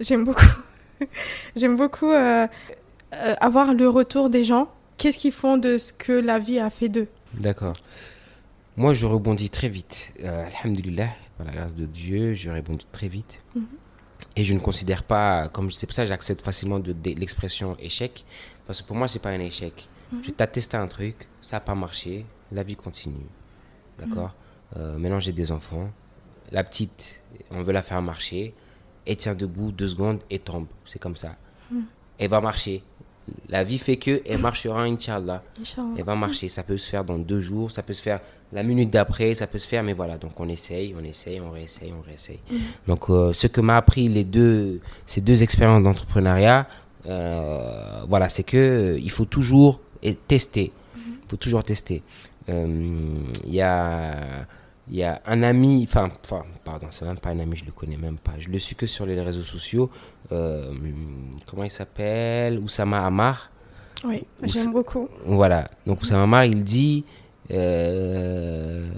J'aime 0.00 0.24
beaucoup, 0.24 0.44
j'aime 1.56 1.76
beaucoup 1.76 2.10
euh, 2.10 2.46
euh, 3.14 3.34
avoir 3.40 3.72
le 3.72 3.88
retour 3.88 4.28
des 4.28 4.44
gens. 4.44 4.68
Qu'est-ce 4.98 5.16
qu'ils 5.16 5.32
font 5.32 5.56
de 5.56 5.78
ce 5.78 5.92
que 5.92 6.12
la 6.12 6.38
vie 6.38 6.58
a 6.58 6.68
fait 6.68 6.88
d'eux? 6.90 7.08
D'accord. 7.34 7.74
Moi, 8.76 8.92
je 8.94 9.06
rebondis 9.06 9.50
très 9.50 9.68
vite. 9.68 10.12
Euh, 10.22 10.46
Alhamdulillah, 10.46 11.08
par 11.38 11.46
la 11.46 11.52
grâce 11.52 11.74
de 11.74 11.86
Dieu, 11.86 12.34
je 12.34 12.50
rebondis 12.50 12.86
très 12.92 13.08
vite. 13.08 13.40
Mhm. 13.54 13.66
Et 14.36 14.44
je 14.44 14.54
ne 14.54 14.60
considère 14.60 15.02
pas, 15.02 15.48
comme 15.48 15.70
c'est 15.70 15.86
pour 15.86 15.94
ça 15.94 16.02
que 16.02 16.08
j'accepte 16.08 16.42
facilement 16.42 16.78
de, 16.78 16.94
l'expression 17.14 17.76
échec, 17.78 18.24
parce 18.66 18.80
que 18.80 18.86
pour 18.86 18.96
moi, 18.96 19.08
c'est 19.08 19.18
pas 19.18 19.30
un 19.30 19.40
échec. 19.40 19.88
Mhm. 20.10 20.24
Je 20.24 20.30
t'ai 20.30 20.46
testé 20.46 20.76
un 20.76 20.88
truc, 20.88 21.28
ça 21.40 21.56
n'a 21.56 21.60
pas 21.60 21.74
marché, 21.74 22.24
la 22.50 22.62
vie 22.62 22.76
continue. 22.76 23.26
D'accord 23.98 24.34
euh, 24.76 24.96
Maintenant, 24.98 25.20
j'ai 25.20 25.32
des 25.32 25.52
enfants. 25.52 25.90
La 26.50 26.64
petite, 26.64 27.20
on 27.50 27.62
veut 27.62 27.72
la 27.72 27.82
faire 27.82 28.00
marcher. 28.00 28.54
Elle 29.06 29.16
tient 29.16 29.34
debout 29.34 29.72
deux 29.72 29.88
secondes 29.88 30.20
et 30.30 30.38
tombe. 30.38 30.66
C'est 30.86 30.98
comme 30.98 31.16
ça. 31.16 31.36
Mhm. 31.70 31.84
Elle 32.18 32.30
va 32.30 32.40
marcher. 32.40 32.82
La 33.48 33.64
vie 33.64 33.78
fait 33.78 33.96
que 33.96 34.22
elle 34.26 34.40
marchera, 34.40 34.82
Inch'Allah. 34.82 35.42
Elle 35.96 36.04
va 36.04 36.14
marcher. 36.14 36.48
Ça 36.48 36.62
peut 36.62 36.76
se 36.76 36.88
faire 36.88 37.04
dans 37.04 37.18
deux 37.18 37.40
jours, 37.40 37.70
ça 37.70 37.82
peut 37.82 37.92
se 37.92 38.02
faire 38.02 38.20
la 38.52 38.62
minute 38.62 38.90
d'après, 38.90 39.34
ça 39.34 39.46
peut 39.46 39.58
se 39.58 39.66
faire, 39.66 39.82
mais 39.82 39.94
voilà. 39.94 40.18
Donc 40.18 40.38
on 40.38 40.48
essaye, 40.48 40.94
on 40.98 41.04
essaye, 41.04 41.40
on 41.40 41.50
réessaye, 41.50 41.92
on 41.92 42.02
réessaye. 42.02 42.40
Mhm. 42.50 42.58
Donc 42.88 43.08
euh, 43.10 43.32
ce 43.32 43.46
que 43.46 43.60
m'a 43.60 43.76
appris 43.76 44.08
les 44.08 44.24
deux, 44.24 44.80
ces 45.06 45.20
deux 45.20 45.42
expériences 45.42 45.82
d'entrepreneuriat, 45.82 46.68
euh, 47.06 48.02
voilà, 48.08 48.28
c'est 48.28 48.42
que 48.42 48.56
euh, 48.56 48.98
il 48.98 49.10
faut 49.10 49.24
toujours 49.24 49.80
tester. 50.28 50.72
Il 50.96 51.28
faut 51.28 51.36
toujours 51.36 51.64
tester. 51.64 52.02
Il 52.48 53.24
y 53.46 53.62
a 53.62 54.46
il 54.90 54.96
y 54.96 55.04
a 55.04 55.22
un 55.26 55.42
ami, 55.42 55.86
enfin, 55.88 56.10
pardon, 56.64 56.88
c'est 56.90 57.04
même 57.04 57.18
pas 57.18 57.30
un 57.30 57.38
ami, 57.38 57.56
je 57.56 57.64
le 57.64 57.72
connais 57.72 57.96
même 57.96 58.18
pas. 58.18 58.32
Je 58.38 58.48
le 58.48 58.58
suis 58.58 58.74
que 58.74 58.86
sur 58.86 59.06
les 59.06 59.20
réseaux 59.20 59.42
sociaux. 59.42 59.90
comment 60.28 61.64
il 61.64 61.70
s'appelle? 61.70 62.58
Oussama 62.58 63.06
Amar. 63.06 63.50
Oui, 64.04 64.24
j'aime 64.42 64.72
beaucoup. 64.72 65.08
Voilà. 65.24 65.68
Donc 65.86 66.02
Oussama 66.02 66.24
Amar, 66.24 66.44
il 66.44 66.64
dit 66.64 67.04
euh, 67.50 68.88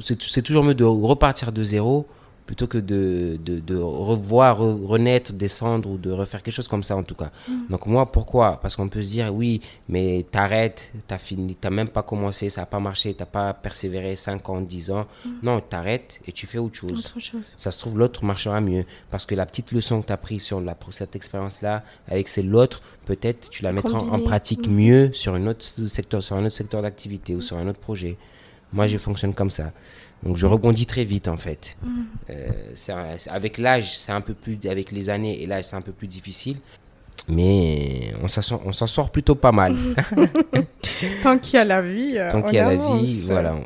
c'est 0.00 0.42
toujours 0.42 0.64
mieux 0.64 0.74
de 0.74 0.84
repartir 0.84 1.52
de 1.52 1.62
zéro 1.62 2.06
plutôt 2.46 2.66
que 2.66 2.78
de, 2.78 3.38
de, 3.42 3.58
de 3.58 3.76
revoir, 3.76 4.58
renaître, 4.58 5.32
descendre 5.32 5.88
ou 5.88 5.96
de 5.96 6.10
refaire 6.10 6.42
quelque 6.42 6.54
chose 6.54 6.68
comme 6.68 6.82
ça 6.82 6.96
en 6.96 7.02
tout 7.02 7.14
cas. 7.14 7.30
Mm. 7.48 7.52
Donc 7.70 7.86
moi, 7.86 8.10
pourquoi? 8.10 8.60
Parce 8.60 8.76
qu'on 8.76 8.88
peut 8.88 9.02
se 9.02 9.10
dire, 9.10 9.34
oui, 9.34 9.60
mais 9.88 10.26
t'arrêtes, 10.30 10.92
t'as 11.06 11.18
fini, 11.18 11.56
t'as 11.58 11.70
même 11.70 11.88
pas 11.88 12.02
commencé, 12.02 12.50
ça 12.50 12.62
n'a 12.62 12.66
pas 12.66 12.80
marché, 12.80 13.14
t'as 13.14 13.24
pas 13.24 13.54
persévéré 13.54 14.14
5 14.14 14.48
ans, 14.50 14.60
10 14.60 14.90
ans. 14.90 15.06
Mm. 15.24 15.30
Non, 15.42 15.60
t'arrêtes 15.60 16.20
et 16.26 16.32
tu 16.32 16.46
fais 16.46 16.58
autre 16.58 16.76
chose. 16.76 16.92
autre 16.92 17.18
chose. 17.18 17.54
Ça 17.58 17.70
se 17.70 17.78
trouve, 17.78 17.98
l'autre 17.98 18.24
marchera 18.24 18.60
mieux. 18.60 18.84
Parce 19.10 19.24
que 19.24 19.34
la 19.34 19.46
petite 19.46 19.72
leçon 19.72 20.02
que 20.02 20.06
tu 20.08 20.12
as 20.12 20.18
prise 20.18 20.42
sur 20.42 20.60
la, 20.60 20.76
cette 20.90 21.16
expérience-là, 21.16 21.82
avec 22.08 22.28
c'est 22.28 22.42
l'autre, 22.42 22.82
peut-être 23.06 23.48
tu 23.48 23.62
la 23.62 23.72
mettras 23.72 23.98
en, 23.98 24.20
pratique 24.20 24.68
mm. 24.68 24.72
mieux 24.72 25.12
sur, 25.14 25.36
une 25.36 25.48
autre 25.48 25.64
secteur, 25.86 26.22
sur 26.22 26.36
un 26.36 26.44
autre 26.44 26.56
secteur 26.56 26.82
d'activité 26.82 27.34
ou 27.34 27.40
sur 27.40 27.56
un 27.56 27.66
autre 27.68 27.80
projet. 27.80 28.18
Moi, 28.74 28.88
je 28.88 28.98
fonctionne 28.98 29.32
comme 29.32 29.50
ça. 29.50 29.72
Donc 30.24 30.36
je 30.36 30.46
rebondis 30.46 30.86
très 30.86 31.04
vite 31.04 31.28
en 31.28 31.36
fait. 31.36 31.76
Mm. 31.82 32.02
Euh, 32.30 33.16
avec 33.28 33.58
l'âge, 33.58 33.96
c'est 33.96 34.12
un 34.12 34.20
peu 34.20 34.34
plus, 34.34 34.58
avec 34.68 34.90
les 34.90 35.10
années 35.10 35.42
et 35.42 35.46
l'âge, 35.46 35.64
c'est 35.64 35.76
un 35.76 35.82
peu 35.82 35.92
plus 35.92 36.08
difficile. 36.08 36.56
Mais 37.28 38.12
on 38.22 38.28
s'en 38.28 38.86
sort 38.86 39.10
plutôt 39.10 39.34
pas 39.34 39.52
mal. 39.52 39.76
Tant 41.22 41.38
qu'il 41.38 41.54
y 41.54 41.58
a 41.58 41.64
la 41.64 41.80
vie, 41.80 42.18
Tant 42.30 42.42
qu'il 42.42 42.54
y 42.54 42.58
a 42.58 42.74
la 42.74 42.76
vie, 42.76 43.22
voilà. 43.26 43.56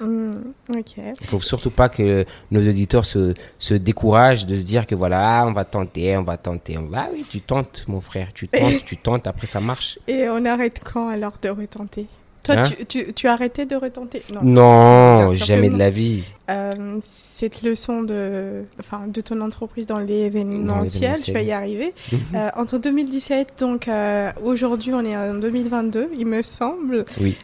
Mm, 0.00 0.52
Il 0.68 1.26
faut 1.26 1.38
surtout 1.38 1.70
pas 1.70 1.88
que 1.88 2.24
nos 2.50 2.66
auditeurs 2.66 3.04
se, 3.04 3.34
se, 3.58 3.74
découragent 3.74 4.46
de 4.46 4.56
se 4.56 4.64
dire 4.64 4.86
que 4.86 4.94
voilà, 4.94 5.44
on 5.46 5.52
va 5.52 5.64
tenter, 5.64 6.16
on 6.16 6.22
va 6.22 6.36
tenter. 6.36 6.76
On 6.78 6.86
va, 6.86 7.04
ah 7.06 7.08
oui, 7.12 7.24
tu 7.28 7.40
tentes, 7.40 7.84
mon 7.88 8.00
frère, 8.00 8.28
tu 8.34 8.48
tentes, 8.48 8.84
tu 8.86 8.96
tentes, 8.96 9.26
après 9.26 9.46
ça 9.46 9.60
marche. 9.60 9.98
Et 10.06 10.28
on 10.28 10.44
arrête 10.44 10.80
quand 10.84 11.08
alors 11.08 11.34
de 11.40 11.48
retenter? 11.48 12.06
Toi, 12.46 12.56
hein 12.58 12.70
tu, 12.88 13.12
tu, 13.12 13.26
as 13.26 13.32
arrêté 13.32 13.66
de 13.66 13.76
retenter? 13.76 14.22
Non, 14.42 15.28
jamais 15.30 15.70
de 15.70 15.76
la 15.76 15.90
vie. 15.90 16.22
Euh, 16.48 16.98
cette 17.00 17.62
leçon 17.62 18.02
de, 18.02 18.62
enfin, 18.78 19.08
de 19.08 19.20
ton 19.20 19.40
entreprise 19.40 19.86
dans 19.86 19.98
l'événementiel, 19.98 21.16
je 21.26 21.32
vais 21.32 21.44
y 21.44 21.52
arriver. 21.52 21.92
euh, 22.34 22.50
entre 22.54 22.78
2017, 22.78 23.54
donc 23.58 23.88
euh, 23.88 24.30
aujourd'hui, 24.44 24.94
on 24.94 25.04
est 25.04 25.16
en 25.16 25.34
2022, 25.34 26.10
il 26.18 26.26
me 26.26 26.42
semble. 26.42 27.04
Oui. 27.20 27.36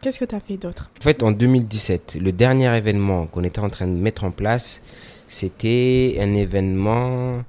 Qu'est-ce 0.00 0.20
que 0.20 0.24
tu 0.24 0.34
as 0.36 0.40
fait 0.40 0.56
d'autre? 0.56 0.92
En 1.00 1.02
fait, 1.02 1.24
en 1.24 1.32
2017, 1.32 2.18
le 2.22 2.30
dernier 2.30 2.74
événement 2.76 3.26
qu'on 3.26 3.42
était 3.42 3.58
en 3.58 3.68
train 3.68 3.88
de 3.88 3.92
mettre 3.92 4.22
en 4.22 4.30
place, 4.30 4.80
c'était 5.26 6.18
un 6.20 6.34
événement. 6.34 7.42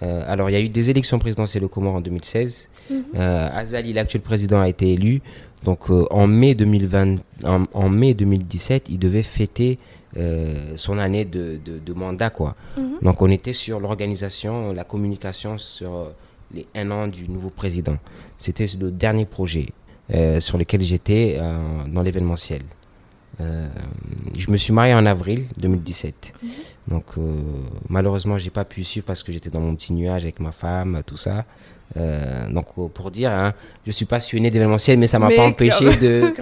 alors, 0.00 0.48
il 0.50 0.52
y 0.52 0.56
a 0.56 0.60
eu 0.60 0.68
des 0.68 0.88
élections 0.90 1.18
présidentielles 1.18 1.64
au 1.64 1.68
Comores 1.68 1.96
en 1.96 2.00
2016. 2.00 2.68
Mhm. 2.90 3.20
Azali, 3.20 3.92
l'actuel 3.92 4.22
président, 4.22 4.60
a 4.60 4.68
été 4.68 4.92
élu. 4.92 5.20
Donc 5.66 5.90
euh, 5.90 6.06
en, 6.10 6.28
mai 6.28 6.54
2020, 6.54 7.16
en, 7.42 7.88
mai 7.88 8.14
2017, 8.14 8.86
il 8.88 9.00
devait 9.00 9.24
fêter 9.24 9.78
euh, 10.16 10.72
son 10.76 10.96
année 10.96 11.24
de, 11.24 11.58
de, 11.64 11.92
mandat. 11.92 12.30
Quoi. 12.30 12.54
Mhm. 12.78 12.98
Donc 13.02 13.20
on 13.20 13.28
était 13.28 13.52
sur 13.52 13.80
l'organisation, 13.80 14.72
la 14.72 14.84
communication 14.84 15.58
sur 15.58 15.94
euh, 15.94 16.04
les 16.54 16.66
un 16.76 16.88
an 16.92 17.08
du 17.08 17.28
nouveau 17.28 17.50
président. 17.50 17.96
C'était 18.38 18.68
le 18.80 18.90
dernier 18.92 19.26
projet 19.26 19.66
sur 20.38 20.56
lequel 20.56 20.82
j'étais 20.82 21.36
dans 21.88 22.00
l'événementiel. 22.00 22.62
je 23.40 24.50
me 24.52 24.56
suis 24.56 24.72
marié 24.72 24.94
en 24.94 25.04
avril 25.04 25.46
2017. 25.56 26.32
Mhm. 26.40 26.48
Donc 26.86 27.06
malheureusement, 27.88 28.38
j'ai 28.38 28.50
pas 28.50 28.64
pu 28.64 28.84
suivre 28.84 29.04
parce 29.04 29.24
que 29.24 29.32
j'étais 29.32 29.50
dans 29.50 29.60
mon 29.60 29.74
petit 29.74 29.92
nuage 29.92 30.22
avec 30.22 30.38
ma 30.38 30.52
femme, 30.52 31.02
tout 31.04 31.16
ça. 31.16 31.44
Euh, 31.96 32.50
donc 32.50 32.66
pour 32.92 33.10
dire, 33.10 33.30
hein, 33.30 33.54
je 33.86 33.92
suis 33.92 34.04
passionné 34.04 34.50
d'événementiel, 34.50 34.98
mais 34.98 35.06
ça 35.06 35.18
m'a 35.18 35.28
pas 35.28 35.46
empêché 35.46 35.96
de, 35.96 36.32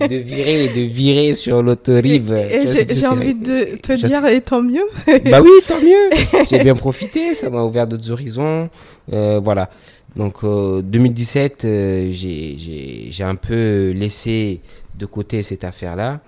de 0.08 0.16
virer 0.16 0.64
et 0.64 0.68
de 0.68 0.80
virer 0.82 1.34
sur 1.34 1.62
l'autorive. 1.62 2.36
J'ai 2.64 3.06
envie 3.06 3.34
de 3.34 3.76
te 3.76 3.92
dire, 3.92 4.26
et 4.26 4.40
tant 4.40 4.62
mieux. 4.62 4.84
bah 5.30 5.40
oui, 5.40 5.50
tant 5.66 5.80
mieux. 5.80 6.44
J'ai 6.50 6.62
bien 6.62 6.74
profité, 6.74 7.34
ça 7.34 7.48
m'a 7.48 7.62
ouvert 7.62 7.86
d'autres 7.86 8.10
horizons. 8.10 8.68
Euh, 9.12 9.40
voilà. 9.42 9.70
Donc 10.16 10.44
2017, 10.44 11.64
euh, 11.64 12.10
j'ai 12.12 13.24
un 13.24 13.36
peu 13.36 13.90
laissé 13.90 14.60
de 14.98 15.06
côté 15.06 15.42
cette 15.42 15.64
affaire-là. 15.64 16.20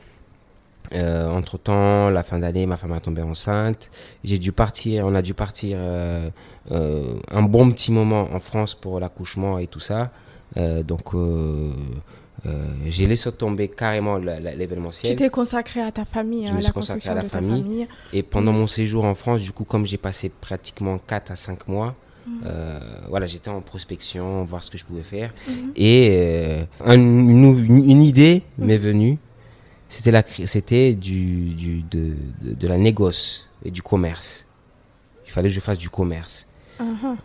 Euh, 0.92 1.30
entre 1.30 1.58
temps, 1.58 2.10
la 2.10 2.22
fin 2.22 2.38
d'année, 2.38 2.66
ma 2.66 2.76
femme 2.76 2.92
a 2.92 3.00
tombé 3.00 3.22
enceinte. 3.22 3.90
J'ai 4.24 4.38
dû 4.38 4.52
partir, 4.52 5.06
on 5.06 5.14
a 5.14 5.22
dû 5.22 5.34
partir 5.34 5.78
euh, 5.80 6.28
euh, 6.70 7.14
un 7.30 7.42
bon 7.42 7.70
petit 7.70 7.92
moment 7.92 8.28
en 8.32 8.40
France 8.40 8.74
pour 8.74 9.00
l'accouchement 9.00 9.58
et 9.58 9.66
tout 9.66 9.80
ça. 9.80 10.10
donc, 10.56 11.14
Euh, 12.44 12.64
j'ai 12.86 13.06
laissé 13.06 13.30
tomber 13.30 13.68
carrément 13.68 14.16
l'événementiel. 14.16 15.12
Tu 15.12 15.16
t'es 15.16 15.30
consacré 15.30 15.80
à 15.80 15.92
ta 15.92 16.04
famille, 16.04 16.48
à 16.48 16.60
la 16.60 16.70
construction 16.70 17.12
à 17.12 17.14
la 17.16 17.22
de 17.22 17.28
famille. 17.28 17.50
ta 17.50 17.56
famille. 17.56 17.88
Et 18.12 18.22
pendant 18.22 18.52
mon 18.52 18.66
séjour 18.66 19.04
en 19.04 19.14
France, 19.14 19.42
du 19.42 19.52
coup, 19.52 19.64
comme 19.64 19.86
j'ai 19.86 19.98
passé 19.98 20.28
pratiquement 20.28 20.98
4 20.98 21.30
à 21.30 21.36
5 21.36 21.68
mois, 21.68 21.94
mhm. 22.26 22.40
euh, 22.46 22.80
voilà, 23.08 23.26
j'étais 23.26 23.48
en 23.48 23.60
prospection, 23.60 24.42
voir 24.44 24.64
ce 24.64 24.70
que 24.70 24.78
je 24.78 24.84
pouvais 24.84 25.04
faire. 25.04 25.32
Mhm. 25.46 25.72
Et 25.76 26.08
euh, 26.10 26.64
une, 26.86 28.02
idée 28.02 28.42
mhm. 28.58 28.66
m'est 28.66 28.78
venue. 28.78 29.18
C'était 29.92 30.46
c'était 30.46 30.94
du, 30.94 31.50
du 31.50 31.82
de, 31.82 32.14
de, 32.40 32.68
la 32.68 32.78
négoce 32.78 33.48
et 33.64 33.70
du 33.70 33.82
commerce. 33.82 34.46
Il 35.26 35.30
fallait 35.30 35.48
que 35.48 35.54
je 35.54 35.60
fasse 35.60 35.78
du 35.78 35.90
commerce. 35.90 36.46
Uh-huh. 36.80 37.16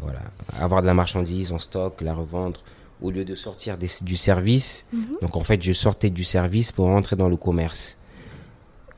voilà, 0.00 0.22
avoir 0.58 0.80
de 0.80 0.86
la 0.86 0.94
marchandise 0.94 1.52
en 1.52 1.58
stock, 1.58 2.00
la 2.00 2.14
revendre 2.14 2.60
au 3.02 3.10
lieu 3.10 3.24
de 3.24 3.34
sortir 3.34 3.76
du 3.76 4.16
service. 4.16 4.86
Mhm. 4.92 5.18
Donc 5.20 5.36
en 5.36 5.42
fait, 5.42 5.62
je 5.62 5.72
sortais 5.72 6.10
du 6.10 6.24
service 6.24 6.72
pour 6.72 6.86
rentrer 6.86 7.16
dans 7.16 7.28
le 7.28 7.36
commerce. 7.36 7.98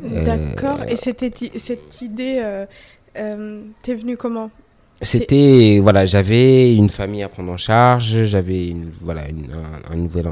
D'accord. 0.01 0.81
Euh, 0.83 0.87
Et 0.89 0.97
c'était 0.97 1.33
cette 1.59 2.03
idée, 2.03 2.41
euh, 2.43 2.67
euh, 3.17 3.63
t'es 3.83 3.95
venue 3.95 4.17
comment? 4.17 4.51
C'était 5.05 5.79
voilà, 5.83 6.07
j'avais 6.07 6.75
une 6.75 6.89
famille 6.89 7.23
à 7.23 7.29
prendre 7.29 7.53
en 7.53 7.57
charge, 7.57 8.25
j'avais 8.25 8.69
une, 8.69 8.91
voilà 8.91 9.23
un, 9.91 9.97
nouvel 9.97 10.29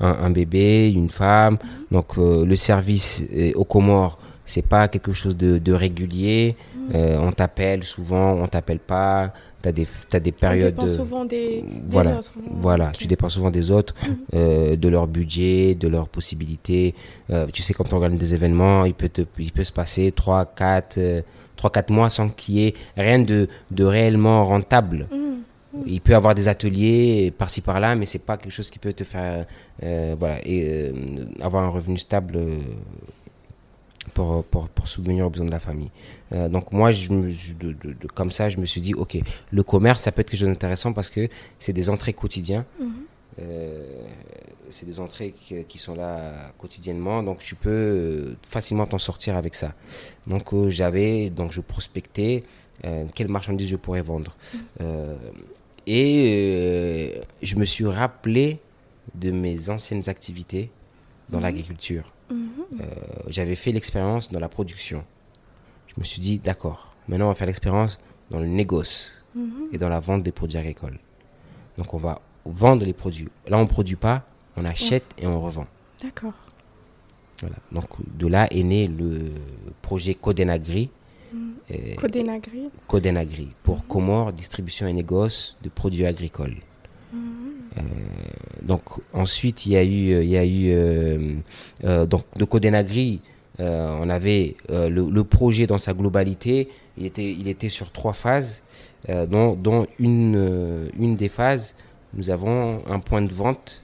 un, 0.00 0.30
bébé, 0.30 0.90
une 0.90 1.08
femme. 1.08 1.54
Mhm. 1.54 1.58
Donc 1.92 2.16
le 2.16 2.56
service 2.56 3.24
au 3.54 3.64
Comores, 3.64 4.18
c'est 4.44 4.66
pas 4.66 4.88
quelque 4.88 5.12
chose 5.12 5.36
de, 5.36 5.72
régulier. 5.72 6.56
Mhm. 6.92 7.20
on 7.20 7.32
t'appelle 7.32 7.84
souvent, 7.84 8.32
on 8.32 8.46
t'appelle 8.46 8.78
pas 8.80 9.32
tu 9.62 9.68
as 9.68 9.72
des, 9.72 9.86
as 10.12 10.20
des 10.20 10.32
périodes. 10.32 10.88
Souvent 10.88 11.24
des, 11.24 11.64
voilà, 11.86 12.18
autres. 12.18 12.32
Voilà, 12.50 12.92
tu 12.96 13.06
dépends 13.06 13.28
souvent 13.28 13.50
des 13.50 13.70
autres, 13.70 13.94
mhm. 14.02 14.16
euh, 14.34 14.76
de 14.76 14.88
leur 14.88 15.06
budget, 15.06 15.74
de 15.74 15.88
leurs 15.88 16.08
possibilités. 16.08 16.94
Euh, 17.30 17.46
tu 17.52 17.62
sais, 17.62 17.74
quand 17.74 17.92
on 17.92 17.96
organise 17.96 18.18
des 18.18 18.34
événements, 18.34 18.84
il 18.84 18.94
peut, 18.94 19.08
te, 19.08 19.22
il 19.38 19.52
peut 19.52 19.64
se 19.64 19.72
passer 19.72 20.12
3, 20.12 20.46
4, 20.46 21.24
3, 21.58 21.70
4 21.70 21.90
mois 21.90 22.08
sans 22.08 22.30
qu'il 22.30 22.54
y 22.54 22.66
ait 22.66 22.74
rien 22.96 23.18
de, 23.18 23.48
de 23.70 23.84
réellement 23.84 24.44
rentable. 24.44 25.06
Mhm. 25.12 25.18
Mhm. 25.74 25.82
Il 25.86 26.00
peut 26.00 26.14
avoir 26.14 26.34
des 26.34 26.48
ateliers 26.48 27.32
par-ci 27.36 27.60
par-là, 27.60 27.94
mais 27.94 28.06
c'est 28.06 28.24
pas 28.24 28.38
quelque 28.38 28.52
chose 28.52 28.70
qui 28.70 28.78
peut 28.78 28.94
te 28.94 29.04
faire 29.04 29.44
euh, 29.82 30.16
voilà, 30.18 30.38
et, 30.46 30.92
avoir 31.40 31.64
un 31.64 31.68
revenu 31.68 31.98
stable 31.98 32.40
pour, 34.14 34.44
pour, 34.44 34.68
pour, 34.68 34.88
subvenir 34.88 35.26
aux 35.26 35.30
besoins 35.30 35.46
de 35.46 35.52
la 35.52 35.60
famille. 35.60 35.90
Euh, 36.32 36.48
donc 36.48 36.72
moi, 36.72 36.92
je, 36.92 37.08
de, 37.08 37.72
de, 37.72 38.06
comme 38.14 38.30
ça, 38.30 38.48
je 38.48 38.58
me 38.58 38.64
suis 38.64 38.80
dit, 38.80 38.94
ok, 38.94 39.18
le 39.50 39.62
commerce, 39.62 40.02
ça 40.02 40.12
peut 40.12 40.22
être 40.22 40.30
quelque 40.30 40.40
chose 40.40 40.48
d'intéressant 40.48 40.94
parce 40.94 41.10
que 41.10 41.28
c'est 41.58 41.74
des 41.74 41.90
entrées 41.90 42.14
quotidiennes. 42.14 42.64
Mhm. 42.80 42.88
Euh, 44.68 44.70
c'est 44.70 44.86
des 44.86 45.00
entrées 45.00 45.34
qui, 45.68 45.78
sont 45.78 45.94
là 45.94 46.52
quotidiennement, 46.58 47.22
donc 47.22 47.40
tu 47.40 47.54
peux 47.54 47.70
euh, 47.70 48.36
facilement 48.42 48.86
t'en 48.86 48.98
sortir 48.98 49.36
avec 49.36 49.54
ça. 49.54 49.74
Donc 50.26 50.54
j'avais, 50.68 51.30
donc 51.30 51.52
je 51.52 51.60
prospectais 51.60 52.44
quelles 53.14 53.28
marchandises 53.28 53.68
je 53.68 53.76
pourrais 53.76 54.02
vendre. 54.02 54.36
Mhm. 54.80 54.86
et 55.88 57.20
je 57.42 57.56
me 57.56 57.64
suis 57.64 57.86
rappelé 57.86 58.60
de 59.14 59.32
mes 59.32 59.68
anciennes 59.68 60.08
activités 60.08 60.70
dans 61.28 61.38
mhm. 61.38 61.44
l'agriculture. 61.44 62.12
Euh, 62.30 62.84
j'avais 63.28 63.54
fait 63.54 63.72
l'expérience 63.72 64.30
dans 64.30 64.40
la 64.40 64.48
production. 64.48 65.04
Je 65.86 65.94
me 65.96 66.04
suis 66.04 66.20
dit, 66.20 66.38
d'accord, 66.38 66.94
maintenant 67.08 67.26
on 67.26 67.28
va 67.28 67.34
faire 67.34 67.46
l'expérience 67.46 67.98
dans 68.30 68.38
le 68.38 68.46
négoce 68.46 69.24
et 69.72 69.78
dans 69.78 69.88
la 69.88 70.00
vente 70.00 70.22
des 70.24 70.32
produits 70.32 70.58
agricoles. 70.58 70.98
Donc 71.76 71.94
on 71.94 71.98
va 71.98 72.20
vendre 72.44 72.84
les 72.84 72.92
produits. 72.92 73.28
Là, 73.46 73.58
on 73.58 73.62
ne 73.62 73.68
produit 73.68 73.96
pas, 73.96 74.26
on 74.58 74.64
achète 74.64 75.04
et 75.18 75.26
on 75.26 75.40
revend. 75.40 75.66
D'accord. 76.02 76.32
Voilà. 77.40 77.56
Donc 77.72 77.88
de 78.16 78.26
là 78.26 78.48
est 78.50 78.62
né 78.62 78.88
le 78.88 79.32
projet 79.82 80.14
Codenagri. 80.14 80.90
Mhm. 81.32 81.96
Codenagri. 81.96 82.70
Codenagri 82.86 83.48
pour 83.62 83.76
mhm. 83.76 83.82
Comores, 83.82 84.32
distribution 84.32 84.86
et 84.86 84.92
négoce 84.92 85.56
de 85.62 85.68
produits 85.68 86.06
agricoles. 86.06 86.56
Euh, 87.76 87.80
donc 88.62 88.82
ensuite 89.12 89.66
il 89.66 89.72
y 89.72 89.76
a 89.76 89.84
eu, 89.84 90.12
euh, 90.12 90.24
il 90.24 90.30
y 90.30 90.36
a 90.36 90.44
eu 90.44 90.70
euh, 91.84 92.06
donc 92.06 92.24
de 92.36 92.44
Codenagri, 92.44 93.20
on 93.60 94.08
avait 94.08 94.54
le, 94.68 95.22
projet 95.24 95.66
dans 95.66 95.78
sa 95.78 95.92
globalité, 95.92 96.68
il 96.96 97.06
était, 97.06 97.32
il 97.32 97.48
était 97.48 97.70
sur 97.70 97.90
trois 97.90 98.12
phases, 98.12 98.62
dont, 99.08 99.56
dont 99.56 99.84
une, 99.98 100.88
une 100.96 101.16
des 101.16 101.28
phases, 101.28 101.74
nous 102.14 102.30
avons 102.30 102.80
un 102.88 103.00
point 103.00 103.20
de 103.20 103.32
vente 103.32 103.82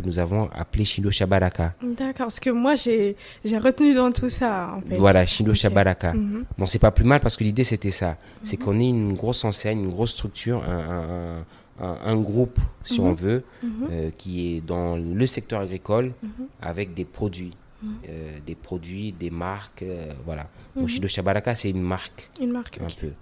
que 0.00 0.06
nous 0.06 0.18
avons 0.18 0.48
appelé 0.52 0.84
Shindo 0.84 1.10
Shabaraka. 1.10 1.74
D'accord, 1.82 2.26
parce 2.26 2.40
que 2.40 2.50
moi 2.50 2.74
j'ai 2.76 3.16
retenu 3.58 3.94
dans 3.94 4.12
tout 4.12 4.28
ça. 4.28 4.74
En 4.76 4.80
fait. 4.80 4.96
Voilà, 4.96 5.26
Shindo 5.26 5.54
Shabaraka. 5.54 6.12
Mhm. 6.12 6.44
Bon, 6.58 6.66
c'est 6.66 6.78
pas 6.78 6.90
plus 6.90 7.04
mal 7.04 7.20
parce 7.20 7.36
que 7.36 7.44
l'idée 7.44 7.64
c'était 7.64 7.90
ça. 7.90 8.16
C'est 8.42 8.56
qu'on 8.56 8.78
ait 8.78 8.88
une 8.88 9.14
grosse 9.14 9.44
enseigne, 9.44 9.80
une 9.80 9.90
grosse 9.90 10.12
structure, 10.12 10.62
un, 10.64 11.44
un, 11.80 12.16
groupe, 12.16 12.58
si 12.84 13.00
on 13.00 13.10
mhm. 13.10 13.14
veut, 13.14 13.44
mhm. 13.62 13.70
Euh, 13.90 14.10
qui 14.16 14.56
est 14.56 14.60
dans 14.60 14.96
le 14.96 15.26
secteur 15.26 15.60
agricole 15.60 16.12
mhm. 16.22 16.46
avec 16.60 16.94
des 16.94 17.04
produits. 17.04 17.56
Euh, 17.82 18.38
des 18.46 18.54
produits, 18.54 19.12
des 19.12 19.30
marques, 19.30 19.82
euh, 19.82 20.12
voilà. 20.26 20.50
Donc, 20.76 20.88
Shido 20.88 21.08
Shabaraka, 21.08 21.54
c'est 21.54 21.70
une 21.70 21.80
marque. 21.80 22.28
Une 22.38 22.52
marque, 22.52 22.78
un 22.78 22.86
peu. 23.00 23.12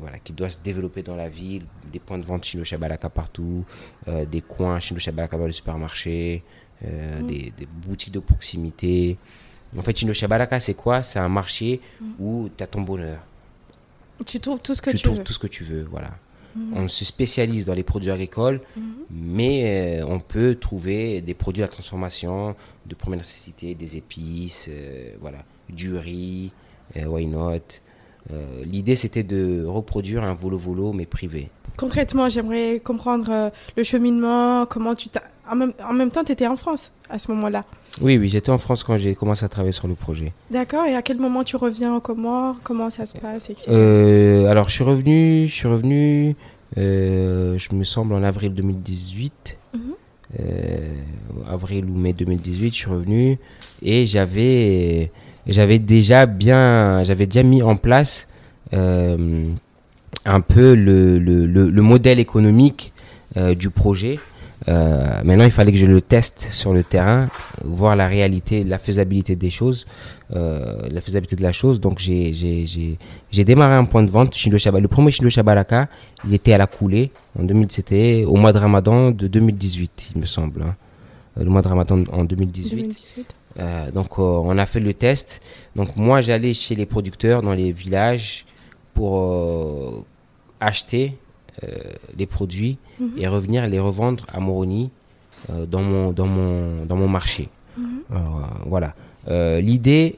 Voilà, 0.00 0.18
qui 0.18 0.32
doit 0.32 0.48
se 0.48 0.58
développer 0.62 1.02
dans 1.02 1.16
la 1.16 1.28
ville, 1.28 1.64
des 1.92 1.98
points 1.98 2.18
de 2.18 2.24
vente 2.24 2.44
Shido 2.44 2.64
Shabaraka 2.64 3.08
partout, 3.08 3.64
des 4.06 4.40
coins 4.40 4.80
Shido 4.80 5.00
Shabaraka 5.00 5.38
dans 5.38 5.46
les 5.46 5.52
supermarchés, 5.52 6.42
des, 6.82 7.52
des, 7.56 7.66
boutiques 7.86 8.12
de 8.12 8.18
proximité. 8.18 9.16
En 9.76 9.82
fait, 9.82 9.96
Shido 9.96 10.12
Shabaraka, 10.12 10.60
c'est 10.60 10.74
quoi? 10.74 11.02
C'est 11.02 11.18
un 11.18 11.28
marché 11.28 11.80
où 12.18 12.48
tu 12.56 12.62
as 12.62 12.66
ton 12.66 12.82
bonheur. 12.82 13.20
Tu 14.26 14.40
trouves 14.40 14.60
tout 14.60 14.74
ce 14.74 14.82
que 14.82 14.90
tu, 14.90 14.96
tu 14.96 15.02
trouves 15.02 15.22
tout 15.22 15.32
ce 15.32 15.38
que 15.38 15.46
tu 15.46 15.64
veux, 15.64 15.82
voilà. 15.90 16.10
Mhm. 16.56 16.72
On 16.76 16.88
se 16.88 17.04
spécialise 17.04 17.64
dans 17.64 17.74
les 17.74 17.82
produits 17.82 18.10
agricoles, 18.10 18.60
mais 19.10 20.00
euh, 20.00 20.06
on 20.06 20.20
peut 20.20 20.54
trouver 20.54 21.20
des 21.20 21.34
produits 21.34 21.62
à 21.62 21.68
transformation 21.68 22.54
de 22.86 22.94
première 22.94 23.18
nécessité, 23.18 23.74
des 23.74 23.96
épices, 23.96 24.68
euh, 24.70 25.14
voilà, 25.20 25.38
du 25.68 25.96
riz, 25.96 26.52
euh, 26.96 27.06
why 27.06 27.26
not? 27.26 27.80
L'idée, 28.64 28.96
c'était 28.96 29.22
de 29.22 29.64
reproduire 29.66 30.24
un 30.24 30.34
volo-volo, 30.34 30.92
mais 30.92 31.06
privé. 31.06 31.50
Concrètement, 31.76 32.28
j'aimerais 32.28 32.80
comprendre 32.82 33.52
le 33.76 33.82
cheminement, 33.82 34.66
comment 34.66 34.94
tu 34.94 35.08
t'as... 35.08 35.22
En 35.50 35.56
même, 35.56 35.72
en 35.86 35.92
même 35.92 36.10
temps, 36.10 36.24
tu 36.24 36.32
étais 36.32 36.46
en 36.46 36.56
France 36.56 36.90
à 37.10 37.18
ce 37.18 37.30
moment-là. 37.32 37.64
Oui, 38.00 38.18
oui, 38.18 38.28
j'étais 38.28 38.50
en 38.50 38.58
France 38.58 38.82
quand 38.82 38.96
j'ai 38.96 39.14
commencé 39.14 39.44
à 39.44 39.48
travailler 39.48 39.72
sur 39.72 39.86
le 39.88 39.94
projet. 39.94 40.32
D'accord. 40.50 40.84
Et 40.86 40.94
à 40.94 41.02
quel 41.02 41.18
moment 41.18 41.44
tu 41.44 41.56
reviens 41.56 41.94
aux 41.94 42.00
Comores 42.00 42.56
Comment 42.62 42.90
ça 42.90 43.06
se 43.06 43.16
passe 43.18 43.50
euh, 43.68 44.46
Alors, 44.46 44.68
je 44.68 44.74
suis 44.74 44.84
revenu, 44.84 45.46
je 45.46 45.52
suis 45.52 45.68
revenu, 45.68 46.34
euh, 46.76 47.56
je 47.58 47.74
me 47.74 47.84
semble 47.84 48.14
en 48.14 48.22
avril 48.22 48.54
2018. 48.54 49.56
Mhm. 49.74 49.80
euh, 50.40 50.94
avril 51.48 51.84
ou 51.84 51.94
mai 51.94 52.12
2018, 52.12 52.70
je 52.70 52.74
suis 52.74 52.90
revenu 52.90 53.38
et 53.82 54.06
j'avais, 54.06 55.12
j'avais 55.46 55.78
déjà 55.78 56.26
bien, 56.26 57.02
j'avais 57.04 57.26
déjà 57.26 57.42
mis 57.42 57.62
en 57.62 57.76
place 57.76 58.28
euh, 58.72 59.46
un 60.24 60.40
peu 60.40 60.74
le, 60.74 61.18
le, 61.18 61.46
le, 61.46 61.70
le 61.70 61.82
modèle 61.82 62.18
économique 62.18 62.92
euh, 63.36 63.54
du 63.54 63.70
projet. 63.70 64.18
Euh, 64.68 65.22
maintenant, 65.24 65.44
il 65.44 65.50
fallait 65.50 65.72
que 65.72 65.78
je 65.78 65.86
le 65.86 66.00
teste 66.00 66.48
sur 66.50 66.72
le 66.72 66.82
terrain, 66.82 67.28
voir 67.62 67.96
la 67.96 68.08
réalité, 68.08 68.64
la 68.64 68.78
faisabilité 68.78 69.36
des 69.36 69.50
choses, 69.50 69.86
euh, 70.34 70.88
la 70.90 71.00
faisabilité 71.00 71.36
de 71.36 71.42
la 71.42 71.52
chose. 71.52 71.80
Donc, 71.80 71.98
j'ai 71.98 72.32
démarré 73.44 73.74
un 73.74 73.84
point 73.84 74.02
de 74.02 74.10
vente, 74.10 74.34
Le 74.34 74.86
premier 74.86 75.10
Shindo 75.10 75.28
Shabaraka, 75.28 75.88
il 76.26 76.32
était 76.34 76.54
à 76.54 76.58
la 76.58 76.66
coulée. 76.66 77.10
En 77.38 77.42
2000, 77.42 77.66
c'était 77.70 78.24
au 78.26 78.36
mois 78.36 78.52
de 78.52 78.58
Ramadan 78.58 79.10
de 79.10 79.26
2018, 79.26 80.12
il 80.14 80.20
me 80.22 80.26
semble. 80.26 80.62
Hein. 80.62 80.76
Euh, 81.38 81.44
le 81.44 81.50
mois 81.50 81.62
de 81.62 81.68
Ramadan 81.68 82.02
en 82.12 82.24
2018. 82.24 82.70
2018. 82.70 83.34
Euh, 83.58 83.90
donc, 83.90 84.18
on 84.18 84.56
a 84.58 84.66
fait 84.66 84.80
le 84.80 84.94
test. 84.94 85.40
Donc, 85.76 85.96
moi, 85.96 86.20
j'allais 86.20 86.54
chez 86.54 86.74
les 86.74 86.86
producteurs 86.86 87.42
dans 87.42 87.52
les 87.52 87.72
villages 87.72 88.44
pour 88.94 90.04
acheter 90.60 91.16
les 92.16 92.26
produits 92.26 92.78
Mhm. 93.00 93.12
et 93.18 93.26
revenir 93.28 93.66
les 93.66 93.80
revendre 93.80 94.24
à 94.32 94.40
Moroni 94.40 94.90
euh, 95.50 95.66
dans, 95.66 95.82
mon, 95.82 96.12
dans, 96.12 96.26
mon, 96.26 96.84
dans 96.84 96.96
mon 96.96 97.08
marché. 97.08 97.48
Mhm. 97.76 97.84
Euh, 98.12 98.16
voilà. 98.66 98.94
Euh, 99.28 99.60
l'idée, 99.60 100.16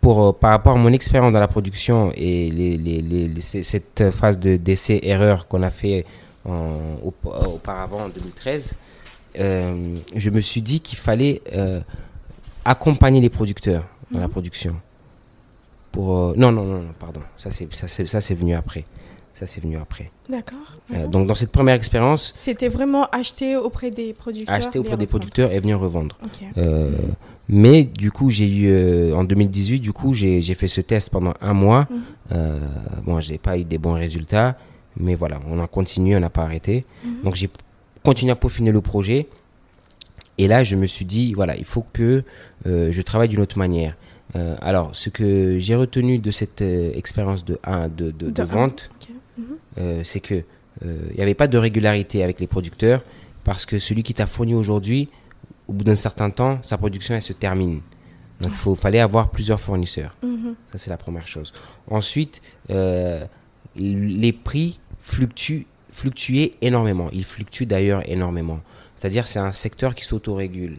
pour, 0.00 0.36
par 0.38 0.50
rapport 0.50 0.74
à 0.74 0.78
mon 0.78 0.92
expérience 0.92 1.32
dans 1.32 1.40
la 1.40 1.48
production 1.48 2.12
et 2.16 2.50
les, 2.50 2.76
les, 2.76 3.00
les, 3.00 3.40
cette 3.40 4.10
phase 4.10 4.38
de 4.38 4.56
d'essai-erreur 4.56 5.46
qu'on 5.46 5.62
a 5.62 5.70
fait 5.70 6.04
auparavant 6.44 8.04
en 8.06 8.08
2013, 8.08 8.74
je 9.36 10.30
me 10.30 10.40
suis 10.40 10.60
dit 10.62 10.80
qu'il 10.80 10.98
fallait 10.98 11.40
accompagner 12.64 13.20
les 13.20 13.30
producteurs 13.30 13.84
dans 14.10 14.20
la 14.20 14.28
production. 14.28 14.76
Pour, 15.90 16.34
non, 16.36 16.50
non, 16.52 16.64
non, 16.64 16.84
pardon, 16.98 17.20
ça 17.36 17.50
c'est, 17.50 17.72
ça, 17.74 17.86
c'est, 17.86 18.06
ça 18.06 18.20
c'est 18.20 18.34
venu 18.34 18.54
après. 18.54 18.84
Ça, 19.34 19.46
c'est 19.46 19.62
venu 19.62 19.76
après. 19.76 20.10
D'accord. 20.28 20.58
Euh, 20.92 21.06
donc, 21.06 21.26
dans 21.26 21.34
cette 21.34 21.50
première 21.50 21.74
expérience, 21.74 22.32
C'était 22.34 22.68
vraiment 22.68 23.06
acheter 23.10 23.56
auprès 23.56 23.90
des 23.90 24.12
producteurs. 24.12 24.54
acheter 24.54 24.78
auprès 24.78 24.96
des 24.96 25.06
producteurs 25.06 25.50
et 25.52 25.58
venir 25.58 25.80
revendre. 25.80 26.18
Euh, 26.58 26.92
mais 27.48 27.84
du 27.84 28.12
coup, 28.12 28.30
j'ai 28.30 28.48
eu 28.48 28.68
euh, 28.68 29.14
en 29.14 29.24
2018, 29.24 29.80
du 29.80 29.92
coup, 29.92 30.12
j'ai 30.12 30.42
j'ai 30.42 30.54
fait 30.54 30.68
ce 30.68 30.80
test 30.80 31.10
pendant 31.10 31.34
un 31.40 31.54
mois. 31.54 31.88
Euh, 32.30 32.58
bon, 33.04 33.20
j'ai 33.20 33.38
pas 33.38 33.58
eu 33.58 33.64
des 33.64 33.78
bons 33.78 33.94
résultats, 33.94 34.56
mais 34.96 35.14
voilà, 35.14 35.40
on 35.50 35.60
a 35.60 35.66
continué, 35.66 36.14
on 36.14 36.20
n'a 36.20 36.30
pas 36.30 36.42
arrêté. 36.42 36.84
Mhm. 37.04 37.22
Donc 37.24 37.34
j'ai 37.34 37.50
continué 38.04 38.32
à 38.32 38.36
peaufiner 38.36 38.70
le 38.70 38.80
projet. 38.80 39.28
Et 40.38 40.48
là, 40.48 40.62
je 40.62 40.76
me 40.76 40.86
suis 40.86 41.04
dit, 41.04 41.34
voilà, 41.34 41.56
il 41.56 41.64
faut 41.64 41.84
que 41.92 42.24
euh, 42.66 42.90
je 42.90 43.02
travaille 43.02 43.28
d'une 43.28 43.40
autre 43.40 43.58
manière. 43.58 43.96
Euh, 44.34 44.56
alors, 44.60 44.94
ce 44.96 45.10
que 45.10 45.58
j'ai 45.58 45.74
retenu 45.74 46.18
de 46.18 46.30
cette 46.30 46.62
euh, 46.62 46.92
expérience 46.94 47.44
de, 47.44 47.58
vente. 48.42 48.90
Mhm. 49.38 50.04
c'est 50.04 50.20
que 50.20 50.44
il 50.84 51.14
n'y 51.16 51.22
avait 51.22 51.34
pas 51.34 51.48
de 51.48 51.56
régularité 51.56 52.22
avec 52.22 52.38
les 52.40 52.46
producteurs 52.46 53.02
parce 53.44 53.64
que 53.64 53.78
celui 53.78 54.02
qui 54.02 54.12
t'a 54.14 54.26
fourni 54.26 54.54
aujourd'hui, 54.54 55.08
au 55.68 55.72
bout 55.72 55.84
d'un 55.84 55.94
certain 55.94 56.28
temps, 56.28 56.58
sa 56.62 56.76
production 56.76 57.14
elle 57.14 57.22
se 57.22 57.32
termine. 57.32 57.80
Donc 58.40 58.52
il 58.66 58.76
fallait 58.76 59.00
avoir 59.00 59.30
plusieurs 59.30 59.60
fournisseurs. 59.60 60.14
Mhm. 60.22 60.54
Ça 60.72 60.78
c'est 60.78 60.90
la 60.90 60.98
première 60.98 61.26
chose. 61.28 61.52
Ensuite, 61.88 62.42
les 62.68 64.32
prix 64.32 64.80
fluctuent, 64.98 65.66
fluctuaient 65.92 66.50
énormément. 66.60 67.08
Ils 67.12 67.24
fluctuent 67.24 67.66
d'ailleurs 67.66 68.02
énormément. 68.10 68.58
C'est-à-dire 68.96 69.26
c'est 69.28 69.38
un 69.38 69.52
secteur 69.52 69.94
qui 69.94 70.04
s'autorégule. 70.04 70.78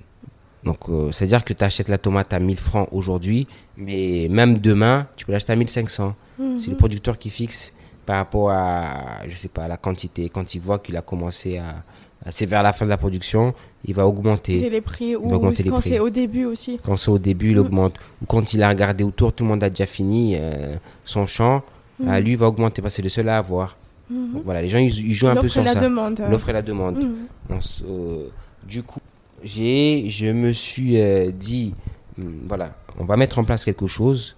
Donc 0.65 0.77
euh, 0.89 1.11
c'est-à-dire 1.11 1.43
que 1.45 1.53
tu 1.53 1.63
achètes 1.63 1.87
la 1.89 1.97
tomate 1.97 2.33
à 2.33 2.39
1000 2.39 2.57
francs 2.57 2.87
aujourd'hui, 2.91 3.47
mais 3.77 4.27
même 4.29 4.57
demain, 4.57 5.07
tu 5.15 5.25
peux 5.25 5.31
l'acheter 5.31 5.53
à 5.53 5.55
1500. 5.55 6.15
Mhm. 6.39 6.59
C'est 6.59 6.71
le 6.71 6.77
producteur 6.77 7.17
qui 7.17 7.29
fixe 7.29 7.73
par 8.05 8.17
rapport 8.17 8.49
à, 8.51 9.21
je 9.27 9.35
sais 9.35 9.47
pas, 9.49 9.67
la 9.67 9.77
quantité. 9.77 10.29
Quand 10.29 10.55
il 10.55 10.59
voit 10.61 10.79
qu'il 10.79 10.97
a 10.97 11.01
commencé 11.01 11.57
à, 11.57 11.83
à- 12.25 12.31
c'est 12.31 12.45
vers 12.45 12.63
la 12.63 12.73
fin 12.73 12.85
de 12.85 12.89
la 12.89 12.97
production, 12.97 13.53
il 13.85 13.93
va 13.93 14.07
augmenter. 14.07 14.69
Les 14.69 14.81
prix 14.81 15.15
ou 15.15 15.29
va 15.29 15.35
augmenter 15.35 15.63
les 15.63 15.69
quand 15.69 15.81
c'est 15.81 15.99
au 15.99 16.09
début 16.09 16.45
aussi. 16.45 16.79
Quand 16.83 16.95
c'est 16.97 17.11
au 17.11 17.19
début, 17.19 17.51
il 17.51 17.57
Mm. 17.57 17.59
augmente. 17.59 17.95
Ou 18.21 18.25
quand 18.25 18.53
il 18.53 18.63
a 18.63 18.69
regardé 18.69 19.03
autour, 19.03 19.33
tout 19.33 19.43
le 19.43 19.49
monde 19.49 19.63
a 19.63 19.69
déjà 19.69 19.85
fini 19.85 20.35
euh, 20.39 20.75
son 21.03 21.25
champ, 21.25 21.61
Mhm. 21.99 22.07
ah, 22.09 22.19
lui 22.21 22.31
il 22.31 22.37
va 22.37 22.47
augmenter 22.47 22.81
parce 22.81 22.93
que 22.93 22.95
c'est 22.97 23.01
le 23.03 23.09
seul 23.09 23.27
à 23.29 23.37
avoir. 23.37 23.75
Mhm. 24.13 24.33
Donc 24.33 24.43
voilà, 24.43 24.61
les 24.61 24.69
gens 24.69 24.77
ils, 24.77 25.07
ils 25.07 25.13
jouent 25.13 25.27
un 25.29 25.35
peu 25.35 25.49
sur 25.49 25.63
la 25.63 25.73
ça. 25.73 25.79
demande. 25.79 26.21
L'offre 26.29 26.49
et 26.49 26.53
la 26.53 26.61
demande. 26.61 26.97
Mhm. 27.03 27.15
On 27.49 27.59
euh, 27.89 28.27
du 28.67 28.83
coup, 28.83 28.99
j'ai, 29.43 30.05
je 30.09 30.27
me 30.27 30.51
suis 30.53 30.99
euh, 31.01 31.31
dit, 31.31 31.73
hum, 32.19 32.41
voilà, 32.47 32.75
on 32.99 33.05
va 33.05 33.17
mettre 33.17 33.39
en 33.39 33.43
place 33.43 33.65
quelque 33.65 33.87
chose 33.87 34.35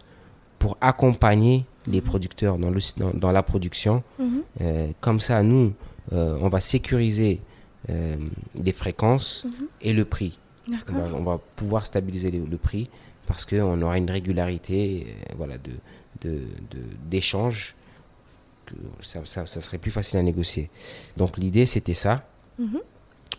pour 0.59 0.78
accompagner 0.82 1.65
les 1.88 2.01
producteurs 2.01 2.57
dans, 2.57 2.69
le, 2.71 2.80
dans, 2.97 3.11
dans 3.13 3.32
la 3.32 3.43
production. 3.43 4.01
Mhm. 4.17 4.41
Euh, 4.61 4.88
comme 5.01 5.19
ça, 5.19 5.43
nous, 5.43 5.73
on 6.11 6.49
va 6.49 6.61
sécuriser 6.61 7.39
les 7.89 8.71
fréquences 8.71 9.45
et 9.82 9.93
le 9.93 10.05
prix. 10.05 10.39
On 10.89 10.93
va, 10.93 11.07
on 11.19 11.23
va 11.23 11.39
pouvoir 11.55 11.86
stabiliser 11.86 12.32
le, 12.32 12.43
le 12.49 12.57
prix 12.57 12.89
parce 13.28 13.45
qu'on 13.45 13.80
aura 13.82 13.97
une 13.99 14.09
régularité 14.09 15.15
voilà, 15.38 15.57
de, 15.57 15.71
de, 16.23 16.32
de- 16.71 16.80
d'échange. 17.09 17.76
Que 18.66 18.74
ça, 19.01 19.22
ça, 19.26 19.45
ça 19.45 19.61
serait 19.61 19.78
plus 19.78 19.91
facile 19.91 20.18
à 20.20 20.24
négocier. 20.24 20.70
Donc 21.18 21.38
l'idée, 21.38 21.66
c'était 21.66 21.93
ça. 21.93 22.24
Mhm. 22.59 22.80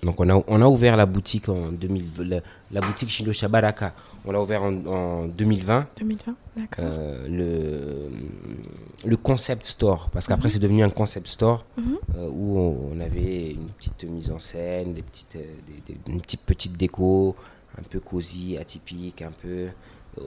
Donc 0.03 0.21
on 0.21 0.29
a, 0.29 0.43
on 0.47 0.61
a 0.61 0.67
ouvert 0.67 0.97
la 0.97 1.07
boutique 1.07 1.49
en 1.49 1.73
2000, 1.73 2.05
la, 2.19 2.41
la 2.71 2.81
boutique 2.81 3.09
Chilo 3.09 3.33
Shabaraka. 3.33 3.95
On 4.27 4.33
l'a 4.33 4.41
ouvert 4.43 4.63
en, 4.63 4.75
en 4.87 5.27
2020. 5.27 5.87
2020. 5.99 6.35
D'accord. 6.57 6.85
Euh, 6.87 7.27
le, 7.29 9.09
le 9.09 9.17
concept 9.17 9.65
store, 9.65 10.11
parce 10.13 10.27
qu'après 10.27 10.49
c'est 10.49 10.59
devenu 10.59 10.83
un 10.85 10.91
concept 10.91 11.29
store 11.29 11.65
Mhm. 11.79 11.99
euh, 12.17 12.29
où 12.31 12.59
on, 12.59 12.91
on 12.97 13.01
avait 13.01 13.53
une 13.53 13.69
petite 13.79 14.05
mise 14.05 14.31
en 14.31 14.39
scène, 14.39 14.95
des 14.95 15.03
petites, 15.03 15.37
euh, 15.37 15.45
des- 15.87 15.95
des- 15.95 16.13
une 16.13 16.21
petite 16.21 16.43
petite 16.43 16.77
déco, 16.77 17.35
un 17.79 17.83
peu 17.83 18.01
cosy, 18.01 18.59
atypique, 18.59 19.23
un 19.23 19.33
peu 19.33 19.49
euh, 19.49 19.69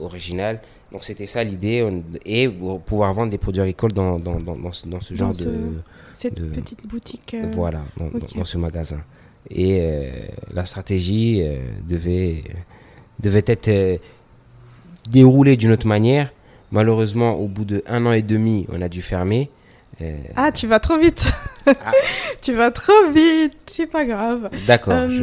original. 0.00 0.60
Donc 0.92 1.04
c'était 1.04 1.26
ça 1.26 1.44
l'idée, 1.44 1.86
et 2.24 2.48
pouvoir 2.86 3.12
vendre 3.12 3.30
des 3.30 3.38
produits 3.38 3.60
agricoles 3.62 3.92
dans, 3.92 4.18
dans, 4.18 4.40
dans, 4.40 4.56
dans 4.56 4.72
ce, 4.72 5.14
genre 5.14 5.34
ce- 5.34 5.44
de... 5.44 5.54
Cette 6.12 6.34
de- 6.40 6.46
petite 6.50 6.84
boutique. 6.86 7.34
euh, 7.34 7.46
Voilà, 7.52 7.82
dans, 8.34 8.44
ce 8.44 8.58
magasin. 8.58 9.00
Et 9.48 9.78
euh, 9.80 10.10
la 10.52 10.64
stratégie 10.64 11.42
euh, 11.42 11.58
devait, 11.88 12.42
devait 13.20 13.44
être 13.46 14.00
déroulée 15.08 15.56
d'une 15.56 15.70
autre 15.72 15.86
manière. 15.86 16.32
Malheureusement, 16.72 17.34
au 17.34 17.46
bout 17.48 17.64
de 17.64 17.82
un 17.86 18.04
an 18.06 18.12
et 18.12 18.22
demi, 18.22 18.66
on 18.72 18.80
a 18.82 18.88
dû 18.88 19.00
fermer. 19.02 19.50
Ah, 20.34 20.50
tu 20.50 20.66
vas 20.66 20.80
trop 20.80 20.96
vite. 20.98 21.28
Ah. 21.66 21.92
tu 22.40 22.54
vas 22.54 22.70
trop 22.70 23.10
vite. 23.14 23.52
C'est 23.66 23.86
pas 23.86 24.04
grave. 24.06 24.48
D'accord, 24.66 25.10
je 25.10 25.22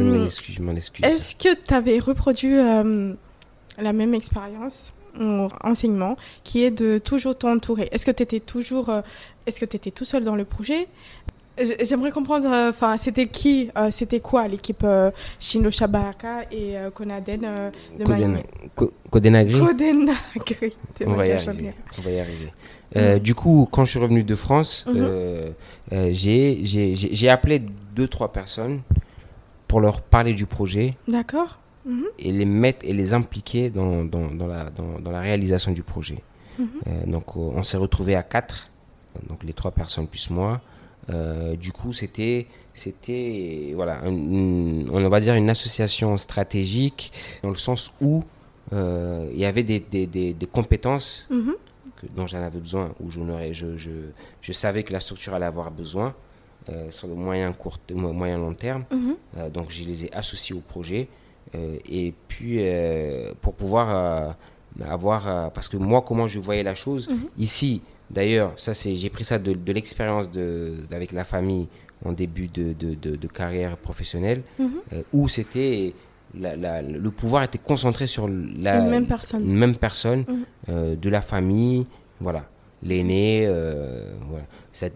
m'en 0.62 0.74
excuse. 0.76 1.04
Est-ce 1.04 1.34
que 1.34 1.54
tu 1.60 1.74
avais 1.74 1.98
reproduit 1.98 2.54
la 2.56 3.92
même 3.92 4.14
expérience? 4.14 4.92
En 5.20 5.48
enseignement 5.62 6.16
qui 6.44 6.62
est 6.64 6.70
de 6.70 6.98
toujours 6.98 7.36
t'entourer. 7.36 7.88
Est-ce 7.92 8.04
que 8.06 8.10
tu 8.10 8.22
étais 8.22 8.40
toujours 8.40 8.88
euh, 8.88 9.00
est-ce 9.46 9.60
que 9.60 9.64
tu 9.66 9.76
étais 9.76 9.90
tout 9.90 10.04
seul 10.04 10.24
dans 10.24 10.36
le 10.36 10.44
projet? 10.44 10.86
J'aimerais 11.82 12.12
comprendre 12.12 12.46
enfin 12.70 12.96
c'était 12.96 13.26
qui 13.26 13.68
euh, 13.76 13.90
c'était 13.90 14.20
quoi 14.20 14.46
l'équipe 14.46 14.82
euh, 14.84 15.10
Shindo 15.40 15.72
Shabaraka 15.72 16.42
et 16.52 16.78
euh, 16.78 16.90
Konaden 16.90 17.44
euh, 17.44 17.70
de 17.98 18.04
Co- 18.76 18.92
Codenagri 19.10 19.58
Kodenagri. 19.58 20.18
De 21.00 21.06
On 21.06 21.14
va 21.14 21.26
y 21.26 21.32
arriver. 21.32 21.72
On 21.98 22.02
va 22.02 22.10
y 22.12 22.20
arriver. 22.20 22.52
Euh, 22.96 23.18
Du 23.18 23.34
coup, 23.34 23.68
quand 23.72 23.84
je 23.84 23.90
suis 23.90 23.98
revenu 23.98 24.22
de 24.22 24.34
France, 24.36 24.84
euh, 24.88 25.50
euh, 25.92 26.08
j'ai 26.12 26.60
j'ai- 26.62 26.94
j'ai 26.94 27.28
appelé 27.28 27.60
deux, 27.94 28.06
trois 28.06 28.32
personnes 28.32 28.80
pour 29.66 29.80
leur 29.80 30.00
parler 30.00 30.34
du 30.34 30.46
projet. 30.46 30.96
D'accord 31.08 31.58
Mhm. 31.88 32.04
et 32.18 32.30
les 32.32 32.44
mettre 32.44 32.84
et 32.84 32.92
les 32.92 33.14
impliquer 33.14 33.70
dans, 33.70 34.04
dans, 34.04 34.28
dans 34.40 34.46
la, 34.46 34.70
dans, 34.70 34.98
la 35.10 35.20
réalisation 35.20 35.72
du 35.72 35.82
projet. 35.82 36.18
Mhm. 36.58 36.68
Euh, 36.86 37.06
donc 37.06 37.24
euh, 37.36 37.40
on 37.60 37.62
s'est 37.62 37.78
retrouvé 37.86 38.14
à 38.14 38.22
quatre, 38.22 38.64
donc 39.28 39.42
les 39.42 39.54
trois 39.54 39.70
personnes 39.72 40.06
plus 40.06 40.28
moi. 40.30 40.60
Euh, 41.10 41.56
du 41.56 41.72
coup, 41.72 41.92
c'était 41.94 42.46
c'était 42.74 43.72
voilà, 43.74 44.00
un- 44.02 44.10
une- 44.10 44.88
on 44.92 45.08
va 45.08 45.20
dire 45.20 45.34
une 45.34 45.48
association 45.50 46.16
stratégique 46.18 47.10
dans 47.42 47.48
le 47.48 47.56
sens 47.68 47.92
où 48.02 48.22
euh, 48.74 49.28
il 49.32 49.38
y 49.40 49.46
avait 49.46 49.62
des, 49.62 49.80
des, 49.80 50.06
des, 50.06 50.34
des 50.34 50.46
compétences 50.46 51.26
Mhm. 51.30 51.54
que- 51.96 52.06
dont 52.14 52.26
j'en 52.26 52.42
avais 52.42 52.60
besoin, 52.60 52.92
où 53.00 53.08
aurais- 53.30 53.54
je, 53.54 53.76
je, 53.78 53.90
je 54.42 54.52
savais 54.52 54.82
que 54.82 54.92
la 54.92 55.00
structure 55.00 55.32
allait 55.34 55.46
avoir 55.46 55.70
besoin 55.70 56.14
euh, 56.68 56.90
sur 56.90 57.08
le 57.08 57.14
moyen 57.14 57.50
court, 57.54 57.78
mo- 57.94 58.12
moyen 58.12 58.36
long 58.36 58.52
terme. 58.52 58.84
Euh, 58.92 59.48
donc 59.48 59.70
je 59.70 59.82
les 59.84 60.04
ai 60.04 60.12
associés 60.14 60.54
au 60.54 60.60
projet 60.60 61.08
et 61.54 62.12
puis 62.28 62.56
euh, 62.58 63.32
pour 63.40 63.54
pouvoir 63.54 63.86
euh, 63.90 64.84
avoir 64.88 65.28
euh, 65.28 65.48
parce 65.52 65.68
que 65.68 65.76
moi 65.76 66.02
comment 66.02 66.26
je 66.26 66.38
voyais 66.38 66.62
la 66.62 66.74
chose 66.74 67.08
Mhm. 67.08 67.28
ici 67.38 67.82
d'ailleurs 68.10 68.52
ça 68.56 68.74
c'est 68.74 68.96
j'ai 68.96 69.10
pris 69.10 69.24
ça 69.24 69.38
de, 69.38 69.52
de 69.54 69.72
l'expérience 69.72 70.30
de 70.30 70.74
avec 70.92 71.12
la 71.12 71.24
famille 71.24 71.68
en 72.04 72.12
début 72.12 72.48
de, 72.48 72.72
de, 72.74 72.94
de- 72.94 73.16
de 73.16 73.26
carrière 73.28 73.76
professionnelle 73.76 74.42
Mhm. 74.58 74.70
euh, 74.92 75.02
où 75.12 75.28
c'était 75.28 75.94
la- 76.34 76.56
la- 76.56 76.82
le 76.82 77.10
pouvoir 77.10 77.42
était 77.42 77.58
concentré 77.58 78.06
sur 78.06 78.28
la 78.28 78.78
Une 78.80 78.90
même 78.90 79.06
personne. 79.06 79.42
une 79.48 79.56
même 79.56 79.76
personne 79.76 80.24
Mhm. 80.28 80.44
euh, 80.68 80.96
de 80.96 81.08
la 81.10 81.22
famille 81.22 81.86
voilà 82.20 82.44
l'aîné 82.82 83.44
euh, 83.46 84.12
voilà 84.28 84.44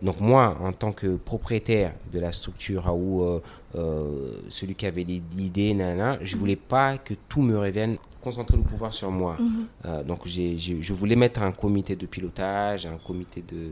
donc 0.02 0.20
moi 0.20 0.56
en 0.60 0.72
tant 0.72 0.92
que 0.92 1.16
propriétaire 1.16 1.92
de 2.12 2.20
la 2.20 2.32
structure 2.32 2.84
ou 2.94 3.22
euh, 3.22 3.40
euh, 3.74 4.36
celui 4.48 4.74
qui 4.74 4.86
avait 4.86 5.02
l'idée 5.02 5.74
nana 5.74 6.18
je 6.22 6.36
voulais 6.36 6.56
pas 6.56 6.98
que 6.98 7.14
tout 7.28 7.42
me 7.42 7.58
revienne 7.58 7.96
concentrer 8.22 8.56
le 8.56 8.62
pouvoir 8.62 8.92
sur 8.92 9.10
moi 9.10 9.36
Mhm. 9.40 9.66
Euh, 9.86 10.02
donc 10.04 10.20
je 10.26 10.92
voulais 10.92 11.16
mettre 11.16 11.42
un 11.42 11.52
comité 11.52 11.96
de 11.96 12.06
pilotage 12.06 12.86
un 12.86 12.98
comité 13.08 13.42
de, 13.52 13.62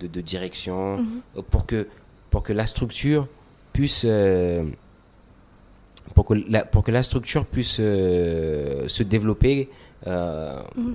de, 0.00 0.06
de 0.06 0.20
direction 0.22 0.98
Mhm. 0.98 1.42
pour 1.50 1.66
que 1.66 1.86
pour 2.30 2.42
que 2.42 2.52
la 2.52 2.66
structure 2.66 3.26
puisse 3.74 4.06
pour 6.14 6.24
que 6.24 6.34
la, 6.48 6.64
pour 6.64 6.82
que 6.84 6.90
la 6.90 7.02
structure 7.02 7.44
puisse 7.44 7.76
se 8.96 9.02
développer 9.02 9.68
Mhm. 10.06 10.94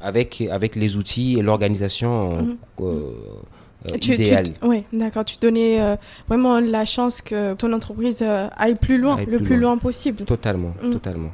avec 0.00 0.40
avec 0.58 0.76
les 0.76 0.96
outils 0.96 1.38
et 1.38 1.42
l'organisation 1.42 2.56
Tu, 4.00 4.14
idéale. 4.14 4.46
tu, 4.60 4.66
ouais, 4.66 4.84
d'accord. 4.92 5.24
Tu 5.24 5.36
donnais 5.40 5.80
euh, 5.80 5.96
vraiment 6.28 6.60
la 6.60 6.84
chance 6.84 7.20
que 7.20 7.54
ton 7.54 7.72
entreprise 7.72 8.20
euh, 8.22 8.48
aille 8.56 8.76
plus 8.76 8.98
loin, 8.98 9.16
Aille 9.16 9.26
le 9.26 9.38
plus 9.38 9.46
plus 9.46 9.56
loin. 9.58 9.70
loin 9.70 9.78
possible. 9.78 10.24
Totalement, 10.24 10.72
Mhm. 10.82 10.90
totalement. 10.92 11.30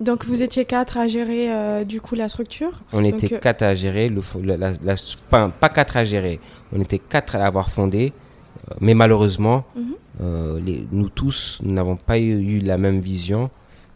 Donc 0.00 0.24
vous 0.24 0.42
étiez 0.42 0.64
quatre 0.64 0.96
à 0.96 1.06
gérer 1.08 1.52
euh, 1.52 1.84
du 1.84 2.00
coup 2.00 2.14
la 2.14 2.28
structure. 2.30 2.72
On 2.92 3.02
Donc, 3.02 3.22
était 3.22 3.34
euh, 3.34 3.38
quatre 3.38 3.62
à 3.62 3.74
gérer, 3.74 4.08
le, 4.08 4.22
fo- 4.22 4.42
la, 4.42 4.56
la- 4.56 4.72
la- 4.82 4.94
pas, 5.28 5.48
pas 5.50 5.68
quatre 5.68 5.96
à 5.98 6.04
gérer, 6.04 6.40
on 6.72 6.80
était 6.80 6.98
quatre 6.98 7.36
à 7.36 7.38
l'avoir 7.38 7.70
fondé, 7.70 8.14
euh, 8.70 8.74
mais 8.80 8.94
malheureusement, 8.94 9.64
Mhm. 9.76 9.94
euh, 10.22 10.60
les, 10.64 10.86
nous 10.90 11.10
tous, 11.10 11.60
nous 11.62 11.74
n'avons 11.74 11.96
pas 11.96 12.18
eu, 12.18 12.32
eu 12.56 12.58
la 12.60 12.78
même 12.78 13.00
vision, 13.00 13.50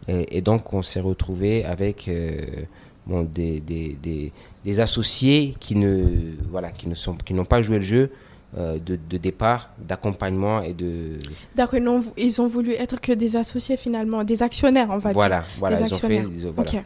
et, 0.06 0.36
et 0.36 0.42
donc 0.42 0.74
on 0.74 0.82
s'est 0.82 1.00
retrouvé 1.00 1.64
avec 1.64 2.06
euh, 2.08 2.38
bon, 3.06 3.22
des, 3.22 3.60
des, 3.60 3.96
des, 4.02 4.30
des 4.64 4.80
associés 4.80 5.54
qui 5.60 5.76
ne 5.76 6.36
voilà 6.50 6.70
qui 6.70 6.88
ne 6.88 6.94
sont 6.94 7.14
qui 7.14 7.34
n'ont 7.34 7.44
pas 7.44 7.62
joué 7.62 7.76
le 7.76 7.84
jeu 7.84 8.10
euh, 8.56 8.78
de, 8.78 8.96
de, 9.10 9.16
départ, 9.18 9.70
d'accompagnement 9.78 10.62
et 10.62 10.74
de. 10.74 11.18
D'accord, 11.56 11.80
ils 12.16 12.40
ont 12.40 12.46
voulu 12.46 12.72
être 12.72 13.00
que 13.00 13.10
des 13.10 13.34
associés 13.34 13.76
finalement, 13.76 14.22
des 14.22 14.44
actionnaires, 14.44 14.88
on 14.90 14.98
va 14.98 15.12
voilà, 15.12 15.38
dire. 15.40 15.48
Voilà, 15.58 15.80
ils 15.80 15.92
ont 15.92 15.98
fait. 15.98 16.24
Voilà. 16.54 16.84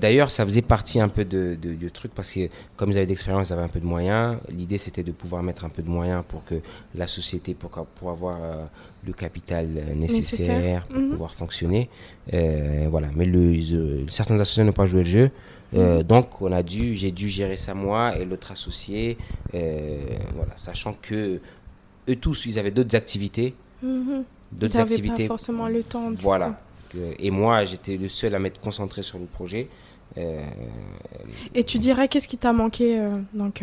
D'ailleurs, 0.00 0.30
ça 0.30 0.44
faisait 0.44 0.62
partie 0.62 1.00
un 1.00 1.08
peu 1.08 1.24
de, 1.24 1.56
de, 1.60 1.74
du 1.74 1.90
truc 1.90 2.12
parce 2.14 2.32
que 2.32 2.48
comme 2.76 2.90
ils 2.90 2.96
avaient 2.96 3.06
d'expérience, 3.06 3.48
ils 3.48 3.52
avaient 3.52 3.62
un 3.62 3.68
peu 3.68 3.80
de 3.80 3.86
moyens. 3.86 4.38
L'idée, 4.48 4.78
c'était 4.78 5.02
de 5.02 5.12
pouvoir 5.12 5.42
mettre 5.42 5.64
un 5.64 5.68
peu 5.68 5.82
de 5.82 5.88
moyens 5.88 6.24
pour 6.26 6.44
que 6.44 6.56
la 6.94 7.06
société, 7.06 7.54
pour, 7.54 7.70
pour 7.70 8.10
avoir 8.10 8.36
euh, 8.40 8.64
le 9.06 9.12
capital 9.12 9.68
euh, 9.76 9.94
nécessaire, 9.94 10.84
pour 10.86 10.98
mhm. 11.00 11.10
pouvoir 11.10 11.34
fonctionner. 11.34 11.88
Euh, 12.32 12.86
voilà. 12.90 13.08
Mais 13.14 13.24
le, 13.24 14.06
certains 14.08 14.38
associés 14.40 14.64
n'ont 14.64 14.72
pas 14.72 14.86
joué 14.86 15.02
le 15.02 15.08
jeu. 15.08 15.30
Euh, 15.76 16.02
donc, 16.02 16.40
on 16.40 16.52
a 16.52 16.62
dû, 16.62 16.94
j'ai 16.94 17.10
dû 17.10 17.28
gérer 17.28 17.56
ça 17.56 17.74
moi 17.74 18.16
et 18.16 18.24
l'autre 18.24 18.52
associé, 18.52 19.18
euh, 19.54 19.98
voilà, 20.34 20.52
sachant 20.56 20.96
que 21.00 21.40
eux 22.08 22.16
tous, 22.16 22.46
ils 22.46 22.58
avaient 22.58 22.70
d'autres 22.70 22.96
activités, 22.96 23.54
mmh. 23.82 24.20
d'autres 24.52 24.80
activités. 24.80 25.24
Pas 25.24 25.34
forcément 25.34 25.68
le 25.68 25.82
temps. 25.82 26.12
Voilà. 26.14 26.60
Et 27.18 27.30
moi, 27.30 27.64
j'étais 27.64 27.96
le 27.96 28.08
seul 28.08 28.34
à 28.34 28.38
m'être 28.38 28.60
concentré 28.60 29.02
sur 29.02 29.18
le 29.18 29.26
projet. 29.26 29.68
Euh, 30.16 30.46
et 31.54 31.64
tu 31.64 31.78
dirais 31.78 32.08
qu'est-ce 32.08 32.28
qui 32.28 32.38
t'a 32.38 32.52
manqué 32.52 32.98
donc 33.34 33.62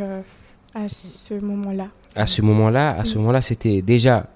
à 0.76 0.90
ce 0.90 1.34
moment-là? 1.34 1.88
À 2.16 2.28
ce 2.28 2.44
moment-là, 2.44 2.96
à 2.96 3.06
ce 3.06 3.14
mhm. 3.16 3.22
moment-là, 3.22 3.42
c'était 3.42 3.82
déjà. 3.82 4.28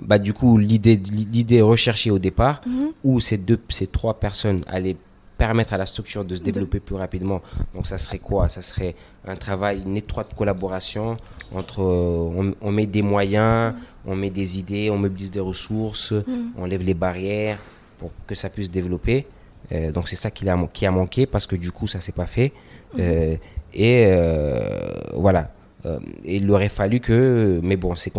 bah, 0.00 0.18
du 0.18 0.32
coup, 0.32 0.58
l'idée, 0.58 0.96
l'idée 0.96 1.60
recherchée 1.60 2.10
au 2.12 2.20
départ, 2.20 2.60
mhm. 2.66 2.90
où 3.02 3.18
ces 3.20 3.38
deux, 3.38 3.58
ces 3.68 3.88
trois 3.88 4.20
personnes 4.20 4.60
allaient 4.68 4.96
permettre 5.40 5.72
à 5.72 5.78
la 5.78 5.86
structure 5.86 6.22
de 6.22 6.34
se 6.36 6.42
développer 6.42 6.80
plus 6.80 6.96
rapidement. 6.96 7.40
Donc 7.74 7.86
ça 7.86 7.96
serait 7.96 8.18
quoi? 8.18 8.50
Ça 8.50 8.60
serait 8.60 8.94
un 9.26 9.36
travail, 9.36 9.82
une 9.86 9.96
étroite 9.96 10.34
collaboration 10.34 11.16
entre, 11.54 11.80
euh, 11.80 12.52
on, 12.60 12.70
met 12.70 12.84
des 12.84 13.00
moyens, 13.00 13.72
on 14.04 14.14
met 14.14 14.28
des 14.28 14.58
idées, 14.58 14.90
on 14.90 14.98
mobilise 14.98 15.30
des 15.30 15.40
ressources, 15.40 16.12
mm. 16.12 16.58
on 16.58 16.66
lève 16.66 16.82
les 16.82 16.92
barrières 16.92 17.58
pour 17.98 18.10
que 18.26 18.34
ça 18.34 18.50
puisse 18.50 18.70
développer. 18.70 19.26
Euh, 19.72 19.90
donc 19.92 20.10
c'est 20.10 20.20
ça 20.24 20.30
qui 20.30 20.46
a, 20.46 20.68
qui 20.74 20.84
a 20.84 20.90
manqué 20.90 21.24
parce 21.24 21.46
que 21.46 21.56
du 21.56 21.72
coup 21.72 21.86
ça 21.86 22.00
s'est 22.00 22.16
pas 22.22 22.26
fait. 22.26 22.52
Mm. 22.92 22.98
Euh, 23.00 23.36
et 23.72 23.96
voilà. 25.14 25.42
il 26.24 26.50
aurait 26.50 26.74
fallu 26.80 27.00
que, 27.00 27.60
mais 27.62 27.76
bon, 27.76 27.94
ça 27.96 28.10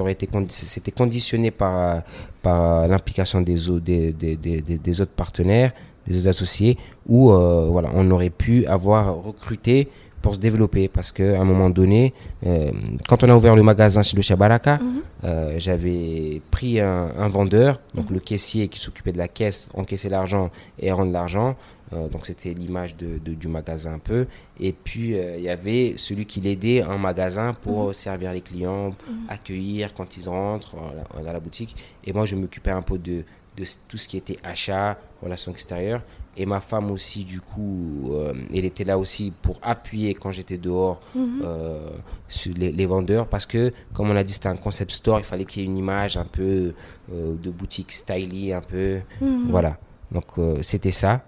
aurait 0.00 0.16
été 0.18 0.28
c'était 0.48 0.90
conditionné 1.02 1.50
par 1.52 2.02
par 2.42 2.88
l'implication 2.88 3.40
des, 3.42 3.58
des, 3.90 4.12
des, 4.12 4.36
des, 4.36 4.78
des 4.86 5.00
autres 5.00 5.16
partenaires, 5.24 5.72
des 6.12 6.28
associés 6.28 6.76
où 7.06 7.30
euh, 7.30 7.68
voilà, 7.70 7.90
on 7.94 8.10
aurait 8.10 8.30
pu 8.30 8.66
avoir 8.66 9.22
recruté 9.22 9.88
pour 10.22 10.34
se 10.34 10.40
développer 10.40 10.88
parce 10.88 11.12
qu'à 11.12 11.40
un 11.40 11.44
moment 11.44 11.70
donné, 11.70 12.12
euh, 12.44 12.70
quand 13.08 13.22
on 13.22 13.28
a 13.28 13.36
ouvert 13.36 13.54
le 13.54 13.62
magasin 13.62 14.02
chez 14.02 14.16
le 14.16 14.22
Chabaraka, 14.22 14.78
mhm. 14.78 15.02
euh, 15.24 15.54
j'avais 15.58 16.40
pris 16.50 16.80
un, 16.80 17.28
vendeur, 17.28 17.80
donc 17.94 18.10
le 18.10 18.18
caissier 18.18 18.68
qui 18.68 18.80
s'occupait 18.80 19.12
de 19.12 19.18
la 19.18 19.28
caisse, 19.28 19.68
encaisser 19.74 20.08
l'argent 20.08 20.50
et 20.80 20.90
rendre 20.90 21.12
l'argent. 21.12 21.54
donc 21.92 22.26
c'était 22.26 22.52
l'image 22.52 22.96
de, 22.96 23.18
du 23.34 23.46
magasin 23.46 23.94
un 23.94 23.98
peu. 24.00 24.26
Et 24.58 24.72
puis 24.72 25.14
il 25.16 25.42
y 25.42 25.48
avait 25.48 25.94
celui 25.96 26.26
qui 26.26 26.40
l'aidait 26.40 26.82
en 26.82 26.98
magasin 26.98 27.54
pour 27.54 27.88
mhm. 27.88 27.92
servir 27.92 28.32
les 28.32 28.40
clients, 28.40 28.88
mhm. 28.88 29.26
accueillir 29.28 29.94
quand 29.94 30.16
ils 30.16 30.28
rentrent 30.28 30.74
dans 31.14 31.32
la 31.32 31.40
boutique. 31.40 31.76
Et 32.04 32.12
moi 32.12 32.24
je 32.24 32.34
m'occupais 32.34 32.72
un 32.72 32.82
peu 32.82 32.98
de, 32.98 33.22
de 33.56 33.64
tout 33.88 33.96
ce 33.96 34.08
qui 34.08 34.16
était 34.16 34.38
achat, 34.42 34.98
relations 35.22 35.52
extérieures. 35.52 36.02
Et 36.38 36.44
ma 36.44 36.60
femme 36.60 36.90
aussi, 36.90 37.24
du 37.24 37.40
coup, 37.40 38.10
euh, 38.12 38.34
elle 38.54 38.66
était 38.66 38.84
là 38.84 38.98
aussi 38.98 39.32
pour 39.40 39.58
appuyer 39.62 40.12
quand 40.12 40.32
j'étais 40.32 40.58
dehors 40.58 41.00
mhm. 41.14 41.40
euh, 41.42 41.88
sur 42.28 42.52
les, 42.54 42.86
vendeurs. 42.86 43.26
Parce 43.26 43.46
que, 43.46 43.72
comme 43.94 44.10
on 44.10 44.16
a 44.16 44.22
dit, 44.22 44.34
c'était 44.34 44.48
un 44.48 44.56
concept 44.56 44.90
store. 44.90 45.18
Il 45.18 45.24
fallait 45.24 45.46
qu'il 45.46 45.62
y 45.62 45.64
ait 45.64 45.68
une 45.68 45.78
image 45.78 46.18
un 46.18 46.26
peu 46.26 46.74
euh, 47.10 47.34
de 47.42 47.50
boutique 47.50 47.92
stylie, 47.92 48.52
un 48.52 48.60
peu. 48.60 49.00
Mhm. 49.22 49.46
Voilà. 49.48 49.78
Donc, 50.12 50.26
c'était 50.60 50.90
ça. 50.90 51.24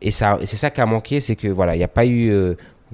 Et, 0.00 0.10
ça, 0.10 0.38
c'est 0.44 0.56
ça 0.56 0.70
qui 0.70 0.80
a 0.80 0.86
manqué, 0.86 1.20
c'est 1.20 1.36
que, 1.36 1.48
voilà, 1.48 1.74
il 1.74 1.78
n'y 1.78 1.84
a 1.84 1.88
pas 1.88 2.06
eu. 2.06 2.34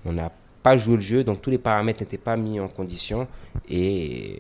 on 0.04 0.12
n'a 0.12 0.32
pas 0.62 0.76
joué 0.76 0.96
le 0.96 1.00
jeu, 1.00 1.24
donc 1.24 1.40
tous 1.40 1.50
les 1.50 1.58
paramètres 1.58 2.02
n'étaient 2.02 2.18
pas 2.18 2.36
mis 2.36 2.58
en 2.60 2.68
condition. 2.68 3.28
Et 3.68 4.38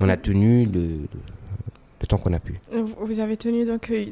on 0.00 0.08
a 0.08 0.16
tenu 0.16 0.64
le 0.64 0.80
le 0.80 1.39
temps 2.06 2.18
qu'on 2.18 2.32
a 2.32 2.38
pu. 2.38 2.60
Vous 3.00 3.20
avez 3.20 3.36
tenu 3.36 3.64
donc 3.64 3.90
euh, 3.90 4.06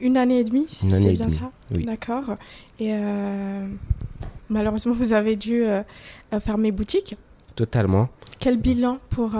une 0.00 0.16
année 0.16 0.40
et 0.40 0.44
demie, 0.44 0.66
c'est 0.68 1.12
bien 1.12 1.28
ça 1.28 1.50
Oui. 1.70 1.84
D'accord. 1.84 2.36
Et 2.78 2.92
euh, 2.92 3.66
malheureusement, 4.48 4.94
vous 4.94 5.12
avez 5.12 5.36
dû 5.36 5.64
euh, 5.64 5.82
fermer 6.40 6.72
boutique. 6.72 7.16
Totalement. 7.54 8.08
Quel 8.38 8.58
bilan 8.58 8.98
pour 9.08 9.32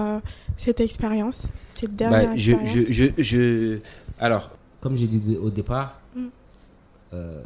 cette 0.57 0.81
expérience, 0.81 1.49
cette 1.71 1.95
dernière 1.95 2.31
bah, 2.31 2.37
je, 2.37 2.53
expérience 2.53 2.91
je, 2.91 3.23
je, 3.23 3.79
Alors, 4.19 4.51
comme 4.81 4.97
j'ai 4.97 5.07
dit 5.07 5.37
au 5.37 5.51
départ, 5.51 6.01
mm. 6.15 6.27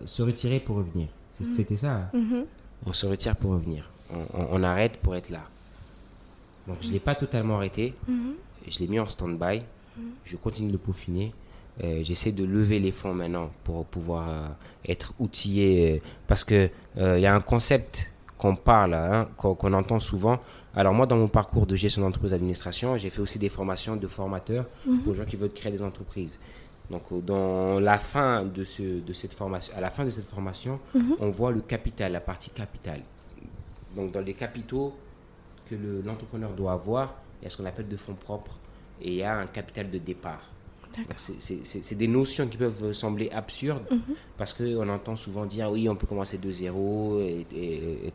se 0.06 0.22
retirer 0.22 0.60
pour 0.60 0.76
revenir. 0.76 1.08
Mm. 1.40 1.44
C'était 1.44 1.76
ça. 1.76 1.92
Hein. 1.92 2.10
Mm-hmm. 2.14 2.44
On 2.86 2.92
se 2.92 3.06
retire 3.06 3.34
pour 3.36 3.50
revenir. 3.50 3.90
On, 4.32 4.62
arrête 4.62 4.96
pour 4.98 5.14
être 5.16 5.30
là. 5.30 5.42
Donc, 6.66 6.78
je 6.82 6.88
ne 6.88 6.92
l'ai 6.94 7.00
pas 7.00 7.14
totalement 7.14 7.56
arrêté. 7.56 7.94
Mm-hmm. 8.08 8.68
Je 8.68 8.78
l'ai 8.78 8.86
mis 8.88 8.98
en 9.00 9.06
stand-by 9.06 9.62
je 10.24 10.36
continue 10.36 10.70
de 10.70 10.76
peaufiner. 10.76 11.32
Euh, 11.82 12.00
j'essaie 12.02 12.32
de 12.32 12.44
lever 12.44 12.78
les 12.78 12.90
fonds 12.90 13.14
maintenant 13.14 13.50
pour 13.64 13.86
pouvoir 13.86 14.28
euh, 14.28 14.48
être 14.86 15.14
outillé. 15.18 15.96
Euh, 15.96 16.00
parce 16.26 16.44
qu'il 16.44 16.70
il 16.96 17.20
y 17.20 17.26
a 17.26 17.34
un 17.34 17.40
concept 17.40 18.10
qu'on 18.36 18.54
parle, 18.54 18.94
hein, 18.94 19.28
qu'on 19.36 19.72
entend 19.72 19.98
souvent. 19.98 20.40
Alors 20.74 20.94
moi, 20.94 21.06
dans 21.06 21.16
mon 21.16 21.28
parcours 21.28 21.66
de 21.66 21.76
gestion 21.76 22.02
d'entreprise 22.02 22.32
d'administration, 22.32 22.96
j'ai 22.96 23.10
fait 23.10 23.20
aussi 23.20 23.38
des 23.38 23.48
formations 23.48 23.96
de 23.96 24.06
formateurs 24.06 24.66
mhm. 24.86 25.00
pour 25.00 25.12
les 25.12 25.18
gens 25.18 25.24
qui 25.24 25.36
veulent 25.36 25.52
créer 25.52 25.72
des 25.72 25.82
entreprises. 25.82 26.38
Donc, 26.90 27.02
dans 27.24 27.78
la 27.78 27.98
fin 27.98 28.44
de, 28.44 28.64
ce, 28.64 29.00
de 29.00 29.12
cette 29.12 29.32
formation, 29.32 29.76
à 29.76 29.80
la 29.80 29.90
fin 29.90 30.04
de 30.04 30.10
cette 30.10 30.28
formation, 30.28 30.80
mhm. 30.94 31.16
on 31.20 31.30
voit 31.30 31.52
le 31.52 31.60
capital, 31.60 32.12
la 32.12 32.20
partie 32.20 32.50
capital. 32.50 33.00
Donc, 33.94 34.12
dans 34.12 34.20
les 34.20 34.34
capitaux 34.34 34.94
que 35.68 35.76
l'entrepreneur 36.04 36.50
doit 36.52 36.72
avoir, 36.72 37.14
il 37.40 37.44
y 37.44 37.46
a 37.46 37.50
ce 37.50 37.56
qu'on 37.56 37.66
appelle 37.66 37.88
de 37.88 37.96
fonds 37.96 38.14
propres 38.14 38.58
et 39.02 39.08
il 39.08 39.14
y 39.16 39.22
a 39.22 39.38
un 39.38 39.46
capital 39.46 39.90
de 39.90 39.98
départ. 39.98 40.50
C'est 41.16 41.94
des 41.96 42.08
notions 42.08 42.46
qui 42.48 42.56
peuvent 42.56 42.92
sembler 42.92 43.30
absurdes 43.30 43.84
mhm. 43.90 44.00
parce 44.36 44.52
qu'on 44.52 44.88
entend 44.88 45.16
souvent 45.16 45.46
dire 45.46 45.70
oui, 45.70 45.88
on 45.88 45.94
peut 45.94 46.06
commencer 46.06 46.38
de 46.38 46.50
zéro 46.50 47.20
et, 47.20 47.46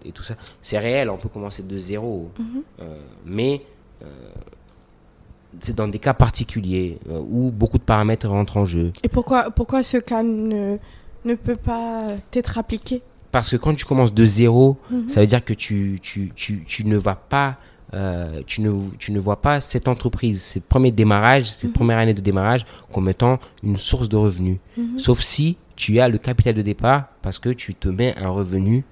et, 0.05 0.11
tout 0.11 0.23
ça. 0.23 0.35
C'est 0.61 0.77
réel, 0.77 1.09
on 1.09 1.17
peut 1.17 1.29
commencer 1.29 1.63
de 1.63 1.77
zéro. 1.77 2.31
Mhm. 2.37 2.45
Euh, 2.81 2.99
mais 3.25 3.61
euh, 4.03 4.07
c'est 5.59 5.75
dans 5.75 5.87
des 5.87 5.99
cas 5.99 6.13
particuliers 6.13 6.99
euh, 7.09 7.21
où 7.29 7.49
beaucoup 7.49 7.77
de 7.77 7.83
paramètres 7.83 8.27
rentrent 8.27 8.57
en 8.57 8.65
jeu. 8.65 8.91
Et 9.03 9.07
pourquoi, 9.07 9.51
pourquoi 9.51 9.81
ce 9.81 9.97
cas 9.97 10.21
ne, 10.21 10.77
ne 11.23 11.35
peut 11.35 11.55
pas 11.55 12.15
être 12.33 12.57
appliqué? 12.57 13.01
Parce 13.31 13.51
que 13.51 13.55
quand 13.55 13.73
tu 13.73 13.85
commences 13.85 14.13
de 14.13 14.25
zéro, 14.25 14.77
mhm. 14.91 15.09
ça 15.09 15.21
veut 15.21 15.27
dire 15.27 15.43
que 15.43 15.53
tu, 15.53 15.99
tu, 16.01 16.31
tu, 16.35 16.63
tu 16.65 16.85
ne 16.85 16.97
vas 16.97 17.15
pas 17.15 17.57
euh, 17.93 18.41
tu, 18.45 18.61
ne, 18.61 18.71
tu 18.97 19.11
ne 19.11 19.19
vois 19.19 19.41
pas 19.41 19.61
cette 19.61 19.87
entreprise, 19.87 20.43
ce 20.43 20.59
premier 20.59 20.91
démarrage, 20.91 21.49
cette 21.49 21.69
mhm. 21.69 21.73
première 21.73 21.97
année 21.97 22.13
de 22.13 22.21
démarrage 22.21 22.65
comme 22.91 23.09
étant 23.09 23.39
une 23.63 23.77
source 23.77 24.09
de 24.09 24.17
revenus. 24.17 24.57
Mhm. 24.77 24.99
Sauf 24.99 25.21
si 25.21 25.57
tu 25.75 25.99
as 25.99 26.09
le 26.09 26.17
capital 26.17 26.53
de 26.53 26.61
départ 26.61 27.05
parce 27.21 27.39
que 27.39 27.49
tu 27.49 27.75
te 27.75 27.87
mets 27.87 28.15
un 28.17 28.29
revenu, 28.29 28.83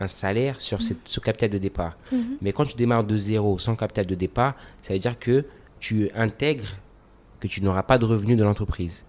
un 0.00 0.06
salaire 0.06 0.60
sur 0.60 0.80
mhm. 0.80 0.96
ce 1.04 1.20
capital 1.20 1.50
de 1.50 1.58
départ. 1.58 1.96
Mais 2.40 2.52
quand 2.52 2.64
tu 2.64 2.76
démarres 2.76 3.04
de 3.04 3.16
zéro, 3.16 3.58
sans 3.58 3.74
capital 3.74 4.06
de 4.06 4.14
départ, 4.14 4.54
ça 4.82 4.92
veut 4.92 4.98
dire 4.98 5.18
que 5.18 5.44
tu 5.80 6.10
intègres 6.14 6.76
que 7.40 7.48
tu 7.48 7.62
n'auras 7.62 7.82
pas 7.82 7.98
de 7.98 8.04
revenus 8.04 8.36
de 8.36 8.44
l'entreprise. 8.44 9.04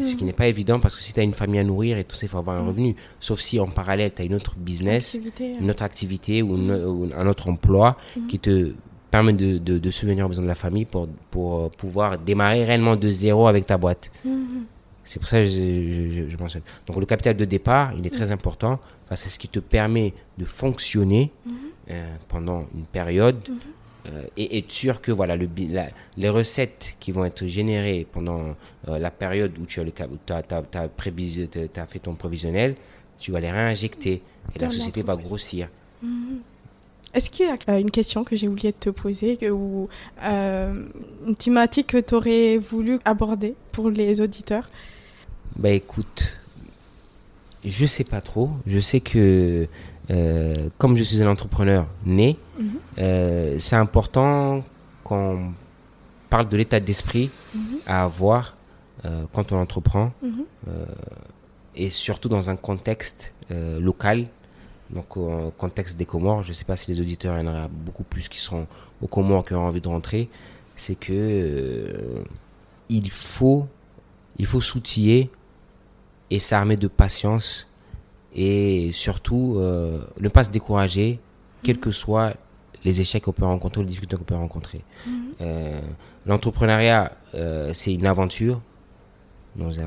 Ce 0.00 0.14
qui 0.14 0.24
n'est 0.24 0.32
pas 0.32 0.46
évident 0.46 0.80
parce 0.80 0.96
que 0.96 1.02
si 1.02 1.12
tu 1.12 1.20
as 1.20 1.22
une 1.22 1.34
famille 1.34 1.60
à 1.60 1.64
nourrir 1.64 1.98
et 1.98 2.04
tout 2.04 2.16
ça, 2.16 2.24
il 2.24 2.28
faut 2.28 2.38
avoir 2.38 2.56
un 2.56 2.66
revenu. 2.66 2.96
Sauf 3.20 3.40
si 3.40 3.60
en 3.60 3.66
parallèle, 3.66 4.12
tu 4.14 4.22
as 4.22 4.24
une 4.24 4.34
autre 4.34 4.54
business, 4.56 5.20
une 5.40 5.70
autre 5.70 5.82
activité 5.82 6.42
ou, 6.42 6.54
un 6.54 7.26
autre 7.26 7.48
emploi 7.48 7.96
qui 8.28 8.38
te 8.38 8.72
permet 9.10 9.34
de, 9.34 9.58
de, 9.58 9.78
de, 9.78 9.90
subvenir 9.90 10.24
aux 10.24 10.28
besoins 10.28 10.44
de 10.44 10.48
la 10.48 10.54
famille 10.54 10.86
pour, 10.86 11.06
pour 11.30 11.58
euh, 11.58 11.68
pouvoir 11.68 12.16
démarrer 12.18 12.64
réellement 12.64 12.96
de 12.96 13.10
zéro 13.10 13.46
avec 13.46 13.66
ta 13.66 13.76
boîte. 13.76 14.10
Mhm. 14.24 14.64
C'est 15.04 15.18
pour 15.18 15.28
ça 15.28 15.42
que 15.42 15.48
je, 15.48 16.24
je, 16.28 16.36
mentionne. 16.38 16.62
Donc 16.86 16.96
le 16.96 17.04
capital 17.04 17.36
de 17.36 17.44
départ, 17.44 17.92
il 17.98 18.06
est 18.06 18.10
très 18.10 18.32
important. 18.32 18.80
c'est 19.14 19.28
ce 19.28 19.38
qui 19.38 19.48
te 19.48 19.58
permet 19.58 20.14
de 20.38 20.46
fonctionner 20.46 21.30
mhm. 21.44 21.52
euh, 21.90 22.14
pendant 22.28 22.64
une 22.74 22.86
période 22.86 23.36
euh, 24.06 24.24
et 24.36 24.58
être 24.58 24.72
sûr 24.72 25.00
que 25.00 25.12
voilà, 25.12 25.36
le, 25.36 25.48
les 26.16 26.28
recettes 26.28 26.96
qui 26.98 27.12
vont 27.12 27.24
être 27.24 27.46
générées 27.46 28.06
pendant 28.10 28.56
euh, 28.88 28.98
la 28.98 29.12
période 29.12 29.56
où 29.60 29.66
tu 29.66 29.78
as, 29.80 29.84
le, 29.84 29.92
as, 30.30 31.80
as, 31.80 31.86
fait 31.86 31.98
ton 32.00 32.14
provisionnel, 32.14 32.74
tu 33.18 33.30
vas 33.30 33.38
les 33.38 33.50
réinjecter 33.50 34.22
et 34.54 34.58
la 34.58 34.70
société 34.70 35.02
va 35.02 35.14
grossir. 35.16 35.68
Mhm. 36.02 36.40
Est-ce 37.14 37.30
qu'il 37.30 37.46
y 37.46 37.48
a 37.48 37.56
euh, 37.68 37.78
une 37.78 37.90
question 37.90 38.24
que 38.24 38.34
j'ai 38.34 38.48
oublié 38.48 38.72
de 38.72 38.76
te 38.76 38.90
poser 38.90 39.38
ou 39.50 39.88
une 40.20 41.36
thématique 41.36 41.88
que 41.88 41.98
tu 41.98 42.14
aurais 42.14 42.56
voulu 42.56 42.98
aborder 43.04 43.54
pour 43.70 43.90
les 43.90 44.20
auditeurs? 44.20 44.68
Bah 45.56 45.70
écoute, 45.70 46.38
Je 47.64 47.86
sais 47.86 48.04
pas 48.04 48.20
trop. 48.20 48.50
Je 48.66 48.80
sais 48.80 49.00
que 49.00 49.68
euh, 50.10 50.68
comme 50.78 50.96
je 50.96 51.02
suis 51.04 51.22
un 51.22 51.30
entrepreneur 51.30 51.86
né, 52.04 52.36
Mhm. 52.58 52.70
euh, 52.98 53.56
c'est 53.58 53.76
important 53.76 54.64
qu'on 55.04 55.52
parle 56.30 56.48
de 56.48 56.56
l'état 56.56 56.80
d'esprit 56.80 57.30
Mhm. 57.54 57.62
à 57.86 58.04
avoir 58.04 58.56
euh, 59.04 59.24
quand 59.32 59.52
on 59.52 59.58
entreprend 59.58 60.12
Mhm. 60.22 60.44
et 61.74 61.90
surtout 61.90 62.28
dans 62.28 62.50
un 62.50 62.56
contexte 62.56 63.32
local, 63.50 64.26
donc 64.90 65.16
au 65.16 65.52
contexte 65.58 65.96
des 65.98 66.04
Comores. 66.06 66.42
Je 66.42 66.48
ne 66.48 66.52
sais 66.54 66.64
pas 66.64 66.76
si 66.76 66.90
les 66.90 67.00
auditeurs, 67.00 67.36
il 67.38 67.44
y 67.44 67.48
en 67.48 67.52
aura 67.52 67.68
beaucoup 67.68 68.04
plus 68.04 68.28
qui 68.28 68.38
seront 68.38 68.66
aux 69.00 69.06
Comores 69.06 69.44
qui 69.44 69.54
auront 69.54 69.66
envie 69.66 69.80
de 69.80 69.88
rentrer. 69.88 70.28
C'est 70.76 70.94
que 70.94 72.24
il 72.88 73.10
faut 73.10 73.66
il 74.38 74.46
faut 74.46 74.60
s'outiller 74.60 75.30
et 76.30 76.38
s'armer 76.38 76.76
de 76.76 76.88
patience 76.88 77.68
et 78.34 78.90
surtout 78.92 79.56
euh, 79.58 80.00
ne 80.20 80.28
pas 80.28 80.44
se 80.44 80.50
décourager, 80.50 81.18
quels 81.62 81.78
que 81.78 81.90
soient 81.90 82.34
les 82.84 83.00
échecs 83.00 83.22
qu'on 83.24 83.32
peut 83.32 83.44
rencontrer, 83.44 83.82
les 83.82 83.88
difficultés 83.88 84.16
qu'on 84.16 84.24
peut 84.24 84.34
rencontrer. 84.34 84.82
Euh, 85.40 85.80
L'entrepreneuriat, 86.26 87.12
euh, 87.34 87.70
c'est 87.74 87.92
une 87.94 88.06
aventure. 88.06 88.60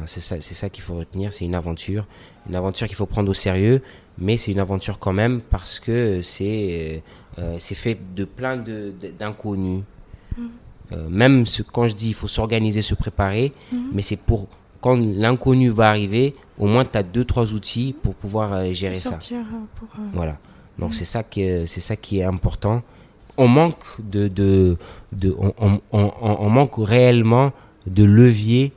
C'est 0.06 0.20
ça, 0.20 0.36
c'est 0.42 0.54
ça 0.54 0.70
qu'il 0.70 0.84
faut 0.84 0.96
retenir, 0.96 1.34
c'est 1.34 1.44
une 1.46 1.56
aventure. 1.56 2.06
Une 2.48 2.56
aventure 2.56 2.88
qu'il 2.88 2.96
faut 2.96 3.08
prendre 3.08 3.30
au 3.32 3.34
sérieux, 3.34 3.82
mais 4.18 4.38
c'est 4.38 4.52
une 4.52 4.60
aventure 4.60 5.00
quand 5.00 5.14
même 5.14 5.42
parce 5.42 5.80
que 5.80 6.22
c'est 6.22 7.02
c'est 7.58 7.76
fait 7.76 7.98
de 8.16 8.24
plein 8.26 8.56
de- 8.58 8.94
de- 9.02 9.10
d'inconnus. 9.10 9.84
Euh, 10.92 11.10
même 11.10 11.46
ce, 11.48 11.64
quand 11.64 11.88
je 11.88 11.96
dis 11.96 12.10
il 12.10 12.14
faut 12.14 12.28
s'organiser, 12.28 12.82
se 12.84 12.94
préparer, 12.96 13.52
mais 13.92 14.02
c'est 14.04 14.18
pour 14.22 14.48
quand 14.82 14.98
l'inconnu 14.98 15.70
va 15.70 15.90
arriver, 15.90 16.36
au 16.58 16.68
moins 16.68 16.86
tu 16.86 16.98
as 16.98 17.04
deux, 17.04 17.26
trois 17.26 17.54
outils 17.54 17.94
pour 18.02 18.16
pouvoir 18.16 18.54
euh, 18.54 18.72
gérer 18.74 18.96
ça. 18.96 19.10
Sortir 19.12 19.38
euh, 19.40 19.66
pour. 19.76 19.88
euh, 20.00 20.08
Voilà. 20.14 20.38
Donc 20.80 20.94
c'est 20.94 21.06
ça 21.06 21.24
qui 21.24 21.42
est, 21.42 21.66
c'est 21.68 21.80
ça 21.82 21.96
qui 21.96 22.20
est 22.20 22.24
important. 22.24 22.82
On 23.38 23.48
manque 23.48 23.84
de, 24.00 24.28
de, 24.28 24.78
de 25.12 25.36
on, 25.38 25.54
on, 25.92 26.12
on- 26.22 26.50
manque 26.50 26.76
réellement 26.78 27.52
de 27.88 28.04
levier 28.04 28.72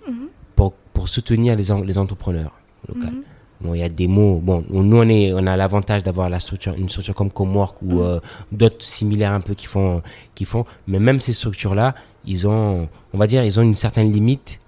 pour, 0.57 0.73
pour 0.93 1.09
soutenir 1.09 1.55
les, 1.57 1.71
en- 1.71 1.81
les 1.81 1.97
entrepreneurs 1.99 2.53
locaux. 2.89 3.07
Mhm. 3.07 3.23
Bon, 3.61 3.75
il 3.75 3.81
y 3.81 3.83
a 3.83 3.89
des 3.89 4.07
mots. 4.07 4.41
Bon, 4.43 4.65
nous 4.71 4.97
on 4.97 5.09
est, 5.09 5.33
on 5.33 5.47
a 5.47 5.57
l'avantage 5.57 6.05
d'avoir 6.05 6.29
la 6.31 6.39
structure, 6.39 6.75
une 6.75 6.89
structure 6.89 7.15
comme 7.15 7.31
Comwork 7.31 7.83
ou 7.83 8.01
euh, 8.01 8.21
d'autres 8.53 8.87
similaires 8.87 9.33
un 9.33 9.41
peu 9.41 9.55
qui 9.55 9.67
font, 9.67 10.03
qui 10.35 10.45
font. 10.45 10.65
Mais 10.87 11.01
même 11.01 11.21
ces 11.21 11.33
structures-là, 11.33 11.95
ils 12.25 12.47
ont, 12.47 12.89
on 13.13 13.19
va 13.19 13.27
dire, 13.27 13.43
ils 13.45 13.59
ont 13.59 13.63
une 13.63 13.75
certaine 13.75 14.13
limite 14.13 14.61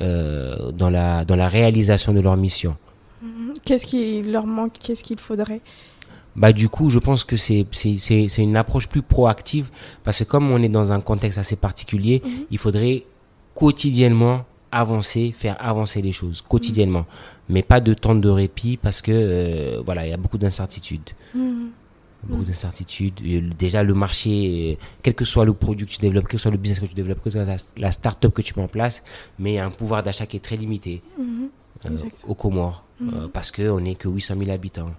euh, 0.00 0.72
dans 0.72 0.90
la 0.90 1.24
dans 1.24 1.36
la 1.36 1.48
réalisation 1.48 2.12
de 2.12 2.20
leur 2.20 2.36
mission. 2.36 2.76
Mhm. 3.22 3.54
Qu'est-ce 3.64 3.86
qui 3.86 4.22
leur 4.22 4.46
manque? 4.46 4.72
Qu'est-ce 4.80 5.04
qu'il 5.04 5.20
faudrait? 5.20 5.60
Bah 6.34 6.52
du 6.52 6.68
coup, 6.68 6.88
je 6.90 6.98
pense 6.98 7.24
que 7.24 7.36
c'est 7.36 7.66
c'est 7.70 7.98
c'est 7.98 8.26
c'est 8.28 8.42
une 8.42 8.56
approche 8.56 8.88
plus 8.88 9.02
proactive 9.02 9.68
parce 10.02 10.20
que 10.20 10.24
comme 10.24 10.50
on 10.50 10.62
est 10.62 10.68
dans 10.68 10.92
un 10.92 11.00
contexte 11.00 11.38
assez 11.38 11.56
particulier, 11.56 12.22
il 12.50 12.58
faudrait 12.58 13.04
quotidiennement 13.54 14.46
avancer, 14.70 15.34
faire 15.36 15.56
avancer 15.60 16.00
les 16.00 16.12
choses 16.12 16.40
quotidiennement, 16.40 17.04
mais 17.52 17.62
pas 17.62 17.80
de 17.80 17.94
temps 17.94 18.14
de 18.16 18.28
répit 18.28 18.76
parce 18.76 19.00
que 19.02 19.12
euh, 19.12 19.82
voilà, 19.84 20.06
il 20.06 20.10
y 20.10 20.12
a 20.12 20.16
beaucoup 20.16 20.38
d'incertitudes. 20.38 21.10
Mhm. 21.34 21.70
Beaucoup 22.24 22.44
d'incertitudes. 22.44 23.14
Déjà, 23.58 23.82
le 23.82 23.94
marché, 23.94 24.76
euh, 24.80 24.84
quel 25.02 25.14
que 25.14 25.24
soit 25.24 25.44
le 25.44 25.52
produit 25.54 25.86
que 25.86 25.90
tu 25.92 25.98
développes, 25.98 26.26
quel 26.28 26.38
que 26.38 26.42
soit 26.42 26.52
le 26.52 26.56
business 26.56 26.78
que 26.80 26.86
tu 26.86 26.94
développes, 26.94 27.18
quelle 27.22 27.32
que 27.32 27.38
soit 27.38 27.44
la, 27.44 27.56
la 27.76 27.90
start-up 27.90 28.32
que 28.32 28.42
tu 28.42 28.54
mets 28.56 28.62
en 28.62 28.68
place, 28.68 29.02
mais 29.40 29.52
il 29.52 29.54
y 29.56 29.58
a 29.58 29.66
un 29.66 29.70
pouvoir 29.70 30.02
d'achat 30.04 30.26
qui 30.26 30.36
est 30.36 30.40
très 30.40 30.56
limité 30.56 31.02
Mhm. 31.18 31.48
euh, 31.86 31.96
aux 32.28 32.34
Comores, 32.36 32.84
euh, 33.02 33.26
parce 33.32 33.50
qu'on 33.50 33.80
n'est 33.80 33.96
que 33.96 34.08
800 34.08 34.36
000 34.38 34.50
habitants, 34.52 34.92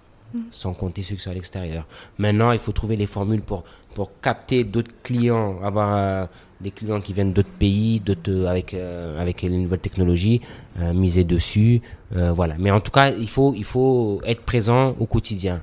sans 0.50 0.74
compter 0.74 1.02
ceux 1.02 1.14
qui 1.14 1.22
sont 1.22 1.30
à 1.30 1.34
l'extérieur. 1.34 1.86
Maintenant, 2.18 2.52
il 2.52 2.58
faut 2.58 2.72
trouver 2.72 2.96
les 2.96 3.06
formules 3.06 3.40
pour, 3.40 3.64
pour 3.94 4.10
capter 4.20 4.64
d'autres 4.64 4.92
clients, 5.02 5.60
avoir 5.62 6.28
des 6.64 6.70
clients 6.72 7.00
qui 7.00 7.12
viennent 7.12 7.32
d'autres 7.32 7.56
pays, 7.66 8.00
d'autres, 8.00 8.30
euh, 8.30 8.46
avec, 8.48 8.74
euh, 8.74 9.20
avec 9.20 9.42
les 9.42 9.50
nouvelles 9.50 9.78
technologies, 9.88 10.40
euh, 10.80 10.92
miser 10.92 11.22
dessus. 11.24 11.80
euh, 12.16 12.32
voilà. 12.32 12.54
Mais 12.58 12.70
en 12.70 12.80
tout 12.80 12.90
cas, 12.90 13.10
il 13.10 13.28
faut, 13.28 13.54
il 13.54 13.64
faut 13.64 14.20
être 14.24 14.42
présent 14.42 14.94
au 14.98 15.06
quotidien. 15.06 15.62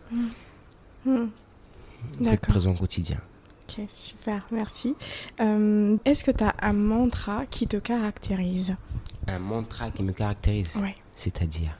Il 1.05 1.27
faut 2.19 2.25
être 2.31 2.47
présent 2.47 2.71
au 2.71 2.75
quotidien. 2.75 3.17
Ok, 3.67 3.85
super, 3.89 4.45
merci. 4.51 4.95
Est-ce 5.39 6.23
que 6.23 6.31
tu 6.31 6.43
as 6.43 6.53
un 6.61 6.73
mantra 6.73 7.45
qui 7.49 7.67
te 7.67 7.77
caractérise? 7.77 8.75
Un 9.27 9.39
mantra 9.39 9.91
qui 9.91 10.03
me 10.03 10.11
caractérise, 10.11 10.75
Ouais. 10.81 10.95
c'est-à-dire? 11.15 11.71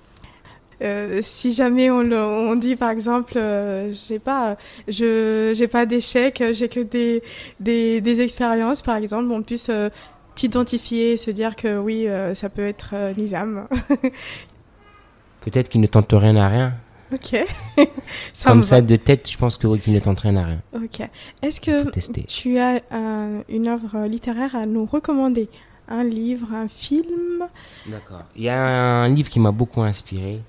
Euh, 0.82 1.20
si 1.22 1.54
jamais 1.54 1.92
on, 1.92 2.02
le- 2.02 2.18
on 2.18 2.56
dit 2.56 2.76
par 2.76 2.90
exemple, 2.90 3.34
euh, 3.38 3.94
j'ai 3.94 4.20
pas, 4.20 4.58
je 4.88 5.52
j'ai 5.56 5.68
pas 5.68 5.86
d'échecs, 5.86 6.44
j'ai 6.52 6.70
que 6.70 6.80
des, 6.80 7.22
des, 7.60 8.02
des 8.02 8.22
expériences 8.22 8.82
par 8.82 8.96
exemple, 8.98 9.32
on 9.32 9.44
puisse 9.44 9.70
euh, 9.70 9.90
t'identifier, 10.36 11.18
se 11.18 11.30
dire 11.32 11.56
que 11.56 11.78
oui, 11.78 12.08
euh, 12.08 12.34
ça 12.34 12.50
peut 12.50 12.66
être 12.66 12.92
euh, 12.94 13.14
Nizam. 13.18 13.68
Peut-être 15.42 15.70
qu'il 15.70 15.82
ne 15.82 15.88
tente 15.88 16.14
rien 16.14 16.36
à 16.36 16.48
rien. 16.50 16.74
ok. 17.14 17.46
ça 18.34 18.50
Comme 18.50 18.60
me 18.60 18.64
ça, 18.64 18.76
va. 18.76 18.82
de 18.82 18.96
tête, 18.96 19.30
je 19.30 19.38
pense 19.38 19.58
que 19.58 19.68
oui, 19.68 19.80
qu'il 19.80 19.94
ne 19.94 20.00
tente 20.00 20.20
rien 20.20 20.36
à 20.36 20.44
rien. 20.46 20.62
Ok. 20.76 21.08
Est-ce 21.42 21.60
que 21.62 21.90
tu 22.26 22.58
as 22.60 22.82
un- 22.92 23.44
une 23.50 23.68
œuvre 23.68 24.06
littéraire 24.08 24.56
à 24.56 24.66
nous 24.66 24.86
recommander? 24.86 25.50
Un 25.88 26.04
livre, 26.04 26.54
un 26.54 26.68
film? 26.68 27.48
D'accord. 27.88 28.24
Il 28.36 28.44
y 28.44 28.50
a 28.50 28.64
un 28.64 29.10
livre 29.10 29.30
qui 29.30 29.40
m'a 29.40 29.52
beaucoup 29.52 29.82
inspiré 29.82 30.40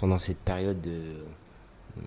pendant 0.00 0.18
cette 0.18 0.38
période 0.38 0.80
de, 0.80 0.90
euh, 1.98 2.00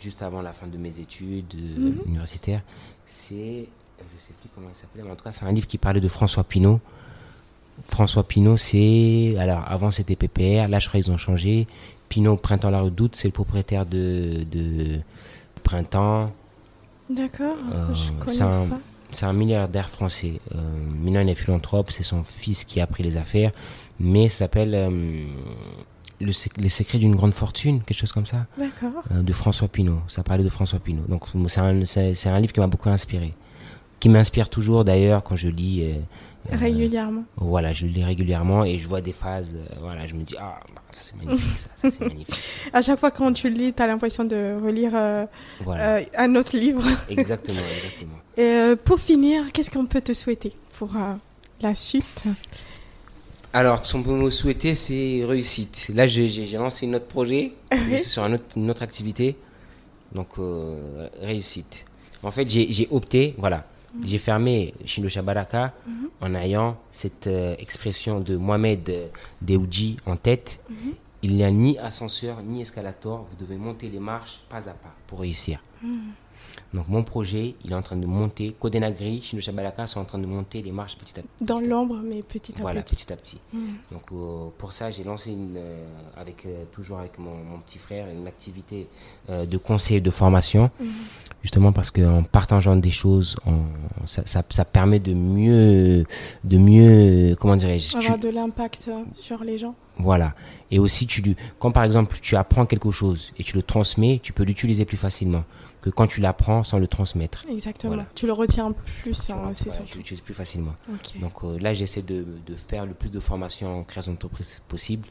juste 0.00 0.22
avant 0.22 0.42
la 0.42 0.52
fin 0.52 0.66
de 0.66 0.76
mes 0.76 0.98
études 1.00 1.54
euh, 1.54 1.78
Mhm. 1.90 1.98
universitaires. 2.06 2.62
C'est, 3.06 3.66
je 3.98 4.20
sais 4.20 4.32
plus 4.40 4.48
comment 4.54 4.68
il 4.72 4.76
s'appelait, 4.76 5.02
mais 5.02 5.10
en 5.10 5.16
tout 5.16 5.24
cas, 5.24 5.32
c'est 5.32 5.44
un 5.46 5.52
livre 5.52 5.66
qui 5.66 5.78
parlait 5.78 6.00
de 6.00 6.08
François 6.08 6.44
Pinault. 6.44 6.80
François 7.86 8.24
Pinault, 8.24 8.58
c'est, 8.58 9.36
alors 9.38 9.64
avant 9.66 9.90
c'était 9.90 10.14
PPR, 10.16 10.68
là 10.68 10.78
je 10.78 10.88
crois 10.88 11.00
qu'ils 11.00 11.10
ont 11.10 11.16
changé. 11.16 11.66
Pinault, 12.10 12.36
Printemps 12.36 12.70
la 12.70 12.82
Redoute, 12.82 13.16
c'est 13.16 13.28
le 13.28 13.32
propriétaire 13.32 13.86
de, 13.86 14.44
de 14.50 14.98
Printemps. 15.62 16.30
D'accord, 17.08 17.56
Euh, 17.72 17.94
je 17.94 18.12
connais 18.12 18.42
un- 18.42 18.68
pas. 18.68 18.78
C'est 19.12 19.26
un 19.26 19.32
milliardaire 19.32 19.88
français. 19.88 20.40
Euh, 20.54 20.58
Minon 21.02 21.26
est 21.26 21.34
philanthrope, 21.34 21.90
c'est 21.90 22.04
son 22.04 22.22
fils 22.22 22.64
qui 22.64 22.80
a 22.80 22.86
pris 22.86 23.02
les 23.02 23.16
affaires, 23.16 23.50
mais 23.98 24.28
s'appelle 24.28 24.72
euh, 24.74 25.24
le 26.20 26.32
sec- 26.32 26.56
Les 26.58 26.68
secrets 26.68 26.98
d'une 26.98 27.14
grande 27.16 27.32
fortune, 27.34 27.80
quelque 27.82 27.96
chose 27.98 28.12
comme 28.12 28.26
ça, 28.26 28.46
D'accord. 28.58 29.02
euh, 29.12 29.22
de 29.22 29.32
François 29.32 29.68
Pinault. 29.68 30.00
Ça 30.08 30.22
parlait 30.22 30.44
de 30.44 30.48
François 30.48 30.78
Pinault. 30.78 31.04
Donc 31.08 31.24
c'est 31.48 31.60
un, 31.60 31.84
c'est- 31.84 32.28
un 32.28 32.38
livre 32.40 32.52
qui 32.52 32.60
m'a 32.60 32.66
beaucoup 32.66 32.88
inspiré, 32.90 33.32
qui 34.00 34.08
m'inspire 34.08 34.48
toujours 34.48 34.84
d'ailleurs 34.84 35.22
quand 35.22 35.36
je 35.36 35.48
lis. 35.48 35.82
euh, 35.82 35.94
euh, 36.52 36.56
Régulièrement. 36.56 37.24
voilà, 37.36 37.74
je 37.74 37.84
lis 37.84 38.02
régulièrement 38.02 38.64
et 38.64 38.78
je 38.78 38.88
vois 38.88 39.02
des 39.02 39.12
phases. 39.12 39.54
voilà, 39.80 40.06
je 40.06 40.14
me 40.14 40.22
dis 40.22 40.34
ah 40.40 40.58
bah, 40.74 40.80
ça 40.90 41.00
c'est 41.02 41.16
magnifique, 41.16 41.58
ça, 41.58 41.68
ça 41.76 41.90
c'est 41.90 42.00
magnifique. 42.08 42.34
À 42.72 42.80
chaque 42.80 42.98
fois 42.98 43.10
quand 43.10 43.30
tu 43.34 43.50
le 43.50 43.56
lis, 43.56 43.72
tu 43.74 43.82
as 43.82 43.86
l'impression 43.86 44.24
de 44.24 44.56
relire 44.62 44.92
Voilà, 45.64 46.00
un 46.16 46.34
autre 46.36 46.56
livre. 46.56 46.82
exactement, 47.10 47.58
exactement. 47.76 48.16
Et 48.38 48.74
pour 48.86 48.98
finir, 49.00 49.52
qu'est-ce 49.52 49.70
qu'on 49.70 49.84
peut 49.84 50.00
te 50.00 50.14
souhaiter 50.14 50.52
pour 50.78 50.90
la 51.60 51.74
suite? 51.74 52.24
Alors, 53.52 53.84
ce 53.84 53.92
qu'on 53.94 54.02
peut 54.02 54.12
me 54.14 54.30
souhaiter, 54.30 54.74
c'est 54.74 55.24
réussite. 55.24 55.90
Là, 55.92 56.06
j'ai 56.06 56.46
lancé 56.56 56.86
notre 56.86 57.06
projet, 57.06 57.52
sur 57.98 58.22
un 58.22 58.34
autre- 58.34 58.44
une 58.56 58.70
autre 58.70 58.82
activité. 58.82 59.36
Donc, 60.12 60.28
euh, 60.38 61.08
réussite. 61.20 61.84
En 62.22 62.30
fait, 62.30 62.48
j'ai 62.48 62.86
opté, 62.90 63.34
voilà, 63.38 63.64
j'ai 64.04 64.18
fermé 64.18 64.74
Shindo 64.84 65.08
Shabaraka 65.08 65.72
en 66.20 66.34
ayant 66.34 66.76
cette 66.92 67.26
euh, 67.26 67.54
expression 67.58 68.20
de 68.20 68.36
Mohamed 68.36 68.88
euh, 68.90 69.06
Deoudji 69.40 69.96
en 70.06 70.16
tête. 70.16 70.60
Il 71.22 71.34
n'y 71.36 71.44
a 71.44 71.50
ni 71.50 71.78
ascenseur, 71.78 72.42
ni 72.42 72.60
escalator. 72.60 73.26
Vous 73.28 73.36
devez 73.36 73.56
monter 73.56 73.88
les 73.88 73.98
marches 74.00 74.40
pas 74.48 74.68
à 74.68 74.72
pas 74.72 74.94
pour 75.06 75.20
réussir. 75.20 75.62
Donc, 76.72 76.86
mon 76.88 77.02
projet, 77.02 77.56
il 77.64 77.72
est 77.72 77.74
en 77.74 77.82
train 77.82 77.96
de 77.96 78.06
monter. 78.06 78.54
Kodenagri, 78.60 79.20
Shindo 79.20 79.42
Shabaraka 79.42 79.88
sont 79.88 79.98
en 80.00 80.04
train 80.04 80.18
de 80.20 80.26
monter 80.26 80.62
les 80.62 80.70
marches 80.70 80.96
petit 80.96 81.18
à 81.18 81.22
petit. 81.22 81.44
Dans 81.44 81.58
l'ombre, 81.60 81.96
mais 82.04 82.22
petit 82.22 82.54
à 82.58 82.60
Voilà, 82.62 82.80
petit. 82.82 82.94
petit 82.94 83.12
à 83.12 83.16
petit. 83.16 83.38
Donc 83.90 84.02
euh, 84.12 84.48
pour 84.56 84.72
ça, 84.72 84.90
j'ai 84.92 85.02
lancé 85.02 85.32
une, 85.32 85.56
euh, 85.56 85.84
avec, 86.16 86.46
euh, 86.46 86.62
toujours 86.70 86.98
avec 87.00 87.18
mon, 87.18 87.34
mon 87.34 87.58
petit 87.58 87.78
frère 87.78 88.06
une 88.08 88.26
activité 88.28 88.86
de 89.28 89.56
conseil 89.58 89.96
et 89.96 90.00
de 90.00 90.10
formation, 90.10 90.70
justement 91.42 91.72
parce 91.72 91.90
qu'en 91.90 92.22
partageant 92.22 92.76
des 92.76 92.90
choses, 92.90 93.36
on- 93.46 94.06
ça, 94.06 94.22
ça, 94.24 94.42
ça 94.48 94.64
permet 94.64 94.98
de 95.00 95.12
mieux, 95.14 96.04
de 96.44 96.58
mieux, 96.58 97.34
comment 97.38 97.56
dirais-je, 97.56 97.90
tu- 97.90 97.96
Avoir 97.96 98.18
de 98.18 98.28
l'impact 98.28 98.90
sur 99.12 99.42
les 99.44 99.58
gens. 99.58 99.74
voilà. 99.98 100.34
Et 100.70 100.78
aussi, 100.78 101.06
tu, 101.08 101.34
quand 101.58 101.72
par 101.72 101.82
exemple 101.84 102.16
tu 102.22 102.36
apprends 102.36 102.64
quelque 102.66 102.90
chose 102.92 103.32
et 103.38 103.42
tu 103.44 103.56
le 103.56 103.62
transmets, 103.62 104.20
tu 104.22 104.32
peux 104.32 104.44
l'utiliser 104.44 104.84
plus 104.84 104.96
facilement 104.96 105.42
que 105.80 105.90
quand 105.90 106.06
tu 106.06 106.20
l'apprends 106.20 106.62
sans 106.64 106.78
le 106.78 106.86
transmettre. 106.86 107.42
Exactement. 107.48 107.94
Voilà. 107.94 108.08
Tu 108.14 108.26
le 108.26 108.32
retiens 108.32 108.72
plus, 109.02 109.30
hein, 109.30 109.50
c'est 109.54 109.70
surtout. 109.70 109.90
Tu 109.90 109.98
l'utilises 109.98 110.20
plus 110.20 110.34
facilement. 110.34 110.74
Donc 111.20 111.44
euh, 111.44 111.58
là, 111.58 111.74
j'essaie 111.74 112.02
de, 112.02 112.24
de 112.46 112.54
faire 112.54 112.86
le 112.86 112.94
plus 112.94 113.10
de 113.10 113.20
formations 113.20 113.80
en 113.80 113.82
création 113.84 114.12
d'entreprise 114.12 114.60
possible. 114.68 115.08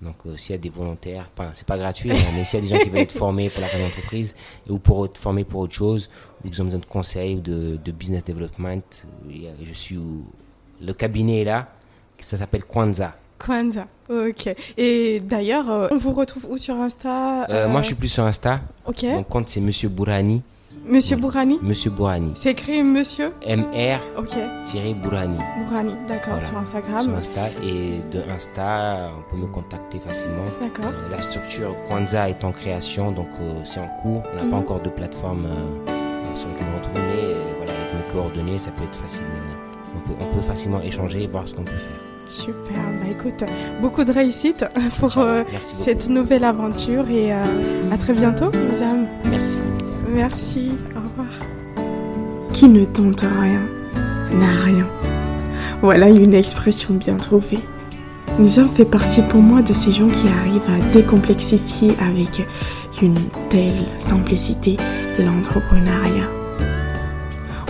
Donc, 0.00 0.16
euh, 0.26 0.36
s'il 0.36 0.52
y 0.52 0.54
a 0.56 0.58
des 0.58 0.68
volontaires, 0.68 1.30
enfin, 1.32 1.50
c'est 1.52 1.66
pas 1.66 1.78
gratuit, 1.78 2.10
hein, 2.10 2.16
mais 2.34 2.42
s'il 2.44 2.58
y 2.58 2.62
a 2.62 2.66
des 2.68 2.74
gens 2.74 2.82
qui 2.82 2.88
veulent 2.88 3.02
être 3.02 3.12
formés 3.12 3.48
pour 3.48 3.60
la 3.60 3.68
création 3.68 3.86
d'entreprise 3.86 4.34
ou 4.68 4.78
pour 4.78 5.04
être 5.04 5.16
formés 5.16 5.44
pour 5.44 5.60
autre 5.60 5.74
chose, 5.74 6.10
ou 6.44 6.50
qui 6.50 6.60
ont 6.60 6.64
besoin 6.64 6.80
de 6.80 6.86
conseils 6.86 7.36
ou 7.36 7.40
de, 7.40 7.78
de 7.82 7.92
business 7.92 8.24
development, 8.24 8.82
je 9.28 9.72
suis 9.72 10.00
le 10.80 10.92
cabinet 10.92 11.42
est 11.42 11.44
là, 11.44 11.68
ça 12.18 12.36
s'appelle 12.36 12.64
Kwanza. 12.64 13.16
Kwanza, 13.44 13.86
ok. 14.08 14.54
Et 14.78 15.20
d'ailleurs, 15.20 15.70
euh, 15.70 15.88
on 15.90 15.96
vous 15.96 16.12
retrouve 16.12 16.46
où 16.48 16.56
sur 16.56 16.76
Insta 16.76 17.44
euh, 17.50 17.68
Moi, 17.68 17.80
je 17.80 17.86
suis 17.86 17.94
plus 17.96 18.08
sur 18.08 18.24
Insta. 18.24 18.60
Ok. 18.86 19.02
Mon 19.02 19.24
compte, 19.24 19.48
c'est 19.48 19.60
Monsieur 19.60 19.88
Bourani. 19.88 20.42
Monsieur 20.84 21.16
Bourani 21.16 21.58
Monsieur 21.62 21.90
Bourani. 21.90 22.32
C'est 22.34 22.50
écrit 22.50 22.82
Monsieur 22.82 23.32
M-R 23.46 24.00
Ok. 24.16 24.36
Bourani. 25.02 25.38
Bourani, 25.58 25.92
d'accord, 26.08 26.42
sur 26.42 26.56
Instagram. 26.56 27.02
Sur 27.02 27.14
Insta. 27.14 27.48
Et 27.64 28.00
de 28.12 28.22
Insta, 28.32 29.10
on 29.16 29.30
peut 29.30 29.40
me 29.40 29.46
contacter 29.46 29.98
facilement. 30.00 30.44
D'accord. 30.60 30.92
Euh, 30.92 31.10
la 31.10 31.20
structure 31.20 31.74
Kwanza 31.88 32.28
est 32.28 32.44
en 32.44 32.52
création, 32.52 33.10
donc 33.12 33.28
c'est 33.64 33.80
en 33.80 33.88
cours. 34.02 34.22
On 34.32 34.36
n'a 34.36 34.42
pas 34.42 34.46
mhm. 34.46 34.54
encore 34.54 34.82
de 34.82 34.88
plateforme 34.88 35.48
sur 36.36 36.48
laquelle 36.48 36.66
on 36.72 36.78
retrouve, 36.78 36.94
mais 36.96 37.32
voilà, 37.56 37.72
avec 37.72 37.94
mes 37.94 38.12
coordonnées, 38.12 38.58
ça 38.58 38.70
peut 38.70 38.84
être 38.84 38.98
facile. 38.98 39.24
on 40.20 40.34
peut 40.34 40.40
facilement 40.40 40.80
échanger 40.80 41.24
et 41.24 41.26
voir 41.26 41.46
ce 41.46 41.54
qu'on 41.54 41.64
peut 41.64 41.72
faire. 41.72 42.11
Super, 42.32 42.80
bah 42.98 43.08
écoute, 43.10 43.44
beaucoup 43.82 44.04
de 44.04 44.10
réussite 44.10 44.64
pour 44.98 45.18
euh, 45.18 45.42
cette 45.60 46.08
nouvelle 46.08 46.44
aventure 46.44 47.06
et 47.10 47.30
euh, 47.30 47.36
à 47.92 47.98
très 47.98 48.14
bientôt, 48.14 48.46
Nizam. 48.46 49.06
Merci. 49.26 49.58
Merci, 50.08 50.72
au 50.96 51.00
revoir. 51.00 51.28
Qui 52.54 52.68
ne 52.68 52.86
tente 52.86 53.20
rien 53.20 53.60
n'a 54.32 54.62
rien. 54.64 54.86
Voilà 55.82 56.08
une 56.08 56.32
expression 56.32 56.94
bien 56.94 57.16
trouvée. 57.16 57.60
Nizam 58.38 58.70
fait 58.70 58.86
partie 58.86 59.20
pour 59.20 59.42
moi 59.42 59.60
de 59.60 59.74
ces 59.74 59.92
gens 59.92 60.08
qui 60.08 60.26
arrivent 60.28 60.70
à 60.70 60.92
décomplexifier 60.94 61.92
avec 62.00 62.46
une 63.02 63.20
telle 63.50 63.84
simplicité 63.98 64.78
l'entrepreneuriat 65.18 66.41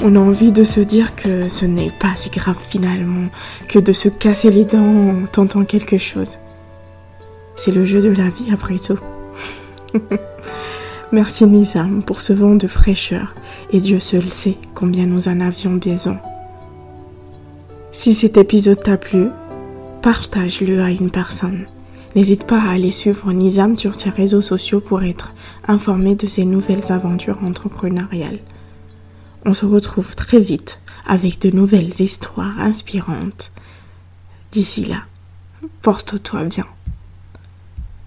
on 0.02 0.16
a 0.16 0.18
envie 0.18 0.52
de 0.52 0.64
se 0.64 0.80
dire 0.80 1.14
que 1.14 1.48
ce 1.48 1.64
n'est 1.64 1.92
pas 1.92 2.14
si 2.16 2.30
grave 2.30 2.58
finalement 2.60 3.28
que 3.68 3.78
de 3.78 3.92
se 3.92 4.08
casser 4.08 4.50
les 4.50 4.64
dents 4.64 5.10
en 5.10 5.26
tentant 5.26 5.64
quelque 5.64 5.96
chose. 5.96 6.38
C'est 7.54 7.70
le 7.70 7.84
jeu 7.84 8.00
de 8.00 8.08
la 8.08 8.28
vie 8.28 8.52
après 8.52 8.78
tout. 8.78 8.98
Merci 11.12 11.46
Nizam 11.46 12.02
pour 12.02 12.20
ce 12.20 12.32
vent 12.32 12.54
de 12.56 12.66
fraîcheur 12.66 13.34
et 13.70 13.78
Dieu 13.78 14.00
seul 14.00 14.28
sait 14.28 14.56
combien 14.74 15.06
nous 15.06 15.28
en 15.28 15.40
avions 15.40 15.74
besoin. 15.74 16.18
Si 17.92 18.12
cet 18.14 18.36
épisode 18.36 18.82
t'a 18.82 18.96
plu, 18.96 19.28
partage-le 20.00 20.82
à 20.82 20.90
une 20.90 21.10
personne. 21.10 21.66
N'hésite 22.16 22.44
pas 22.44 22.60
à 22.60 22.72
aller 22.72 22.90
suivre 22.90 23.32
Nizam 23.32 23.76
sur 23.76 23.94
ses 23.94 24.10
réseaux 24.10 24.42
sociaux 24.42 24.80
pour 24.80 25.02
être 25.04 25.32
informé 25.68 26.16
de 26.16 26.26
ses 26.26 26.44
nouvelles 26.44 26.90
aventures 26.90 27.38
entrepreneuriales. 27.44 28.40
On 29.44 29.54
se 29.54 29.66
retrouve 29.66 30.14
très 30.14 30.40
vite 30.40 30.80
avec 31.06 31.40
de 31.40 31.50
nouvelles 31.50 32.00
histoires 32.00 32.60
inspirantes. 32.60 33.50
D'ici 34.52 34.84
là, 34.84 35.04
porte-toi 35.82 36.44
bien. 36.44 36.66